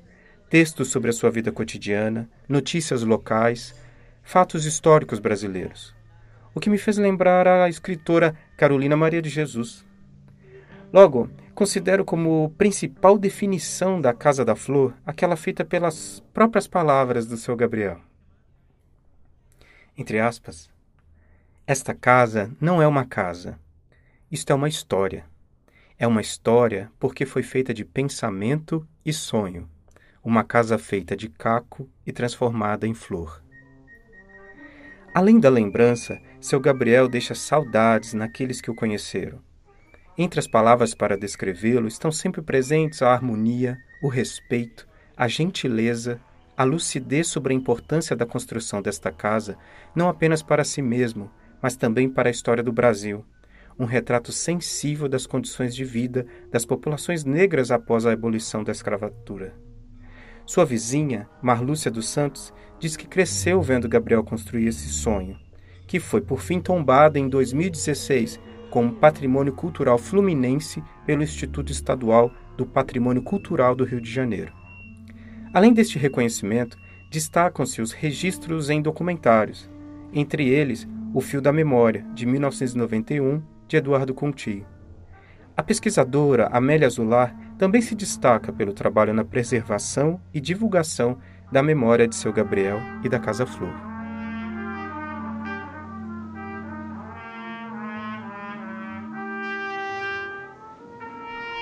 textos 0.50 0.88
sobre 0.88 1.10
a 1.10 1.14
sua 1.14 1.30
vida 1.30 1.52
cotidiana, 1.52 2.30
notícias 2.48 3.04
locais, 3.04 3.76
fatos 4.24 4.66
históricos 4.66 5.20
brasileiros. 5.20 5.94
O 6.56 6.62
que 6.62 6.70
me 6.70 6.78
fez 6.78 6.98
lembrar 6.98 7.46
a 7.46 7.68
escritora 7.68 8.34
Carolina 8.56 8.96
Maria 8.96 9.22
de 9.22 9.30
Jesus. 9.30 9.86
Logo, 10.94 11.28
considero 11.56 12.06
como 12.06 12.54
principal 12.56 13.18
definição 13.18 14.00
da 14.00 14.14
Casa 14.14 14.46
da 14.46 14.56
Flor 14.56 14.94
aquela 15.04 15.36
feita 15.36 15.66
pelas 15.66 16.24
próprias 16.32 16.68
palavras 16.68 17.26
do 17.26 17.36
seu 17.36 17.56
Gabriel. 17.56 18.00
Entre 19.98 20.20
aspas, 20.20 20.70
esta 21.66 21.96
casa 21.96 22.56
não 22.62 22.80
é 22.80 22.86
uma 22.86 23.06
casa. 23.06 23.60
Isto 24.32 24.52
é 24.52 24.56
uma 24.56 24.70
história. 24.70 25.26
É 25.98 26.06
uma 26.06 26.22
história 26.22 26.92
porque 27.00 27.26
foi 27.26 27.42
feita 27.42 27.74
de 27.74 27.84
pensamento 27.84 28.88
e 29.04 29.12
sonho. 29.12 29.68
Uma 30.24 30.44
casa 30.44 30.78
feita 30.78 31.18
de 31.18 31.28
caco 31.28 31.90
e 32.06 32.12
transformada 32.12 32.86
em 32.86 32.94
flor. 32.94 33.44
Além 35.12 35.40
da 35.40 35.50
lembrança, 35.50 36.22
seu 36.40 36.60
Gabriel 36.60 37.08
deixa 37.08 37.34
saudades 37.34 38.14
naqueles 38.14 38.62
que 38.62 38.70
o 38.70 38.76
conheceram 38.76 39.42
Entre 40.16 40.40
as 40.40 40.46
palavras 40.46 40.94
para 40.94 41.18
descrevê-lo 41.18 41.88
estão 41.88 42.12
sempre 42.12 42.42
presentes 42.42 43.02
a 43.02 43.12
harmonia, 43.12 43.80
o 44.02 44.08
respeito, 44.08 44.88
a 45.18 45.28
gentileza, 45.28 46.22
a 46.56 46.64
lucidez 46.64 47.28
sobre 47.28 47.52
a 47.52 47.56
importância 47.56 48.16
da 48.16 48.26
construção 48.26 48.80
desta 48.80 49.12
casa, 49.12 49.58
não 49.96 50.08
apenas 50.08 50.44
para 50.44 50.64
si 50.64 50.84
mesmo, 50.84 51.32
mas 51.60 51.76
também 51.76 52.08
para 52.08 52.30
a 52.30 52.32
história 52.32 52.62
do 52.62 52.72
Brasil. 52.72 53.26
Um 53.80 53.86
retrato 53.86 54.32
sensível 54.32 55.10
das 55.10 55.26
condições 55.26 55.74
de 55.74 55.84
vida 55.84 56.28
das 56.52 56.64
populações 56.64 57.26
negras 57.26 57.72
após 57.72 58.06
a 58.06 58.12
abolição 58.12 58.64
da 58.64 58.72
escravatura. 58.72 59.56
Sua 60.46 60.64
vizinha, 60.64 61.28
Marlúcia 61.42 61.90
dos 61.90 62.08
Santos, 62.08 62.54
diz 62.78 62.96
que 62.96 63.08
cresceu 63.08 63.64
vendo 63.64 63.90
Gabriel 63.90 64.24
construir 64.24 64.68
esse 64.68 64.90
sonho, 64.90 65.40
que 65.88 66.00
foi 66.00 66.22
por 66.22 66.40
fim 66.40 66.60
tombado 66.60 67.18
em 67.18 67.28
2016 67.28 68.40
como 68.74 68.92
Patrimônio 68.92 69.54
Cultural 69.54 70.00
Fluminense 70.00 70.84
pelo 71.06 71.22
Instituto 71.22 71.72
Estadual 71.72 72.32
do 72.58 72.66
Patrimônio 72.66 73.22
Cultural 73.22 73.76
do 73.76 73.84
Rio 73.84 74.02
de 74.02 74.12
Janeiro. 74.12 74.52
Além 75.54 75.72
deste 75.72 76.00
reconhecimento, 76.00 76.76
destacam-se 77.12 77.84
os 77.84 77.92
registros 77.92 78.72
em 78.72 78.82
documentários, 78.82 79.70
entre 80.12 80.50
eles 80.50 80.88
O 81.14 81.22
Fio 81.22 81.40
da 81.40 81.54
Memória, 81.54 82.04
de 82.16 82.26
1991, 82.26 83.44
de 83.68 83.78
Eduardo 83.78 84.12
Conti. 84.12 84.66
A 85.56 85.62
pesquisadora 85.62 86.48
Amélia 86.48 86.88
Azular 86.88 87.38
também 87.60 87.80
se 87.80 87.94
destaca 87.94 88.52
pelo 88.52 88.74
trabalho 88.74 89.14
na 89.14 89.24
preservação 89.24 90.20
e 90.34 90.42
divulgação 90.42 91.20
da 91.52 91.62
memória 91.62 92.08
de 92.08 92.16
seu 92.16 92.34
Gabriel 92.34 92.80
e 93.04 93.08
da 93.08 93.20
Casa 93.20 93.46
Flor. 93.46 93.93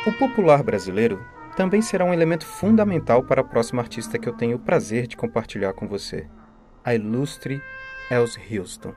O 0.04 0.12
popular 0.12 0.64
brasileiro 0.64 1.24
também 1.56 1.80
será 1.80 2.04
um 2.04 2.12
elemento 2.12 2.44
fundamental 2.44 3.24
para 3.24 3.42
a 3.42 3.44
próxima 3.44 3.84
artista 3.84 4.18
que 4.18 4.28
eu 4.28 4.34
tenho 4.34 4.58
o 4.58 4.60
prazer 4.60 5.06
de 5.06 5.16
compartilhar 5.16 5.74
com 5.74 5.88
você, 5.88 6.26
a 6.84 6.96
ilustre 6.96 7.62
Elsie 8.10 8.58
Houston. 8.58 8.96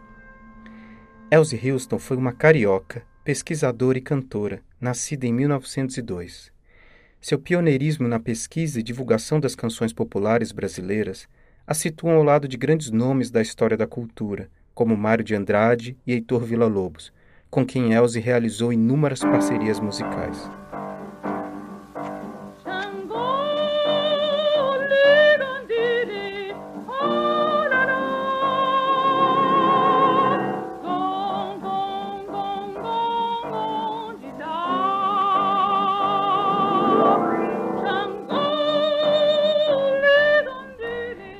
Elsie 1.31 1.71
Houston 1.71 1.99
foi 1.99 2.17
uma 2.17 2.33
carioca, 2.33 3.03
pesquisadora 3.23 3.99
e 3.99 4.01
cantora, 4.01 4.63
nascida 4.81 5.27
em 5.27 5.33
1902. 5.35 6.51
Seu 7.21 7.39
pioneirismo 7.39 8.09
na 8.09 8.19
pesquisa 8.19 8.81
e 8.81 8.83
divulgação 8.83 9.39
das 9.39 9.55
canções 9.55 9.93
populares 9.93 10.53
brasileiras 10.53 11.29
a 11.67 11.75
situam 11.75 12.17
ao 12.17 12.23
lado 12.23 12.49
de 12.49 12.57
grandes 12.57 12.91
nomes 12.91 13.31
da 13.31 13.43
história 13.43 13.77
da 13.77 13.87
cultura, 13.87 14.49
como 14.75 14.97
Mário 14.97 15.23
de 15.23 15.35
Andrade 15.35 15.99
e 16.07 16.13
Heitor 16.13 16.45
Villa-Lobos, 16.45 17.13
com 17.51 17.65
quem 17.65 17.93
Elze 17.93 18.19
realizou 18.21 18.73
inúmeras 18.73 19.21
parcerias 19.21 19.79
musicais. 19.79 20.51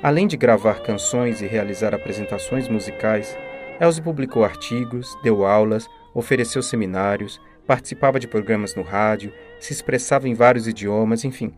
Além 0.05 0.27
de 0.27 0.37
gravar 0.37 0.83
canções 0.83 1.41
e 1.41 1.47
realizar 1.47 1.95
apresentações 1.95 2.67
musicais, 2.67 3.35
Elze 3.81 3.99
publicou 3.99 4.43
artigos, 4.43 5.17
deu 5.23 5.43
aulas, 5.43 5.89
ofereceu 6.13 6.61
seminários, 6.61 7.41
participava 7.65 8.19
de 8.19 8.27
programas 8.27 8.75
no 8.75 8.83
rádio, 8.83 9.33
se 9.59 9.73
expressava 9.73 10.29
em 10.29 10.35
vários 10.35 10.67
idiomas, 10.67 11.25
enfim. 11.25 11.55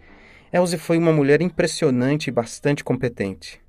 Elze 0.54 0.78
foi 0.78 0.98
uma 0.98 1.12
mulher 1.12 1.42
impressionante 1.42 2.28
e 2.28 2.32
bastante 2.32 2.86
competente. 2.86 3.60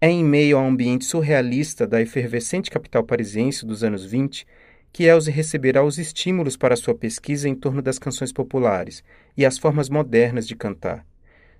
É 0.00 0.10
em 0.10 0.24
meio 0.24 0.58
ao 0.58 0.66
ambiente 0.66 1.04
surrealista 1.04 1.86
da 1.86 2.02
efervescente 2.02 2.68
capital 2.68 3.04
parisiense 3.04 3.64
dos 3.64 3.84
anos 3.84 4.04
20 4.04 4.44
que 4.92 5.04
Elze 5.04 5.30
receberá 5.30 5.84
os 5.84 5.98
estímulos 5.98 6.56
para 6.56 6.74
sua 6.74 6.96
pesquisa 6.96 7.48
em 7.48 7.54
torno 7.54 7.80
das 7.80 7.96
canções 7.96 8.32
populares 8.32 9.04
e 9.36 9.46
as 9.46 9.56
formas 9.56 9.88
modernas 9.88 10.48
de 10.48 10.56
cantar. 10.56 11.08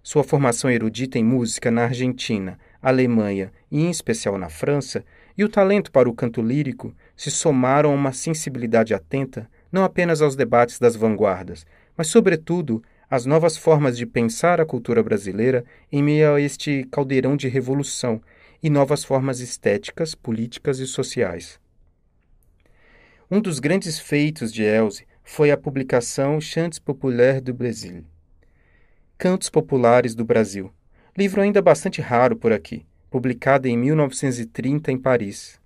Sua 0.02 0.24
formação 0.24 0.70
erudita 0.70 1.18
em 1.18 1.24
música 1.24 1.70
na 1.70 1.84
Argentina, 1.84 2.58
Alemanha 2.80 3.52
e, 3.70 3.82
em 3.82 3.90
especial, 3.90 4.38
na 4.38 4.48
França, 4.48 5.04
e 5.36 5.44
o 5.44 5.48
talento 5.48 5.92
para 5.92 6.08
o 6.08 6.14
canto 6.14 6.40
lírico 6.40 6.94
se 7.14 7.30
somaram 7.30 7.92
a 7.92 7.94
uma 7.94 8.12
sensibilidade 8.12 8.94
atenta 8.94 9.48
não 9.70 9.84
apenas 9.84 10.22
aos 10.22 10.34
debates 10.34 10.78
das 10.78 10.96
vanguardas, 10.96 11.66
mas, 11.96 12.08
sobretudo, 12.08 12.82
às 13.10 13.26
novas 13.26 13.56
formas 13.56 13.96
de 13.96 14.06
pensar 14.06 14.60
a 14.60 14.66
cultura 14.66 15.02
brasileira 15.02 15.64
em 15.92 16.02
meio 16.02 16.34
a 16.34 16.40
este 16.40 16.86
caldeirão 16.90 17.36
de 17.36 17.48
revolução 17.48 18.22
e 18.62 18.70
novas 18.70 19.04
formas 19.04 19.40
estéticas, 19.40 20.14
políticas 20.14 20.78
e 20.78 20.86
sociais. 20.86 21.60
Um 23.30 23.40
dos 23.40 23.58
grandes 23.58 23.98
feitos 23.98 24.52
de 24.52 24.62
Elze 24.62 25.06
foi 25.22 25.50
a 25.50 25.56
publicação 25.56 26.40
Chantes 26.40 26.78
Populaires 26.78 27.42
du 27.42 27.54
Brésil, 27.54 28.04
Cantos 29.20 29.50
Populares 29.50 30.14
do 30.14 30.24
Brasil, 30.24 30.72
livro 31.14 31.42
ainda 31.42 31.60
bastante 31.60 32.00
raro 32.00 32.34
por 32.36 32.54
aqui, 32.54 32.86
publicado 33.10 33.68
em 33.68 33.76
1930 33.76 34.92
em 34.92 34.96
Paris. 34.96 35.60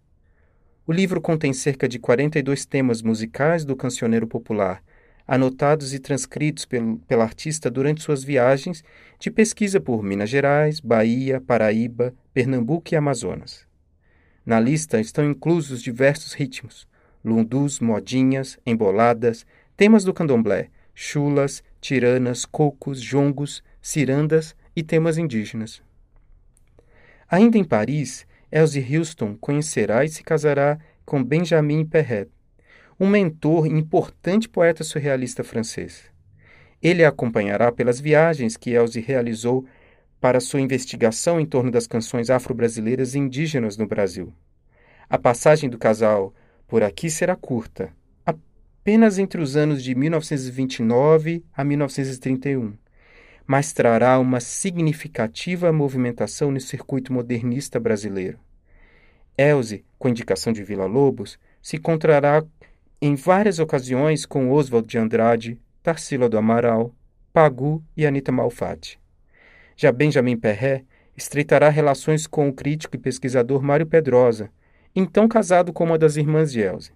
O 0.84 0.92
livro 0.92 1.20
contém 1.20 1.52
cerca 1.52 1.88
de 1.88 2.00
42 2.00 2.66
temas 2.66 3.00
musicais 3.00 3.64
do 3.64 3.76
cancioneiro 3.76 4.26
popular, 4.26 4.82
anotados 5.24 5.94
e 5.94 6.00
transcritos 6.00 6.64
pelo, 6.64 6.96
pela 7.06 7.22
artista 7.22 7.70
durante 7.70 8.02
suas 8.02 8.24
viagens 8.24 8.82
de 9.20 9.30
pesquisa 9.30 9.78
por 9.78 10.02
Minas 10.02 10.30
Gerais, 10.30 10.80
Bahia, 10.80 11.40
Paraíba, 11.40 12.12
Pernambuco 12.32 12.92
e 12.92 12.96
Amazonas. 12.96 13.68
Na 14.44 14.58
lista 14.58 15.00
estão 15.00 15.24
inclusos 15.24 15.80
diversos 15.80 16.32
ritmos, 16.32 16.88
lundus, 17.24 17.78
modinhas, 17.78 18.58
emboladas, 18.66 19.46
temas 19.76 20.02
do 20.02 20.12
candomblé, 20.12 20.70
chulas, 20.94 21.62
tiranas, 21.80 22.44
cocos, 22.44 23.00
jongos, 23.00 23.62
cirandas 23.80 24.54
e 24.74 24.82
temas 24.82 25.18
indígenas. 25.18 25.82
Ainda 27.28 27.58
em 27.58 27.64
Paris, 27.64 28.26
Elsie 28.50 28.96
Houston 28.96 29.36
conhecerá 29.36 30.04
e 30.04 30.08
se 30.08 30.22
casará 30.22 30.78
com 31.04 31.22
Benjamin 31.22 31.84
Perret, 31.84 32.30
um 32.98 33.08
mentor 33.08 33.66
e 33.66 33.70
importante 33.70 34.48
poeta 34.48 34.84
surrealista 34.84 35.42
francês. 35.42 36.04
Ele 36.80 37.04
a 37.04 37.08
acompanhará 37.08 37.72
pelas 37.72 37.98
viagens 37.98 38.56
que 38.56 38.70
Elsie 38.70 39.02
realizou 39.02 39.66
para 40.20 40.40
sua 40.40 40.60
investigação 40.60 41.40
em 41.40 41.46
torno 41.46 41.70
das 41.70 41.86
canções 41.86 42.30
afro-brasileiras 42.30 43.14
e 43.14 43.18
indígenas 43.18 43.76
no 43.76 43.86
Brasil. 43.86 44.32
A 45.08 45.18
passagem 45.18 45.68
do 45.68 45.76
casal 45.76 46.32
por 46.66 46.82
aqui 46.82 47.10
será 47.10 47.36
curta, 47.36 47.92
apenas 48.84 49.18
entre 49.18 49.40
os 49.40 49.56
anos 49.56 49.82
de 49.82 49.94
1929 49.94 51.42
a 51.56 51.64
1931, 51.64 52.74
mas 53.46 53.72
trará 53.72 54.18
uma 54.18 54.40
significativa 54.40 55.72
movimentação 55.72 56.50
no 56.50 56.60
circuito 56.60 57.10
modernista 57.10 57.80
brasileiro. 57.80 58.38
Elze, 59.38 59.86
com 59.98 60.10
indicação 60.10 60.52
de 60.52 60.62
Vila 60.62 60.84
Lobos, 60.84 61.38
se 61.62 61.76
encontrará 61.76 62.44
em 63.00 63.14
várias 63.14 63.58
ocasiões 63.58 64.26
com 64.26 64.52
Oswald 64.52 64.86
de 64.86 64.98
Andrade, 64.98 65.58
Tarsila 65.82 66.28
do 66.28 66.36
Amaral, 66.36 66.94
Pagu 67.32 67.82
e 67.96 68.06
Anita 68.06 68.30
Malfatti. 68.30 69.00
Já 69.74 69.90
Benjamin 69.90 70.36
Perret 70.36 70.84
estreitará 71.16 71.70
relações 71.70 72.26
com 72.26 72.50
o 72.50 72.52
crítico 72.52 72.96
e 72.96 72.98
pesquisador 72.98 73.62
Mário 73.62 73.86
Pedrosa, 73.86 74.50
então 74.94 75.26
casado 75.26 75.72
com 75.72 75.84
uma 75.84 75.96
das 75.96 76.16
irmãs 76.16 76.52
de 76.52 76.60
Elze. 76.60 76.92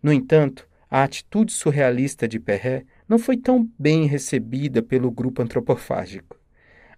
No 0.00 0.12
entanto, 0.12 0.69
a 0.90 1.04
atitude 1.04 1.52
surrealista 1.52 2.26
de 2.26 2.40
Perret 2.40 2.84
não 3.08 3.18
foi 3.18 3.36
tão 3.36 3.70
bem 3.78 4.06
recebida 4.06 4.82
pelo 4.82 5.10
grupo 5.10 5.40
antropofágico. 5.40 6.36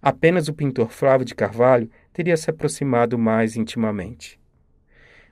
Apenas 0.01 0.47
o 0.47 0.53
pintor 0.53 0.89
Flávio 0.89 1.25
de 1.25 1.35
Carvalho 1.35 1.89
teria 2.11 2.35
se 2.35 2.49
aproximado 2.49 3.17
mais 3.17 3.55
intimamente. 3.55 4.39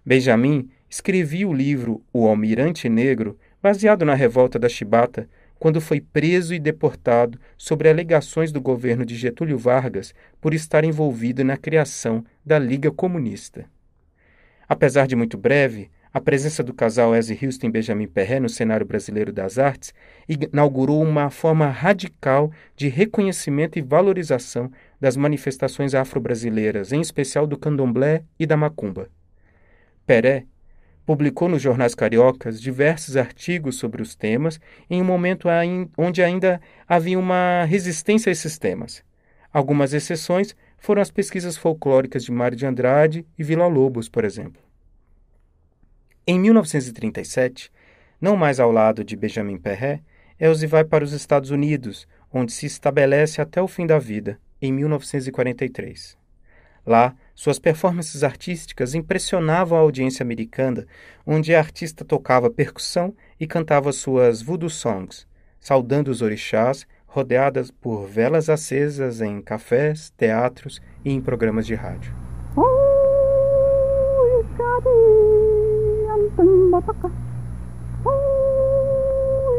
Benjamin 0.05 0.69
escrevia 0.89 1.47
o 1.47 1.53
livro 1.53 2.03
O 2.13 2.27
Almirante 2.27 2.87
Negro, 2.87 3.37
baseado 3.61 4.05
na 4.05 4.13
revolta 4.13 4.59
da 4.59 4.69
Chibata, 4.69 5.27
quando 5.57 5.81
foi 5.81 6.01
preso 6.01 6.53
e 6.53 6.59
deportado 6.59 7.39
sobre 7.57 7.89
alegações 7.89 8.51
do 8.51 8.59
governo 8.59 9.05
de 9.05 9.15
Getúlio 9.15 9.57
Vargas 9.57 10.13
por 10.39 10.53
estar 10.53 10.83
envolvido 10.83 11.43
na 11.43 11.55
criação 11.55 12.23
da 12.43 12.57
Liga 12.57 12.91
Comunista. 12.91 13.65
Apesar 14.67 15.05
de 15.05 15.15
muito 15.15 15.37
breve, 15.37 15.91
a 16.13 16.19
presença 16.19 16.61
do 16.61 16.73
casal 16.73 17.15
Ezzy 17.15 17.37
Houston 17.41 17.67
e 17.67 17.71
Benjamin 17.71 18.07
Perret 18.07 18.41
no 18.41 18.49
cenário 18.49 18.85
brasileiro 18.85 19.31
das 19.31 19.57
artes 19.57 19.93
inaugurou 20.27 21.01
uma 21.01 21.29
forma 21.29 21.69
radical 21.69 22.51
de 22.75 22.89
reconhecimento 22.89 23.79
e 23.79 23.81
valorização 23.81 24.69
das 24.99 25.15
manifestações 25.15 25.95
afro-brasileiras, 25.95 26.91
em 26.91 26.99
especial 26.99 27.47
do 27.47 27.57
candomblé 27.57 28.23
e 28.37 28.45
da 28.45 28.57
macumba. 28.57 29.09
Perret 30.05 30.45
Publicou 31.03 31.49
nos 31.49 31.61
jornais 31.61 31.95
cariocas 31.95 32.61
diversos 32.61 33.17
artigos 33.17 33.77
sobre 33.77 34.01
os 34.01 34.15
temas 34.15 34.59
em 34.89 35.01
um 35.01 35.05
momento 35.05 35.47
onde 35.97 36.21
ainda 36.21 36.61
havia 36.87 37.17
uma 37.17 37.65
resistência 37.65 38.29
a 38.29 38.31
esses 38.31 38.59
temas. 38.59 39.03
Algumas 39.51 39.93
exceções 39.93 40.55
foram 40.77 41.01
as 41.01 41.11
pesquisas 41.11 41.57
folclóricas 41.57 42.23
de 42.23 42.31
Mário 42.31 42.55
de 42.55 42.65
Andrade 42.65 43.25
e 43.37 43.43
Vila 43.43 43.67
Lobos, 43.67 44.07
por 44.07 44.23
exemplo. 44.23 44.70
Em 46.25 46.39
1937, 46.39 47.71
não 48.21 48.37
mais 48.37 48.59
ao 48.59 48.71
lado 48.71 49.03
de 49.03 49.15
Benjamin 49.15 49.57
Perret, 49.57 50.03
Elze 50.39 50.67
vai 50.67 50.83
para 50.83 51.03
os 51.03 51.13
Estados 51.13 51.49
Unidos, 51.49 52.07
onde 52.31 52.51
se 52.51 52.67
estabelece 52.67 53.41
até 53.41 53.59
o 53.59 53.67
fim 53.67 53.87
da 53.87 53.97
vida, 53.97 54.39
em 54.61 54.71
1943. 54.71 56.15
Lá, 56.85 57.15
suas 57.33 57.57
performances 57.57 58.23
artísticas 58.23 58.93
impressionavam 58.93 59.77
a 59.77 59.81
audiência 59.81 60.23
americana, 60.23 60.85
onde 61.25 61.55
a 61.55 61.59
artista 61.59 62.05
tocava 62.05 62.51
percussão 62.51 63.15
e 63.39 63.47
cantava 63.47 63.91
suas 63.91 64.43
voodoo 64.43 64.69
songs, 64.69 65.27
saudando 65.59 66.09
os 66.09 66.21
orixás, 66.21 66.85
rodeadas 67.07 67.71
por 67.71 68.05
velas 68.05 68.47
acesas 68.47 69.21
em 69.21 69.41
cafés, 69.41 70.11
teatros 70.15 70.79
e 71.03 71.11
em 71.11 71.19
programas 71.19 71.65
de 71.65 71.73
rádio. 71.73 72.20
الفنبطقة 76.39 77.11
أو 78.05 78.11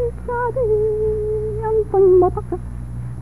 إكرادي 0.08 0.60
الفنبطقة 1.80 2.58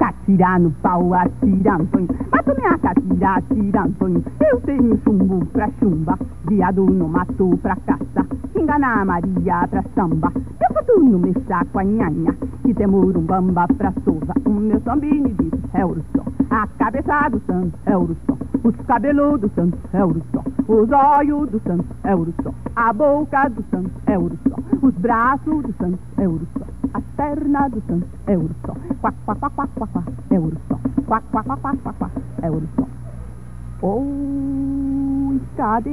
Catira 0.00 0.58
no 0.58 0.70
pau, 0.82 1.12
atira 1.12 1.74
Antônio. 1.74 2.08
Mato 2.32 2.56
minha 2.56 2.78
catira, 2.78 3.34
atira 3.34 3.82
Antônio. 3.82 4.24
Eu 4.50 4.58
tenho 4.62 4.98
chumbo 5.04 5.44
pra 5.52 5.68
chumba, 5.78 6.18
viado 6.48 6.86
no 6.86 7.06
mato 7.06 7.58
pra 7.60 7.76
caça. 7.76 8.26
Engana 8.56 9.04
Maria 9.04 9.68
pra 9.68 9.84
samba. 9.94 10.32
Eu 10.34 10.74
faço 10.74 11.00
no 11.00 11.18
mexer 11.18 11.66
com 11.70 11.78
a 11.80 11.84
nhanha. 11.84 12.34
Que 12.62 12.72
temos 12.72 13.14
um 13.14 13.20
bamba 13.20 13.66
pra 13.76 13.92
sova. 14.02 14.32
O 14.46 14.50
meu 14.50 14.80
sambini 14.80 15.34
diz 15.38 15.52
é 15.74 15.82
som. 15.82 16.24
A 16.48 16.66
cabeça 16.78 17.28
do 17.28 17.40
santo 17.40 17.78
é 17.84 17.92
som. 17.92 18.38
Os 18.64 18.76
cabelos 18.86 19.38
do 19.38 19.50
santo 19.50 19.78
é 19.92 19.98
som. 19.98 20.44
Os 20.66 20.90
olhos 20.90 21.50
do 21.50 21.60
santo 21.60 21.84
é 22.04 22.14
som. 22.42 22.54
A 22.74 22.90
boca 22.94 23.48
do 23.50 23.62
santo 23.70 23.90
é 24.06 24.16
som. 24.16 24.62
Os 24.80 24.94
braços 24.94 25.62
do 25.62 25.74
santo 25.74 25.98
é 26.16 26.26
o 26.26 26.40
som. 26.90 26.98
As 26.98 27.04
pernas 27.16 27.70
do 27.72 27.82
santo 27.86 28.06
é 28.26 28.36
o 28.36 28.48
som. 28.66 28.74
Quac, 29.00 29.16
quac, 29.24 29.40
quac, 29.40 29.54
quac, 29.54 29.72
quac 29.74 29.92
quá, 29.92 30.04
é 30.30 30.38
som. 30.38 30.80
Quá, 31.06 31.20
quá, 31.32 31.42
quá, 31.42 31.56
quá, 31.56 31.76
quá, 31.82 31.92
quá, 31.92 32.10
é 32.42 32.50
som. 32.50 32.88
Oi, 33.82 35.40
cadê 35.56 35.90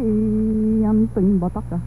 Antônio 0.86 1.38
Botoca? 1.38 1.82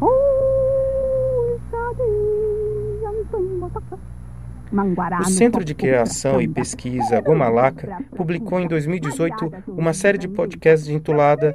Oi, 0.00 1.60
cadê 1.70 3.06
Antônio 3.06 3.60
Botoca? 3.60 3.98
O 5.20 5.24
Centro 5.24 5.64
de 5.64 5.74
Criação 5.74 6.40
e 6.40 6.48
Pesquisa 6.48 7.20
Gomalaca 7.20 7.98
publicou 8.16 8.58
em 8.58 8.66
2018 8.66 9.52
uma 9.68 9.94
série 9.94 10.18
de 10.18 10.28
podcasts 10.28 10.88
intitulada 10.88 11.54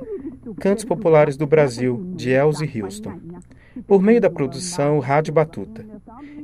Cantos 0.60 0.86
Populares 0.86 1.36
do 1.36 1.46
Brasil, 1.46 2.14
de 2.16 2.30
Elze 2.30 2.82
Houston, 2.82 3.20
por 3.88 4.02
meio 4.02 4.20
da 4.20 4.30
produção 4.30 5.00
Rádio 5.00 5.34
Batuta. 5.34 5.86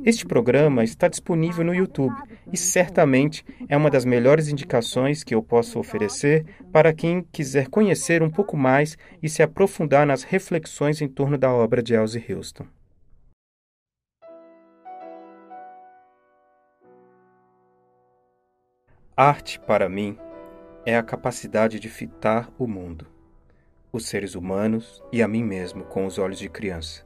Este 0.04 0.26
programa 0.26 0.84
está 0.84 1.08
disponível 1.08 1.64
no 1.64 1.74
YouTube 1.74 2.14
e 2.52 2.56
certamente 2.56 3.44
é 3.68 3.76
uma 3.76 3.90
das 3.90 4.04
melhores 4.04 4.48
indicações 4.48 5.22
que 5.22 5.34
eu 5.34 5.42
posso 5.42 5.78
oferecer 5.78 6.44
para 6.72 6.92
quem 6.92 7.22
quiser 7.32 7.68
conhecer 7.68 8.22
um 8.22 8.30
pouco 8.30 8.56
mais 8.56 8.96
e 9.22 9.28
se 9.28 9.42
aprofundar 9.42 10.06
nas 10.06 10.22
reflexões 10.22 11.00
em 11.00 11.08
torno 11.08 11.36
da 11.36 11.52
obra 11.52 11.82
de 11.82 11.94
Elsie 11.94 12.24
Houston. 12.32 12.66
Arte, 19.20 19.58
para 19.58 19.88
mim, 19.88 20.16
é 20.86 20.96
a 20.96 21.02
capacidade 21.02 21.80
de 21.80 21.88
fitar 21.88 22.48
o 22.56 22.68
mundo, 22.68 23.04
os 23.92 24.06
seres 24.06 24.36
humanos 24.36 25.02
e 25.10 25.20
a 25.20 25.26
mim 25.26 25.42
mesmo 25.42 25.84
com 25.84 26.06
os 26.06 26.18
olhos 26.18 26.38
de 26.38 26.48
criança, 26.48 27.04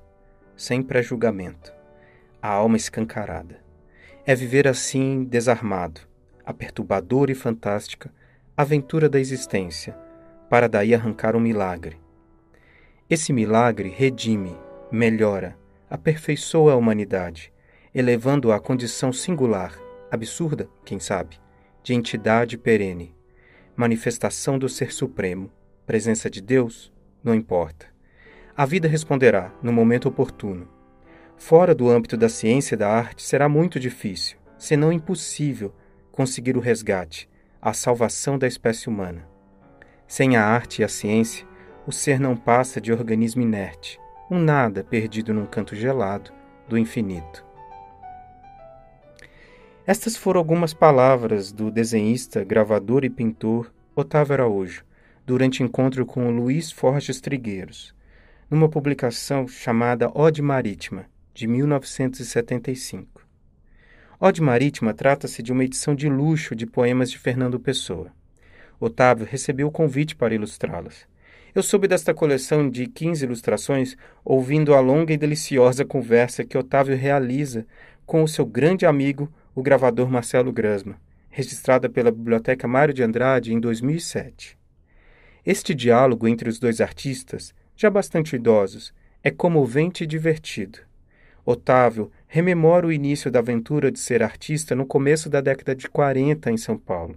sem 0.63 0.81
pré-julgamento 0.81 1.75
a 2.41 2.49
alma 2.49 2.77
escancarada. 2.77 3.61
É 4.25 4.33
viver 4.33 4.69
assim 4.69 5.25
desarmado, 5.25 6.01
a 6.47 6.55
perturbadora 6.55 7.33
e 7.33 7.35
fantástica 7.35 8.15
aventura 8.57 9.09
da 9.09 9.19
existência, 9.19 9.99
para 10.49 10.69
daí 10.69 10.95
arrancar 10.95 11.35
um 11.35 11.41
milagre. 11.41 12.01
Esse 13.11 13.33
milagre 13.33 13.89
redime, 13.89 14.57
melhora, 14.91 15.59
aperfeiçoa 15.91 16.75
a 16.75 16.77
humanidade, 16.77 17.53
elevando-a 17.93 18.55
à 18.55 18.61
condição 18.61 19.13
singular, 19.13 19.77
absurda, 20.13 20.69
quem 20.85 21.01
sabe, 21.01 21.41
de 21.83 21.93
entidade 21.93 22.57
perene, 22.57 23.17
manifestação 23.75 24.61
do 24.61 24.69
Ser 24.69 24.93
Supremo, 24.93 25.51
presença 25.85 26.31
de 26.31 26.41
Deus, 26.41 26.93
não 27.25 27.35
importa. 27.35 27.92
A 28.57 28.67
vida 28.67 28.87
responderá 28.87 29.51
no 29.63 29.73
momento 29.73 30.09
oportuno 30.09 30.69
Fora 31.45 31.75
do 31.75 31.91
âmbito 31.91 32.17
da 32.17 32.29
ciência 32.29 32.77
e 32.77 32.79
da 32.79 32.89
arte, 32.89 33.21
será 33.23 33.49
muito 33.49 33.81
difícil, 33.81 34.39
se 34.57 34.77
não 34.77 34.93
impossível, 34.93 35.75
conseguir 36.13 36.57
o 36.57 36.61
resgate, 36.61 37.29
a 37.61 37.73
salvação 37.73 38.39
da 38.39 38.47
espécie 38.47 38.89
humana. 38.89 39.29
Sem 40.07 40.37
a 40.37 40.45
arte 40.45 40.83
e 40.83 40.85
a 40.85 40.89
ciência, 40.89 41.45
o 41.85 41.91
ser 41.91 42.21
não 42.21 42.37
passa 42.37 42.81
de 42.81 42.93
organismo 42.93 43.43
inerte, 43.43 43.99
um 44.31 44.39
nada 44.39 44.85
perdido 44.85 45.35
num 45.35 45.47
canto 45.47 45.75
gelado 45.75 46.31
do 46.69 46.79
infinito. 46.79 47.45
Estas 49.85 50.17
foram 50.17 50.39
algumas 50.39 50.73
palavras 50.73 51.51
do 51.51 51.73
desenhista, 51.73 52.45
gravador 52.45 53.05
e 53.05 53.11
pintor 53.11 53.73
Otávio 53.97 54.35
Araújo, 54.35 54.85
durante 55.27 55.61
encontro 55.61 56.07
com 56.07 56.31
Luiz 56.31 56.71
Forges 56.71 57.21
Trigueiros, 57.21 57.93
numa 58.53 58.69
publicação 58.69 59.49
chamada 59.49 60.11
Ode 60.15 60.43
Marítima, 60.43 61.07
de 61.33 61.47
1975. 61.47 63.27
Ode 64.21 64.43
Marítima 64.43 64.93
trata-se 64.93 65.43
de 65.43 65.51
uma 65.51 65.65
edição 65.65 65.95
de 65.95 66.07
luxo 66.07 66.55
de 66.55 66.67
poemas 66.67 67.11
de 67.11 67.19
Fernando 67.19 67.59
Pessoa. 67.59 68.13
Otávio 68.79 69.27
recebeu 69.27 69.69
o 69.69 69.71
convite 69.71 70.15
para 70.15 70.35
ilustrá-las. 70.35 71.07
Eu 71.55 71.63
soube 71.63 71.89
desta 71.89 72.13
coleção 72.13 72.69
de 72.69 72.87
15 72.87 73.25
ilustrações 73.25 73.97
ouvindo 74.23 74.75
a 74.75 74.81
longa 74.81 75.15
e 75.15 75.17
deliciosa 75.17 75.83
conversa 75.83 76.45
que 76.45 76.59
Otávio 76.59 76.95
realiza 76.95 77.67
com 78.05 78.23
o 78.23 78.29
seu 78.29 78.45
grande 78.45 78.85
amigo, 78.85 79.33
o 79.55 79.63
gravador 79.63 80.11
Marcelo 80.11 80.53
Grasma, 80.53 81.01
registrada 81.31 81.89
pela 81.89 82.13
Biblioteca 82.13 82.69
Mário 82.69 82.93
de 82.93 83.03
Andrade 83.03 83.55
em 83.55 83.59
2007. 83.59 84.59
Este 85.45 85.75
diálogo 85.75 86.29
entre 86.29 86.51
os 86.51 86.59
dois 86.59 86.83
artistas, 86.83 87.55
já 87.83 87.91
bastante 87.91 88.37
idosos, 88.37 88.95
é 89.25 89.31
comovente 89.31 90.05
e 90.05 90.07
divertido. 90.07 90.79
Otávio 91.45 92.13
rememora 92.29 92.87
o 92.87 92.93
início 92.93 93.29
da 93.29 93.41
aventura 93.41 93.91
de 93.91 93.99
ser 93.99 94.23
artista 94.23 94.77
no 94.77 94.87
começo 94.87 95.29
da 95.29 95.41
década 95.41 95.75
de 95.75 95.89
40 95.89 96.49
em 96.53 96.57
São 96.57 96.79
Paulo. 96.79 97.17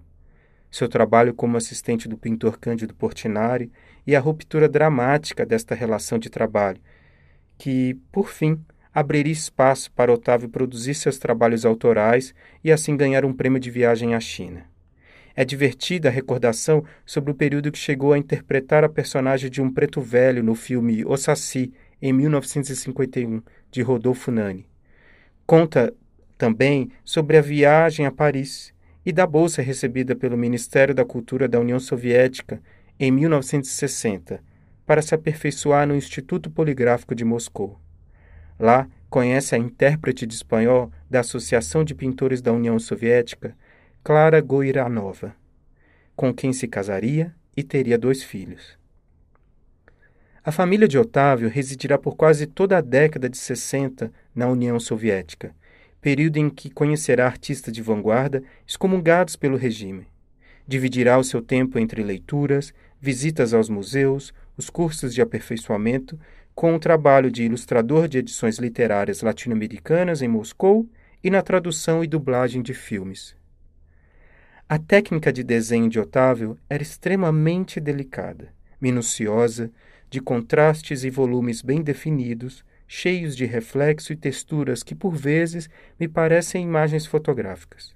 Seu 0.72 0.90
trabalho 0.90 1.36
como 1.36 1.56
assistente 1.56 2.10
do 2.10 2.18
pintor 2.18 2.58
Cândido 2.58 2.96
Portinari 2.96 3.72
e 4.08 4.16
a 4.16 4.20
ruptura 4.20 4.68
dramática 4.68 5.46
desta 5.46 5.76
relação 5.76 6.18
de 6.18 6.32
trabalho, 6.32 6.82
que, 7.60 7.96
por 8.12 8.30
fim, 8.30 8.60
abriria 8.92 9.34
espaço 9.34 9.92
para 9.92 10.12
Otávio 10.12 10.50
produzir 10.50 10.96
seus 10.96 11.20
trabalhos 11.20 11.64
autorais 11.64 12.34
e 12.64 12.72
assim 12.72 12.98
ganhar 12.98 13.24
um 13.24 13.34
prêmio 13.34 13.60
de 13.60 13.70
viagem 13.70 14.16
à 14.16 14.20
China. 14.20 14.66
É 15.36 15.44
divertida 15.44 16.08
a 16.08 16.12
recordação 16.12 16.84
sobre 17.06 17.32
o 17.32 17.36
período 17.36 17.72
que 17.72 17.78
chegou 17.78 18.14
a 18.14 18.18
interpretar 18.18 18.84
a 18.84 18.90
personagem 18.90 19.50
de 19.50 19.62
um 19.62 19.70
preto 19.70 20.00
velho 20.02 20.42
no 20.42 20.56
filme 20.56 21.04
O 21.06 21.18
Saci, 21.18 21.74
em 22.02 22.14
1951, 22.14 23.42
de 23.70 23.82
Rodolfo 23.82 24.32
Nani. 24.32 24.66
Conta 25.46 25.94
também 26.38 26.90
sobre 27.04 27.38
a 27.38 27.42
viagem 27.42 28.06
a 28.06 28.12
Paris 28.12 28.74
e 29.06 29.12
da 29.12 29.28
bolsa 29.28 29.62
recebida 29.62 30.16
pelo 30.16 30.38
Ministério 30.38 30.96
da 30.96 31.06
Cultura 31.06 31.48
da 31.48 31.60
União 31.60 31.80
Soviética 31.80 32.62
em 33.00 33.12
1960 33.12 34.42
para 34.86 35.02
se 35.02 35.14
aperfeiçoar 35.14 35.88
no 35.88 35.96
Instituto 35.96 36.50
Poligráfico 36.50 37.14
de 37.14 37.26
Moscou. 37.26 37.80
Lá, 38.60 38.88
conhece 39.10 39.56
a 39.56 39.58
intérprete 39.58 40.26
de 40.26 40.34
espanhol 40.34 40.92
da 41.10 41.20
Associação 41.20 41.84
de 41.84 41.94
Pintores 41.94 42.42
da 42.42 42.54
União 42.54 42.78
Soviética, 42.80 43.56
Clara 44.08 44.40
Goiranova, 44.40 45.36
com 46.16 46.32
quem 46.32 46.54
se 46.54 46.68
casaria 46.68 47.34
e 47.58 47.64
teria 47.64 47.98
dois 47.98 48.22
filhos. 48.22 48.78
A 50.44 50.52
família 50.52 50.88
de 50.88 50.96
Otávio 50.96 51.50
residirá 51.50 51.98
por 51.98 52.16
quase 52.16 52.46
toda 52.46 52.78
a 52.78 52.82
década 52.82 53.28
de 53.28 53.36
60 53.36 54.14
na 54.36 54.48
União 54.48 54.80
Soviética, 54.80 55.56
período 56.00 56.38
em 56.38 56.52
que 56.52 56.70
conhecerá 56.70 57.26
artistas 57.26 57.74
de 57.74 57.82
vanguarda 57.82 58.44
excomungados 58.68 59.36
pelo 59.36 59.58
regime. 59.58 60.06
Dividirá 60.68 61.18
o 61.18 61.24
seu 61.24 61.42
tempo 61.42 61.80
entre 61.80 62.04
leituras, 62.04 62.76
visitas 63.02 63.56
aos 63.56 63.70
museus, 63.70 64.32
os 64.56 64.70
cursos 64.70 65.16
de 65.16 65.22
aperfeiçoamento, 65.24 66.16
com 66.54 66.76
um 66.76 66.80
trabalho 66.80 67.32
de 67.32 67.42
ilustrador 67.42 68.08
de 68.08 68.20
edições 68.20 68.60
literárias 68.60 69.24
latino-americanas 69.24 70.22
em 70.22 70.28
Moscou 70.28 70.88
e 71.24 71.32
na 71.32 71.42
tradução 71.42 72.04
e 72.04 72.08
dublagem 72.08 72.62
de 72.62 72.76
filmes. 72.76 73.36
A 74.68 74.80
técnica 74.80 75.32
de 75.32 75.44
desenho 75.44 75.88
de 75.88 76.00
Otávio 76.00 76.58
era 76.68 76.82
extremamente 76.82 77.80
delicada, 77.80 78.52
minuciosa, 78.82 79.72
de 80.10 80.20
contrastes 80.20 81.04
e 81.04 81.10
volumes 81.12 81.62
bem 81.62 81.84
definidos, 81.84 82.66
cheios 82.88 83.36
de 83.38 83.46
reflexo 83.46 84.12
e 84.12 84.16
texturas 84.16 84.82
que 84.82 84.96
por 84.96 85.16
vezes 85.16 85.70
me 86.00 86.08
parecem 86.08 86.64
imagens 86.64 87.06
fotográficas. 87.06 87.96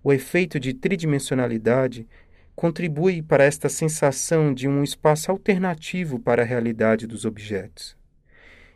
O 0.00 0.12
efeito 0.12 0.60
de 0.60 0.72
tridimensionalidade 0.72 2.06
contribui 2.54 3.20
para 3.20 3.42
esta 3.42 3.68
sensação 3.68 4.54
de 4.54 4.68
um 4.68 4.84
espaço 4.84 5.32
alternativo 5.32 6.20
para 6.20 6.42
a 6.42 6.46
realidade 6.46 7.08
dos 7.08 7.24
objetos. 7.24 7.96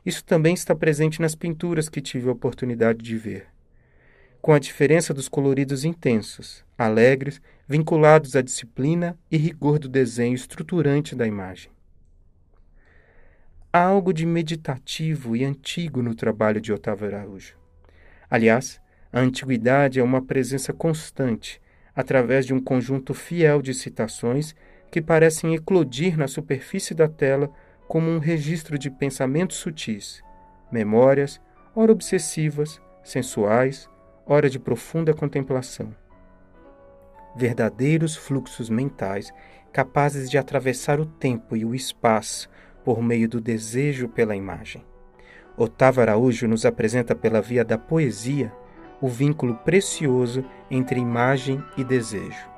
Isso 0.05 0.25
também 0.25 0.55
está 0.55 0.75
presente 0.75 1.21
nas 1.21 1.37
pinturas 1.37 1.89
que 1.89 2.01
tive 2.01 2.29
a 2.29 2.33
oportunidade 2.33 3.01
de 3.01 3.17
ver. 3.17 3.47
Com 4.43 4.53
a 4.53 4.59
diferença 4.59 5.15
dos 5.15 5.29
coloridos 5.29 5.85
intensos, 5.85 6.65
alegres, 6.77 7.41
vinculados 7.69 8.35
à 8.35 8.43
disciplina 8.43 9.17
e 9.31 9.37
rigor 9.37 9.79
do 9.79 9.89
desenho 9.89 10.35
estruturante 10.35 11.15
da 11.15 11.25
imagem. 11.25 11.71
Há 13.73 13.85
algo 13.85 14.13
de 14.13 14.27
meditativo 14.27 15.37
e 15.37 15.45
antigo 15.45 16.03
no 16.03 16.13
trabalho 16.13 16.61
de 16.61 16.73
Otávio 16.73 17.07
Araújo. 17.07 17.57
Aliás, 18.29 18.81
a 19.13 19.21
antiguidade 19.21 20.01
é 20.01 20.03
uma 20.03 20.21
presença 20.21 20.73
constante, 20.73 21.63
através 21.95 22.45
de 22.45 22.53
um 22.53 22.61
conjunto 22.61 23.15
fiel 23.15 23.63
de 23.63 23.73
citações 23.73 24.57
que 24.91 25.01
parecem 25.01 25.55
eclodir 25.55 26.19
na 26.19 26.27
superfície 26.27 26.95
da 26.95 27.07
tela 27.07 27.49
como 27.87 28.11
um 28.11 28.19
registro 28.19 28.77
de 28.77 28.91
pensamentos 28.91 29.59
sutis, 29.59 30.21
memórias, 30.73 31.41
ora 31.77 31.93
obsessivas, 31.93 32.83
sensuais, 33.05 33.89
ora 34.27 34.49
de 34.49 34.59
profunda 34.59 35.13
contemplação. 35.15 35.95
Verdadeiros 37.35 38.15
fluxos 38.15 38.69
mentais 38.69 39.33
capazes 39.73 40.31
de 40.31 40.37
atravessar 40.37 41.01
o 41.01 41.07
tempo 41.07 41.57
e 41.57 41.65
o 41.65 41.75
espaço 41.75 42.49
por 42.85 43.03
meio 43.03 43.29
do 43.29 43.41
desejo 43.41 44.09
pela 44.09 44.37
imagem. 44.37 44.85
Otávio 45.57 46.03
Araújo 46.03 46.47
nos 46.47 46.67
apresenta 46.67 47.15
pela 47.15 47.41
via 47.41 47.65
da 47.65 47.79
poesia 47.79 48.53
o 49.01 49.09
vínculo 49.09 49.55
precioso 49.57 50.45
entre 50.71 51.01
imagem 51.01 51.63
e 51.77 51.83
desejo. 51.83 52.52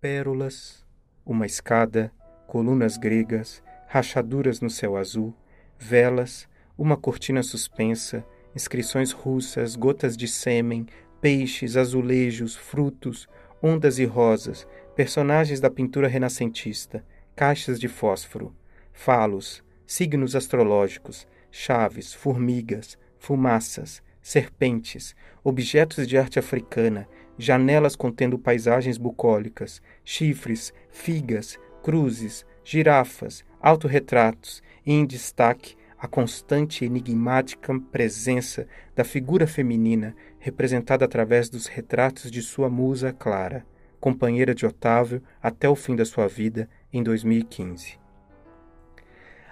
Pérolas, 0.00 0.86
uma 1.26 1.44
escada, 1.44 2.12
colunas 2.46 2.96
gregas, 2.96 3.60
rachaduras 3.88 4.60
no 4.60 4.70
céu 4.70 4.96
azul, 4.96 5.34
velas, 5.76 6.48
uma 6.78 6.96
cortina 6.96 7.42
suspensa, 7.42 8.24
inscrições 8.54 9.10
russas, 9.10 9.74
gotas 9.74 10.16
de 10.16 10.28
sêmen, 10.28 10.86
peixes, 11.20 11.76
azulejos, 11.76 12.54
frutos, 12.54 13.28
ondas 13.60 13.98
e 13.98 14.04
rosas, 14.04 14.68
personagens 14.94 15.58
da 15.58 15.68
pintura 15.68 16.06
renascentista, 16.06 17.04
caixas 17.34 17.80
de 17.80 17.88
fósforo, 17.88 18.54
falos, 18.92 19.64
signos 19.84 20.36
astrológicos, 20.36 21.26
chaves, 21.50 22.14
formigas, 22.14 22.96
fumaças, 23.18 24.00
serpentes, 24.28 25.16
objetos 25.42 26.06
de 26.06 26.18
arte 26.18 26.38
africana, 26.38 27.08
janelas 27.38 27.96
contendo 27.96 28.38
paisagens 28.38 28.98
bucólicas, 28.98 29.80
chifres, 30.04 30.70
figas, 30.90 31.58
cruzes, 31.82 32.44
girafas, 32.62 33.42
autorretratos 33.58 34.62
e, 34.84 34.92
em 34.92 35.06
destaque, 35.06 35.76
a 35.98 36.06
constante 36.06 36.84
e 36.84 36.86
enigmática 36.86 37.72
presença 37.90 38.68
da 38.94 39.02
figura 39.02 39.46
feminina 39.46 40.14
representada 40.38 41.06
através 41.06 41.48
dos 41.48 41.66
retratos 41.66 42.30
de 42.30 42.42
sua 42.42 42.68
musa 42.68 43.14
Clara, 43.14 43.64
companheira 43.98 44.54
de 44.54 44.66
Otávio 44.66 45.22
até 45.42 45.66
o 45.70 45.74
fim 45.74 45.96
da 45.96 46.04
sua 46.04 46.28
vida 46.28 46.68
em 46.92 47.02
2015. 47.02 47.98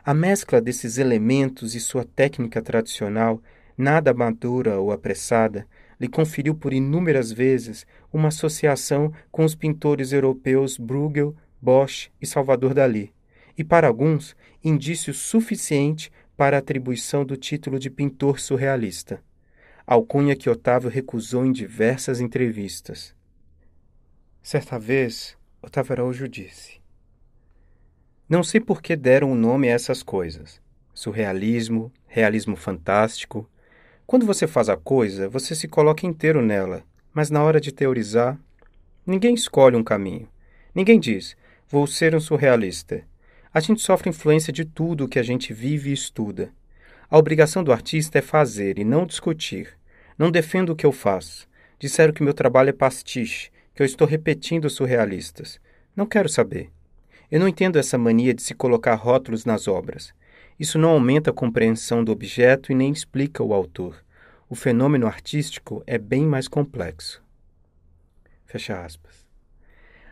A 0.04 0.12
mescla 0.12 0.60
desses 0.60 0.98
elementos 0.98 1.74
e 1.74 1.80
sua 1.80 2.04
técnica 2.04 2.60
tradicional, 2.60 3.42
nada 3.76 4.14
madura 4.14 4.78
ou 4.78 4.90
apressada, 4.90 5.66
lhe 6.00 6.08
conferiu 6.08 6.54
por 6.54 6.72
inúmeras 6.72 7.32
vezes 7.32 7.86
uma 8.12 8.28
associação 8.28 9.12
com 9.30 9.44
os 9.44 9.54
pintores 9.54 10.12
europeus 10.12 10.76
Bruegel, 10.76 11.34
Bosch 11.60 12.10
e 12.20 12.26
Salvador 12.26 12.74
Dalí, 12.74 13.12
e 13.56 13.64
para 13.64 13.88
alguns, 13.88 14.36
indício 14.62 15.14
suficiente 15.14 16.10
para 16.36 16.56
a 16.56 16.60
atribuição 16.60 17.24
do 17.24 17.36
título 17.36 17.78
de 17.78 17.88
pintor 17.88 18.38
surrealista, 18.38 19.22
alcunha 19.86 20.36
que 20.36 20.50
Otávio 20.50 20.90
recusou 20.90 21.46
em 21.46 21.52
diversas 21.52 22.20
entrevistas. 22.20 23.14
Certa 24.42 24.78
vez, 24.78 25.36
Otávio 25.62 25.92
Araújo 25.92 26.28
disse: 26.28 26.80
Não 28.28 28.42
sei 28.42 28.60
por 28.60 28.82
que 28.82 28.94
deram 28.94 29.30
o 29.30 29.32
um 29.32 29.34
nome 29.34 29.68
a 29.68 29.72
essas 29.72 30.02
coisas. 30.02 30.60
Surrealismo, 30.92 31.92
realismo 32.06 32.54
fantástico. 32.54 33.48
Quando 34.06 34.24
você 34.24 34.46
faz 34.46 34.68
a 34.68 34.76
coisa, 34.76 35.28
você 35.28 35.52
se 35.52 35.66
coloca 35.66 36.06
inteiro 36.06 36.40
nela, 36.40 36.84
mas 37.12 37.28
na 37.28 37.42
hora 37.42 37.60
de 37.60 37.72
teorizar, 37.72 38.38
ninguém 39.04 39.34
escolhe 39.34 39.74
um 39.74 39.82
caminho. 39.82 40.28
Ninguém 40.72 41.00
diz: 41.00 41.36
Vou 41.68 41.88
ser 41.88 42.14
um 42.14 42.20
surrealista. 42.20 43.02
A 43.52 43.58
gente 43.58 43.82
sofre 43.82 44.08
influência 44.08 44.52
de 44.52 44.64
tudo 44.64 45.04
o 45.04 45.08
que 45.08 45.18
a 45.18 45.24
gente 45.24 45.52
vive 45.52 45.90
e 45.90 45.92
estuda. 45.92 46.52
A 47.10 47.18
obrigação 47.18 47.64
do 47.64 47.72
artista 47.72 48.20
é 48.20 48.22
fazer 48.22 48.78
e 48.78 48.84
não 48.84 49.04
discutir. 49.04 49.76
Não 50.16 50.30
defendo 50.30 50.70
o 50.70 50.76
que 50.76 50.86
eu 50.86 50.92
faço. 50.92 51.48
Disseram 51.76 52.12
que 52.12 52.22
meu 52.22 52.32
trabalho 52.32 52.70
é 52.70 52.72
pastiche, 52.72 53.50
que 53.74 53.82
eu 53.82 53.86
estou 53.86 54.06
repetindo 54.06 54.70
surrealistas. 54.70 55.58
Não 55.96 56.06
quero 56.06 56.28
saber. 56.28 56.70
Eu 57.28 57.40
não 57.40 57.48
entendo 57.48 57.76
essa 57.76 57.98
mania 57.98 58.32
de 58.32 58.42
se 58.42 58.54
colocar 58.54 58.94
rótulos 58.94 59.44
nas 59.44 59.66
obras. 59.66 60.14
Isso 60.58 60.78
não 60.78 60.90
aumenta 60.90 61.30
a 61.30 61.34
compreensão 61.34 62.02
do 62.02 62.10
objeto 62.10 62.72
e 62.72 62.74
nem 62.74 62.90
explica 62.90 63.42
o 63.42 63.52
autor. 63.52 64.02
O 64.48 64.54
fenômeno 64.54 65.06
artístico 65.06 65.82
é 65.86 65.98
bem 65.98 66.24
mais 66.24 66.48
complexo. 66.48 67.22
Fecha 68.46 68.82
aspas. 68.82 69.26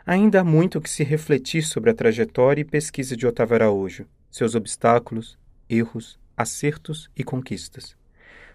Ainda 0.06 0.40
há 0.40 0.44
muito 0.44 0.82
que 0.82 0.90
se 0.90 1.02
refletir 1.02 1.62
sobre 1.62 1.90
a 1.90 1.94
trajetória 1.94 2.60
e 2.60 2.64
pesquisa 2.64 3.16
de 3.16 3.26
Otávio 3.26 3.54
Araújo, 3.54 4.06
seus 4.30 4.54
obstáculos, 4.54 5.38
erros, 5.68 6.18
acertos 6.36 7.08
e 7.16 7.24
conquistas. 7.24 7.96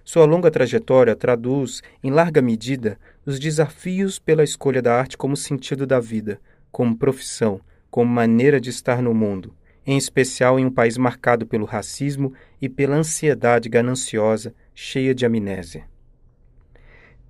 Sua 0.04 0.26
longa 0.26 0.52
trajetória 0.52 1.16
traduz, 1.16 1.82
em 2.04 2.12
larga 2.12 2.42
medida, 2.42 3.00
os 3.26 3.40
desafios 3.40 4.20
pela 4.20 4.44
escolha 4.44 4.82
da 4.82 4.94
arte 4.94 5.18
como 5.18 5.36
sentido 5.36 5.88
da 5.88 6.00
vida, 6.00 6.40
como 6.72 6.96
profissão, 6.96 7.60
como 7.90 8.12
maneira 8.12 8.62
de 8.62 8.70
estar 8.70 9.02
no 9.02 9.14
mundo, 9.14 9.56
em 9.90 9.98
especial 9.98 10.60
em 10.60 10.68
um 10.68 10.70
país 10.70 11.00
marcado 11.00 11.48
pelo 11.48 11.66
racismo 11.66 12.32
e 12.62 12.70
pela 12.70 12.96
ansiedade 12.96 13.68
gananciosa, 13.68 14.54
cheia 14.76 15.16
de 15.16 15.26
amnésia. 15.26 15.84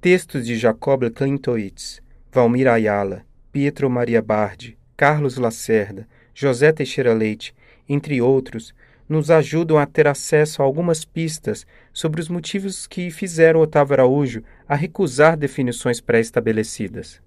Textos 0.01 0.45
de 0.45 0.57
Jacob 0.57 1.09
Klintowitz, 1.09 2.01
Valmir 2.29 2.67
Ayala, 2.67 3.25
Pietro 3.49 3.89
Maria 3.89 4.21
Bardi, 4.21 4.77
Carlos 4.97 5.37
Lacerda, 5.37 6.05
José 6.33 6.73
Teixeira 6.73 7.13
Leite, 7.13 7.55
entre 7.87 8.21
outros, 8.21 8.75
nos 9.07 9.31
ajudam 9.31 9.77
a 9.77 9.85
ter 9.85 10.05
acesso 10.05 10.61
a 10.61 10.65
algumas 10.65 11.05
pistas 11.05 11.65
sobre 11.93 12.19
os 12.19 12.27
motivos 12.27 12.85
que 12.85 13.09
fizeram 13.09 13.61
Otávio 13.61 13.93
Araújo 13.93 14.43
a 14.67 14.75
recusar 14.75 15.37
definições 15.37 16.01
pré-estabelecidas. 16.01 17.21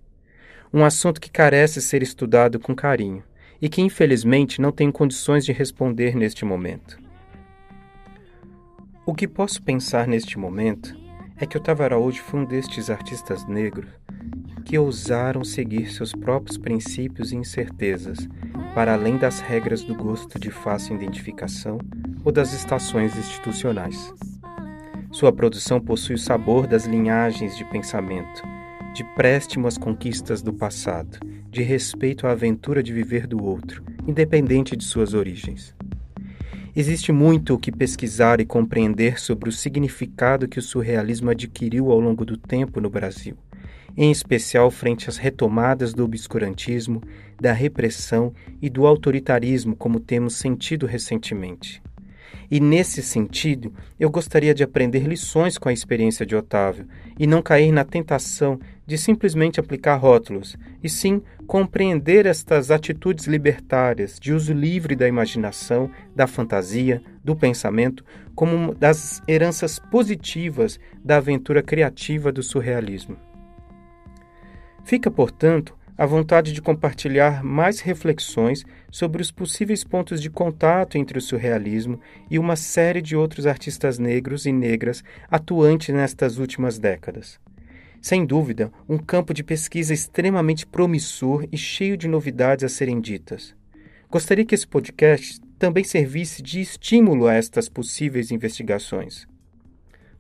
Um 0.71 0.85
assunto 0.85 1.19
que 1.19 1.31
carece 1.31 1.81
ser 1.81 2.03
estudado 2.03 2.61
com 2.61 2.75
carinho 2.75 3.25
e 3.63 3.69
que 3.69 3.81
infelizmente 3.81 4.61
não 4.61 4.73
tenho 4.73 4.93
condições 4.93 5.45
de 5.45 5.53
responder 5.53 6.17
neste 6.17 6.45
momento. 6.45 6.99
O 9.07 9.15
que 9.15 9.29
posso 9.29 9.63
pensar 9.63 10.09
neste 10.09 10.37
momento 10.37 10.97
é 11.37 11.47
que 11.47 11.57
Otávio 11.57 11.85
Araújo 11.85 12.23
foi 12.23 12.41
um 12.41 12.45
destes 12.45 12.91
artistas 12.91 13.47
negros 13.47 13.89
que 14.65 14.77
ousaram 14.77 15.45
seguir 15.45 15.93
seus 15.93 16.13
próprios 16.13 16.59
princípios 16.59 17.33
e 17.33 17.37
incertezas, 17.37 18.29
para 18.75 18.95
além 18.95 19.17
das 19.17 19.41
regras 19.41 19.83
do 19.85 19.95
gosto 19.95 20.39
de 20.39 20.51
fácil 20.51 20.97
identificação 20.97 21.79
ou 22.25 22.33
das 22.33 22.53
estações 22.53 23.17
institucionais. 23.17 24.13
Sua 25.11 25.33
produção 25.33 25.81
possui 25.81 26.15
o 26.15 26.19
sabor 26.19 26.67
das 26.67 26.87
linhagens 26.87 27.57
de 27.57 27.65
pensamento, 27.67 28.43
de 28.95 29.05
préstimo 29.15 29.67
às 29.67 29.77
conquistas 29.77 30.43
do 30.43 30.53
passado, 30.53 31.19
de 31.53 31.63
respeito 31.63 32.27
à 32.27 32.31
aventura 32.31 32.83
de 32.83 32.95
viver 32.95 33.27
do 33.27 33.45
outro, 33.45 33.85
independente 34.09 34.75
de 34.75 34.83
suas 34.83 35.13
origens. 35.13 35.75
Existe 36.75 37.13
muito 37.13 37.53
o 37.53 37.59
que 37.59 37.71
pesquisar 37.71 38.41
e 38.41 38.47
compreender 38.47 39.21
sobre 39.21 39.51
o 39.51 39.53
significado 39.53 40.49
que 40.49 40.59
o 40.59 40.63
surrealismo 40.63 41.29
adquiriu 41.29 41.93
ao 41.93 42.01
longo 42.01 42.25
do 42.25 42.39
tempo 42.39 42.81
no 42.81 42.89
Brasil, 42.89 43.37
em 43.95 44.11
especial 44.11 44.71
frente 44.71 45.11
às 45.11 45.19
retomadas 45.19 45.93
do 45.93 46.03
obscurantismo, 46.03 47.03
da 47.39 47.53
repressão 47.53 48.33
e 48.63 48.71
do 48.71 48.87
autoritarismo, 48.87 49.77
como 49.77 50.01
temos 50.01 50.37
sentido 50.37 50.87
recentemente. 50.87 51.83
E 52.53 52.61
nesse 52.61 53.03
sentido, 53.03 53.73
eu 53.99 54.11
gostaria 54.11 54.53
de 54.53 54.63
aprender 54.63 55.07
lições 55.07 55.57
com 55.57 55.71
a 55.71 55.73
experiência 55.73 56.27
de 56.27 56.37
Otávio 56.37 56.87
e 57.19 57.27
não 57.27 57.41
cair 57.41 57.73
na 57.73 57.83
tentação 57.83 58.61
de 58.87 58.99
simplesmente 58.99 59.59
aplicar 59.59 59.97
rótulos, 59.97 60.59
e 60.83 60.87
sim 60.87 61.23
compreender 61.47 62.27
estas 62.27 62.71
atitudes 62.71 63.25
libertárias 63.27 64.19
de 64.21 64.35
uso 64.35 64.53
livre 64.53 64.95
da 64.95 65.09
imaginação, 65.09 65.91
da 66.15 66.27
fantasia, 66.27 67.03
do 67.25 67.35
pensamento, 67.35 68.05
como 68.35 68.75
das 68.75 69.23
heranças 69.27 69.79
positivas 69.79 70.79
da 71.03 71.17
aventura 71.17 71.63
criativa 71.63 72.31
do 72.31 72.43
surrealismo. 72.43 73.17
Fica, 74.85 75.11
portanto, 75.11 75.75
a 76.03 76.07
vontade 76.07 76.53
de 76.53 76.61
compartilhar 76.61 77.45
mais 77.45 77.79
reflexões 77.79 78.65
sobre 78.91 79.23
os 79.23 79.31
possíveis 79.31 79.85
pontos 79.85 80.21
de 80.21 80.29
contato 80.29 80.99
entre 80.99 81.17
o 81.17 81.21
surrealismo 81.21 82.01
e 82.29 82.41
uma 82.41 82.57
série 82.57 83.01
de 83.01 83.15
outros 83.15 83.47
artistas 83.47 84.01
negros 84.01 84.45
e 84.45 84.51
negras 84.51 85.05
atuantes 85.31 85.95
nestas 85.95 86.39
últimas 86.39 86.77
décadas. 86.77 87.39
Sem 88.01 88.27
dúvida, 88.27 88.73
um 88.89 88.99
campo 88.99 89.33
de 89.33 89.45
pesquisa 89.45 89.95
extremamente 89.95 90.67
promissor 90.67 91.47
e 91.53 91.57
cheio 91.57 91.97
de 91.97 92.09
novidades 92.09 92.65
a 92.65 92.69
serem 92.69 93.01
ditas. 93.01 93.55
Gostaria 94.11 94.45
que 94.45 94.57
esse 94.57 94.67
podcast 94.67 95.41
também 95.57 95.85
servisse 95.85 96.43
de 96.43 96.61
estímulo 96.61 97.29
a 97.29 97.35
estas 97.35 97.69
possíveis 97.69 98.33
investigações. 98.33 99.25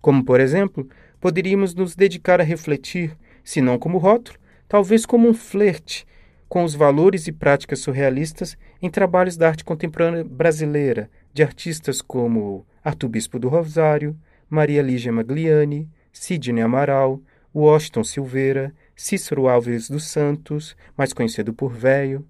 Como, 0.00 0.24
por 0.24 0.38
exemplo, 0.38 0.88
poderíamos 1.20 1.74
nos 1.74 1.96
dedicar 1.96 2.40
a 2.40 2.44
refletir, 2.44 3.16
se 3.42 3.60
não 3.60 3.80
como 3.80 3.98
rótulo, 3.98 4.38
talvez 4.72 5.04
como 5.04 5.28
um 5.28 5.34
flerte 5.34 6.06
com 6.48 6.64
os 6.64 6.74
valores 6.74 7.26
e 7.26 7.32
práticas 7.32 7.80
surrealistas 7.80 8.56
em 8.80 8.88
trabalhos 8.88 9.36
da 9.36 9.48
arte 9.48 9.62
contemporânea 9.62 10.24
brasileira, 10.24 11.10
de 11.30 11.42
artistas 11.42 12.00
como 12.00 12.64
Arthur 12.82 13.10
Bispo 13.10 13.38
do 13.38 13.50
Rosário, 13.50 14.16
Maria 14.48 14.80
Lígia 14.80 15.12
Magliani, 15.12 15.90
Sidney 16.10 16.62
Amaral, 16.62 17.20
Washington 17.54 18.02
Silveira, 18.02 18.72
Cícero 18.96 19.46
Alves 19.46 19.90
dos 19.90 20.06
Santos, 20.06 20.74
mais 20.96 21.12
conhecido 21.12 21.52
por 21.52 21.74
Véio, 21.74 22.26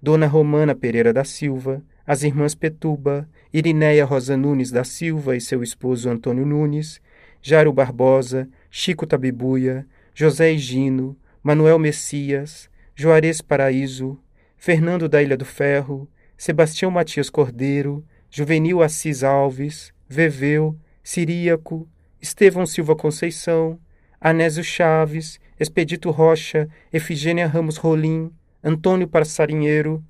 Dona 0.00 0.26
Romana 0.26 0.74
Pereira 0.74 1.14
da 1.14 1.24
Silva, 1.24 1.82
as 2.06 2.22
irmãs 2.22 2.54
Petuba, 2.54 3.26
Irineia 3.50 4.04
Rosa 4.04 4.36
Nunes 4.36 4.70
da 4.70 4.84
Silva 4.84 5.34
e 5.34 5.40
seu 5.40 5.62
esposo 5.62 6.10
Antônio 6.10 6.44
Nunes, 6.44 7.00
Jairo 7.40 7.72
Barbosa, 7.72 8.46
Chico 8.70 9.06
Tabibuia, 9.06 9.86
José 10.14 10.52
Higino, 10.52 11.16
Manuel 11.46 11.78
Messias, 11.78 12.68
Juarez 12.92 13.40
Paraíso, 13.40 14.18
Fernando 14.56 15.08
da 15.08 15.22
Ilha 15.22 15.36
do 15.36 15.44
Ferro, 15.44 16.10
Sebastião 16.36 16.90
Matias 16.90 17.30
Cordeiro, 17.30 18.04
Juvenil 18.28 18.82
Assis 18.82 19.22
Alves, 19.22 19.92
Veveu, 20.08 20.76
Siríaco, 21.04 21.88
Estevão 22.20 22.66
Silva 22.66 22.96
Conceição, 22.96 23.78
Anésio 24.20 24.64
Chaves, 24.64 25.38
Expedito 25.60 26.10
Rocha, 26.10 26.68
Efigênia 26.92 27.46
Ramos 27.46 27.76
Rolim, 27.76 28.32
Antônio 28.60 29.06
Passarinheiro, 29.06 30.04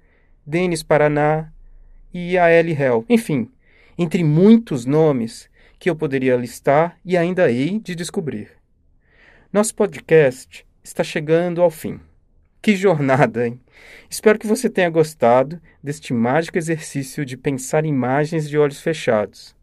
Denis 0.46 0.82
Paraná 0.82 1.52
e 2.14 2.38
a 2.38 2.48
L. 2.48 2.72
Hell. 2.72 3.04
Enfim, 3.10 3.50
entre 3.98 4.24
muitos 4.24 4.86
nomes 4.86 5.50
que 5.78 5.90
eu 5.90 5.94
poderia 5.94 6.34
listar 6.34 6.96
e 7.04 7.14
ainda 7.14 7.52
hei 7.52 7.78
de 7.78 7.94
descobrir. 7.94 8.52
Nosso 9.52 9.74
podcast 9.74 10.65
está 10.86 11.02
chegando 11.02 11.60
ao 11.60 11.70
fim. 11.70 12.00
Que 12.62 12.76
jornada, 12.76 13.46
hein? 13.46 13.60
Espero 14.08 14.38
que 14.38 14.46
você 14.46 14.70
tenha 14.70 14.88
gostado 14.88 15.60
deste 15.82 16.14
mágico 16.14 16.58
exercício 16.58 17.24
de 17.24 17.36
pensar 17.36 17.84
imagens 17.84 18.48
de 18.48 18.56
olhos 18.56 18.80
fechados. 18.80 19.54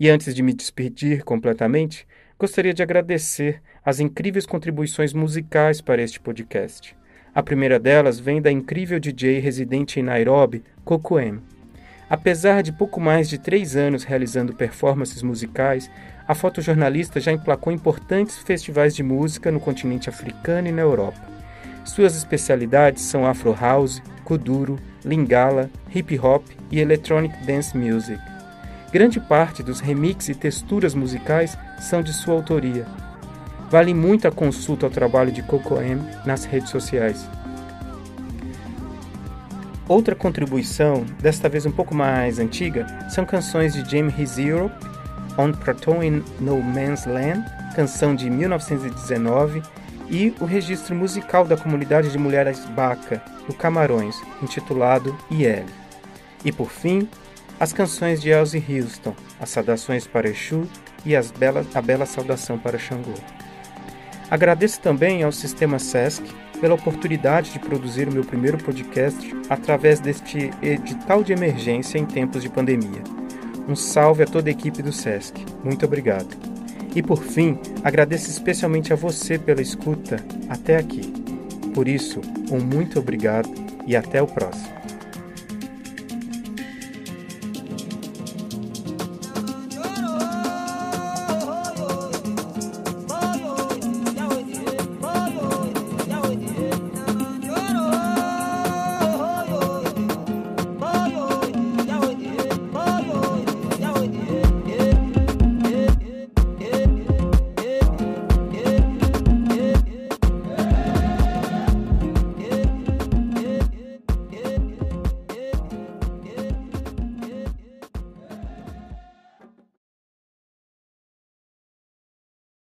E 0.00 0.08
antes 0.08 0.34
de 0.34 0.42
me 0.42 0.52
despedir 0.52 1.24
completamente, 1.24 2.06
gostaria 2.38 2.72
de 2.72 2.82
agradecer 2.82 3.62
as 3.84 4.00
incríveis 4.00 4.46
contribuições 4.46 5.12
musicais 5.12 5.80
para 5.80 6.02
este 6.02 6.18
podcast. 6.18 6.96
A 7.34 7.42
primeira 7.42 7.78
delas 7.78 8.18
vem 8.18 8.40
da 8.40 8.50
incrível 8.50 8.98
DJ 8.98 9.40
residente 9.40 10.00
em 10.00 10.02
Nairobi, 10.02 10.62
Coco 10.84 11.18
M. 11.18 11.40
Apesar 12.08 12.62
de 12.62 12.72
pouco 12.72 13.00
mais 13.00 13.28
de 13.28 13.38
três 13.38 13.76
anos 13.76 14.04
realizando 14.04 14.54
performances 14.54 15.22
musicais, 15.22 15.90
a 16.32 16.34
fotojornalista 16.34 17.20
já 17.20 17.30
emplacou 17.30 17.70
importantes 17.70 18.38
festivais 18.38 18.94
de 18.94 19.02
música 19.02 19.52
no 19.52 19.60
continente 19.60 20.08
africano 20.08 20.66
e 20.66 20.72
na 20.72 20.80
Europa. 20.80 21.20
Suas 21.84 22.16
especialidades 22.16 23.02
são 23.02 23.26
Afro 23.26 23.54
House, 23.54 24.02
Kuduro, 24.24 24.78
Lingala, 25.04 25.68
Hip 25.94 26.18
Hop 26.18 26.46
e 26.70 26.80
Electronic 26.80 27.36
Dance 27.44 27.76
Music. 27.76 28.18
Grande 28.90 29.20
parte 29.20 29.62
dos 29.62 29.80
remixes 29.80 30.30
e 30.30 30.34
texturas 30.34 30.94
musicais 30.94 31.56
são 31.78 32.02
de 32.02 32.14
sua 32.14 32.34
autoria. 32.34 32.86
Vale 33.70 33.92
muito 33.92 34.26
a 34.26 34.32
consulta 34.32 34.86
ao 34.86 34.90
trabalho 34.90 35.32
de 35.32 35.42
Coco 35.42 35.80
M 35.82 36.00
nas 36.24 36.46
redes 36.46 36.70
sociais. 36.70 37.28
Outra 39.86 40.14
contribuição, 40.14 41.04
desta 41.20 41.48
vez 41.48 41.66
um 41.66 41.70
pouco 41.70 41.94
mais 41.94 42.38
antiga, 42.38 42.86
são 43.10 43.26
canções 43.26 43.74
de 43.74 43.90
James 43.90 44.18
His 44.18 44.38
On 45.38 45.52
Plateau 45.52 46.02
in 46.02 46.22
No 46.40 46.62
Man's 46.62 47.06
Land, 47.06 47.44
canção 47.74 48.14
de 48.14 48.28
1919, 48.28 49.62
e 50.10 50.34
o 50.40 50.44
registro 50.44 50.94
musical 50.94 51.44
da 51.44 51.56
comunidade 51.56 52.10
de 52.10 52.18
mulheres 52.18 52.64
Baca, 52.66 53.22
no 53.48 53.54
Camarões, 53.54 54.16
intitulado 54.42 55.16
IL. 55.30 55.64
E 56.44 56.52
por 56.52 56.70
fim, 56.70 57.08
as 57.58 57.72
canções 57.72 58.20
de 58.20 58.30
Elsie 58.30 58.64
Houston, 58.68 59.14
as 59.40 59.48
saudações 59.50 60.06
para 60.06 60.28
Exu 60.28 60.68
e 61.04 61.14
as 61.16 61.30
bela, 61.30 61.64
a 61.74 61.80
bela 61.80 62.04
saudação 62.04 62.58
para 62.58 62.78
Xangô. 62.78 63.14
Agradeço 64.30 64.80
também 64.80 65.22
ao 65.22 65.30
Sistema 65.30 65.78
SESC 65.78 66.24
pela 66.60 66.74
oportunidade 66.74 67.52
de 67.52 67.58
produzir 67.58 68.08
o 68.08 68.12
meu 68.12 68.24
primeiro 68.24 68.56
podcast 68.56 69.34
através 69.48 70.00
deste 70.00 70.50
edital 70.62 71.22
de 71.22 71.32
emergência 71.32 71.98
em 71.98 72.06
tempos 72.06 72.42
de 72.42 72.48
pandemia. 72.48 73.02
Um 73.68 73.76
salve 73.76 74.22
a 74.22 74.26
toda 74.26 74.48
a 74.48 74.52
equipe 74.52 74.82
do 74.82 74.92
SESC. 74.92 75.44
Muito 75.62 75.86
obrigado. 75.86 76.36
E 76.94 77.02
por 77.02 77.22
fim, 77.22 77.58
agradeço 77.82 78.28
especialmente 78.28 78.92
a 78.92 78.96
você 78.96 79.38
pela 79.38 79.62
escuta 79.62 80.16
até 80.48 80.76
aqui. 80.76 81.12
Por 81.74 81.88
isso, 81.88 82.20
um 82.50 82.58
muito 82.58 82.98
obrigado 82.98 83.48
e 83.86 83.96
até 83.96 84.20
o 84.20 84.26
próximo. 84.26 84.81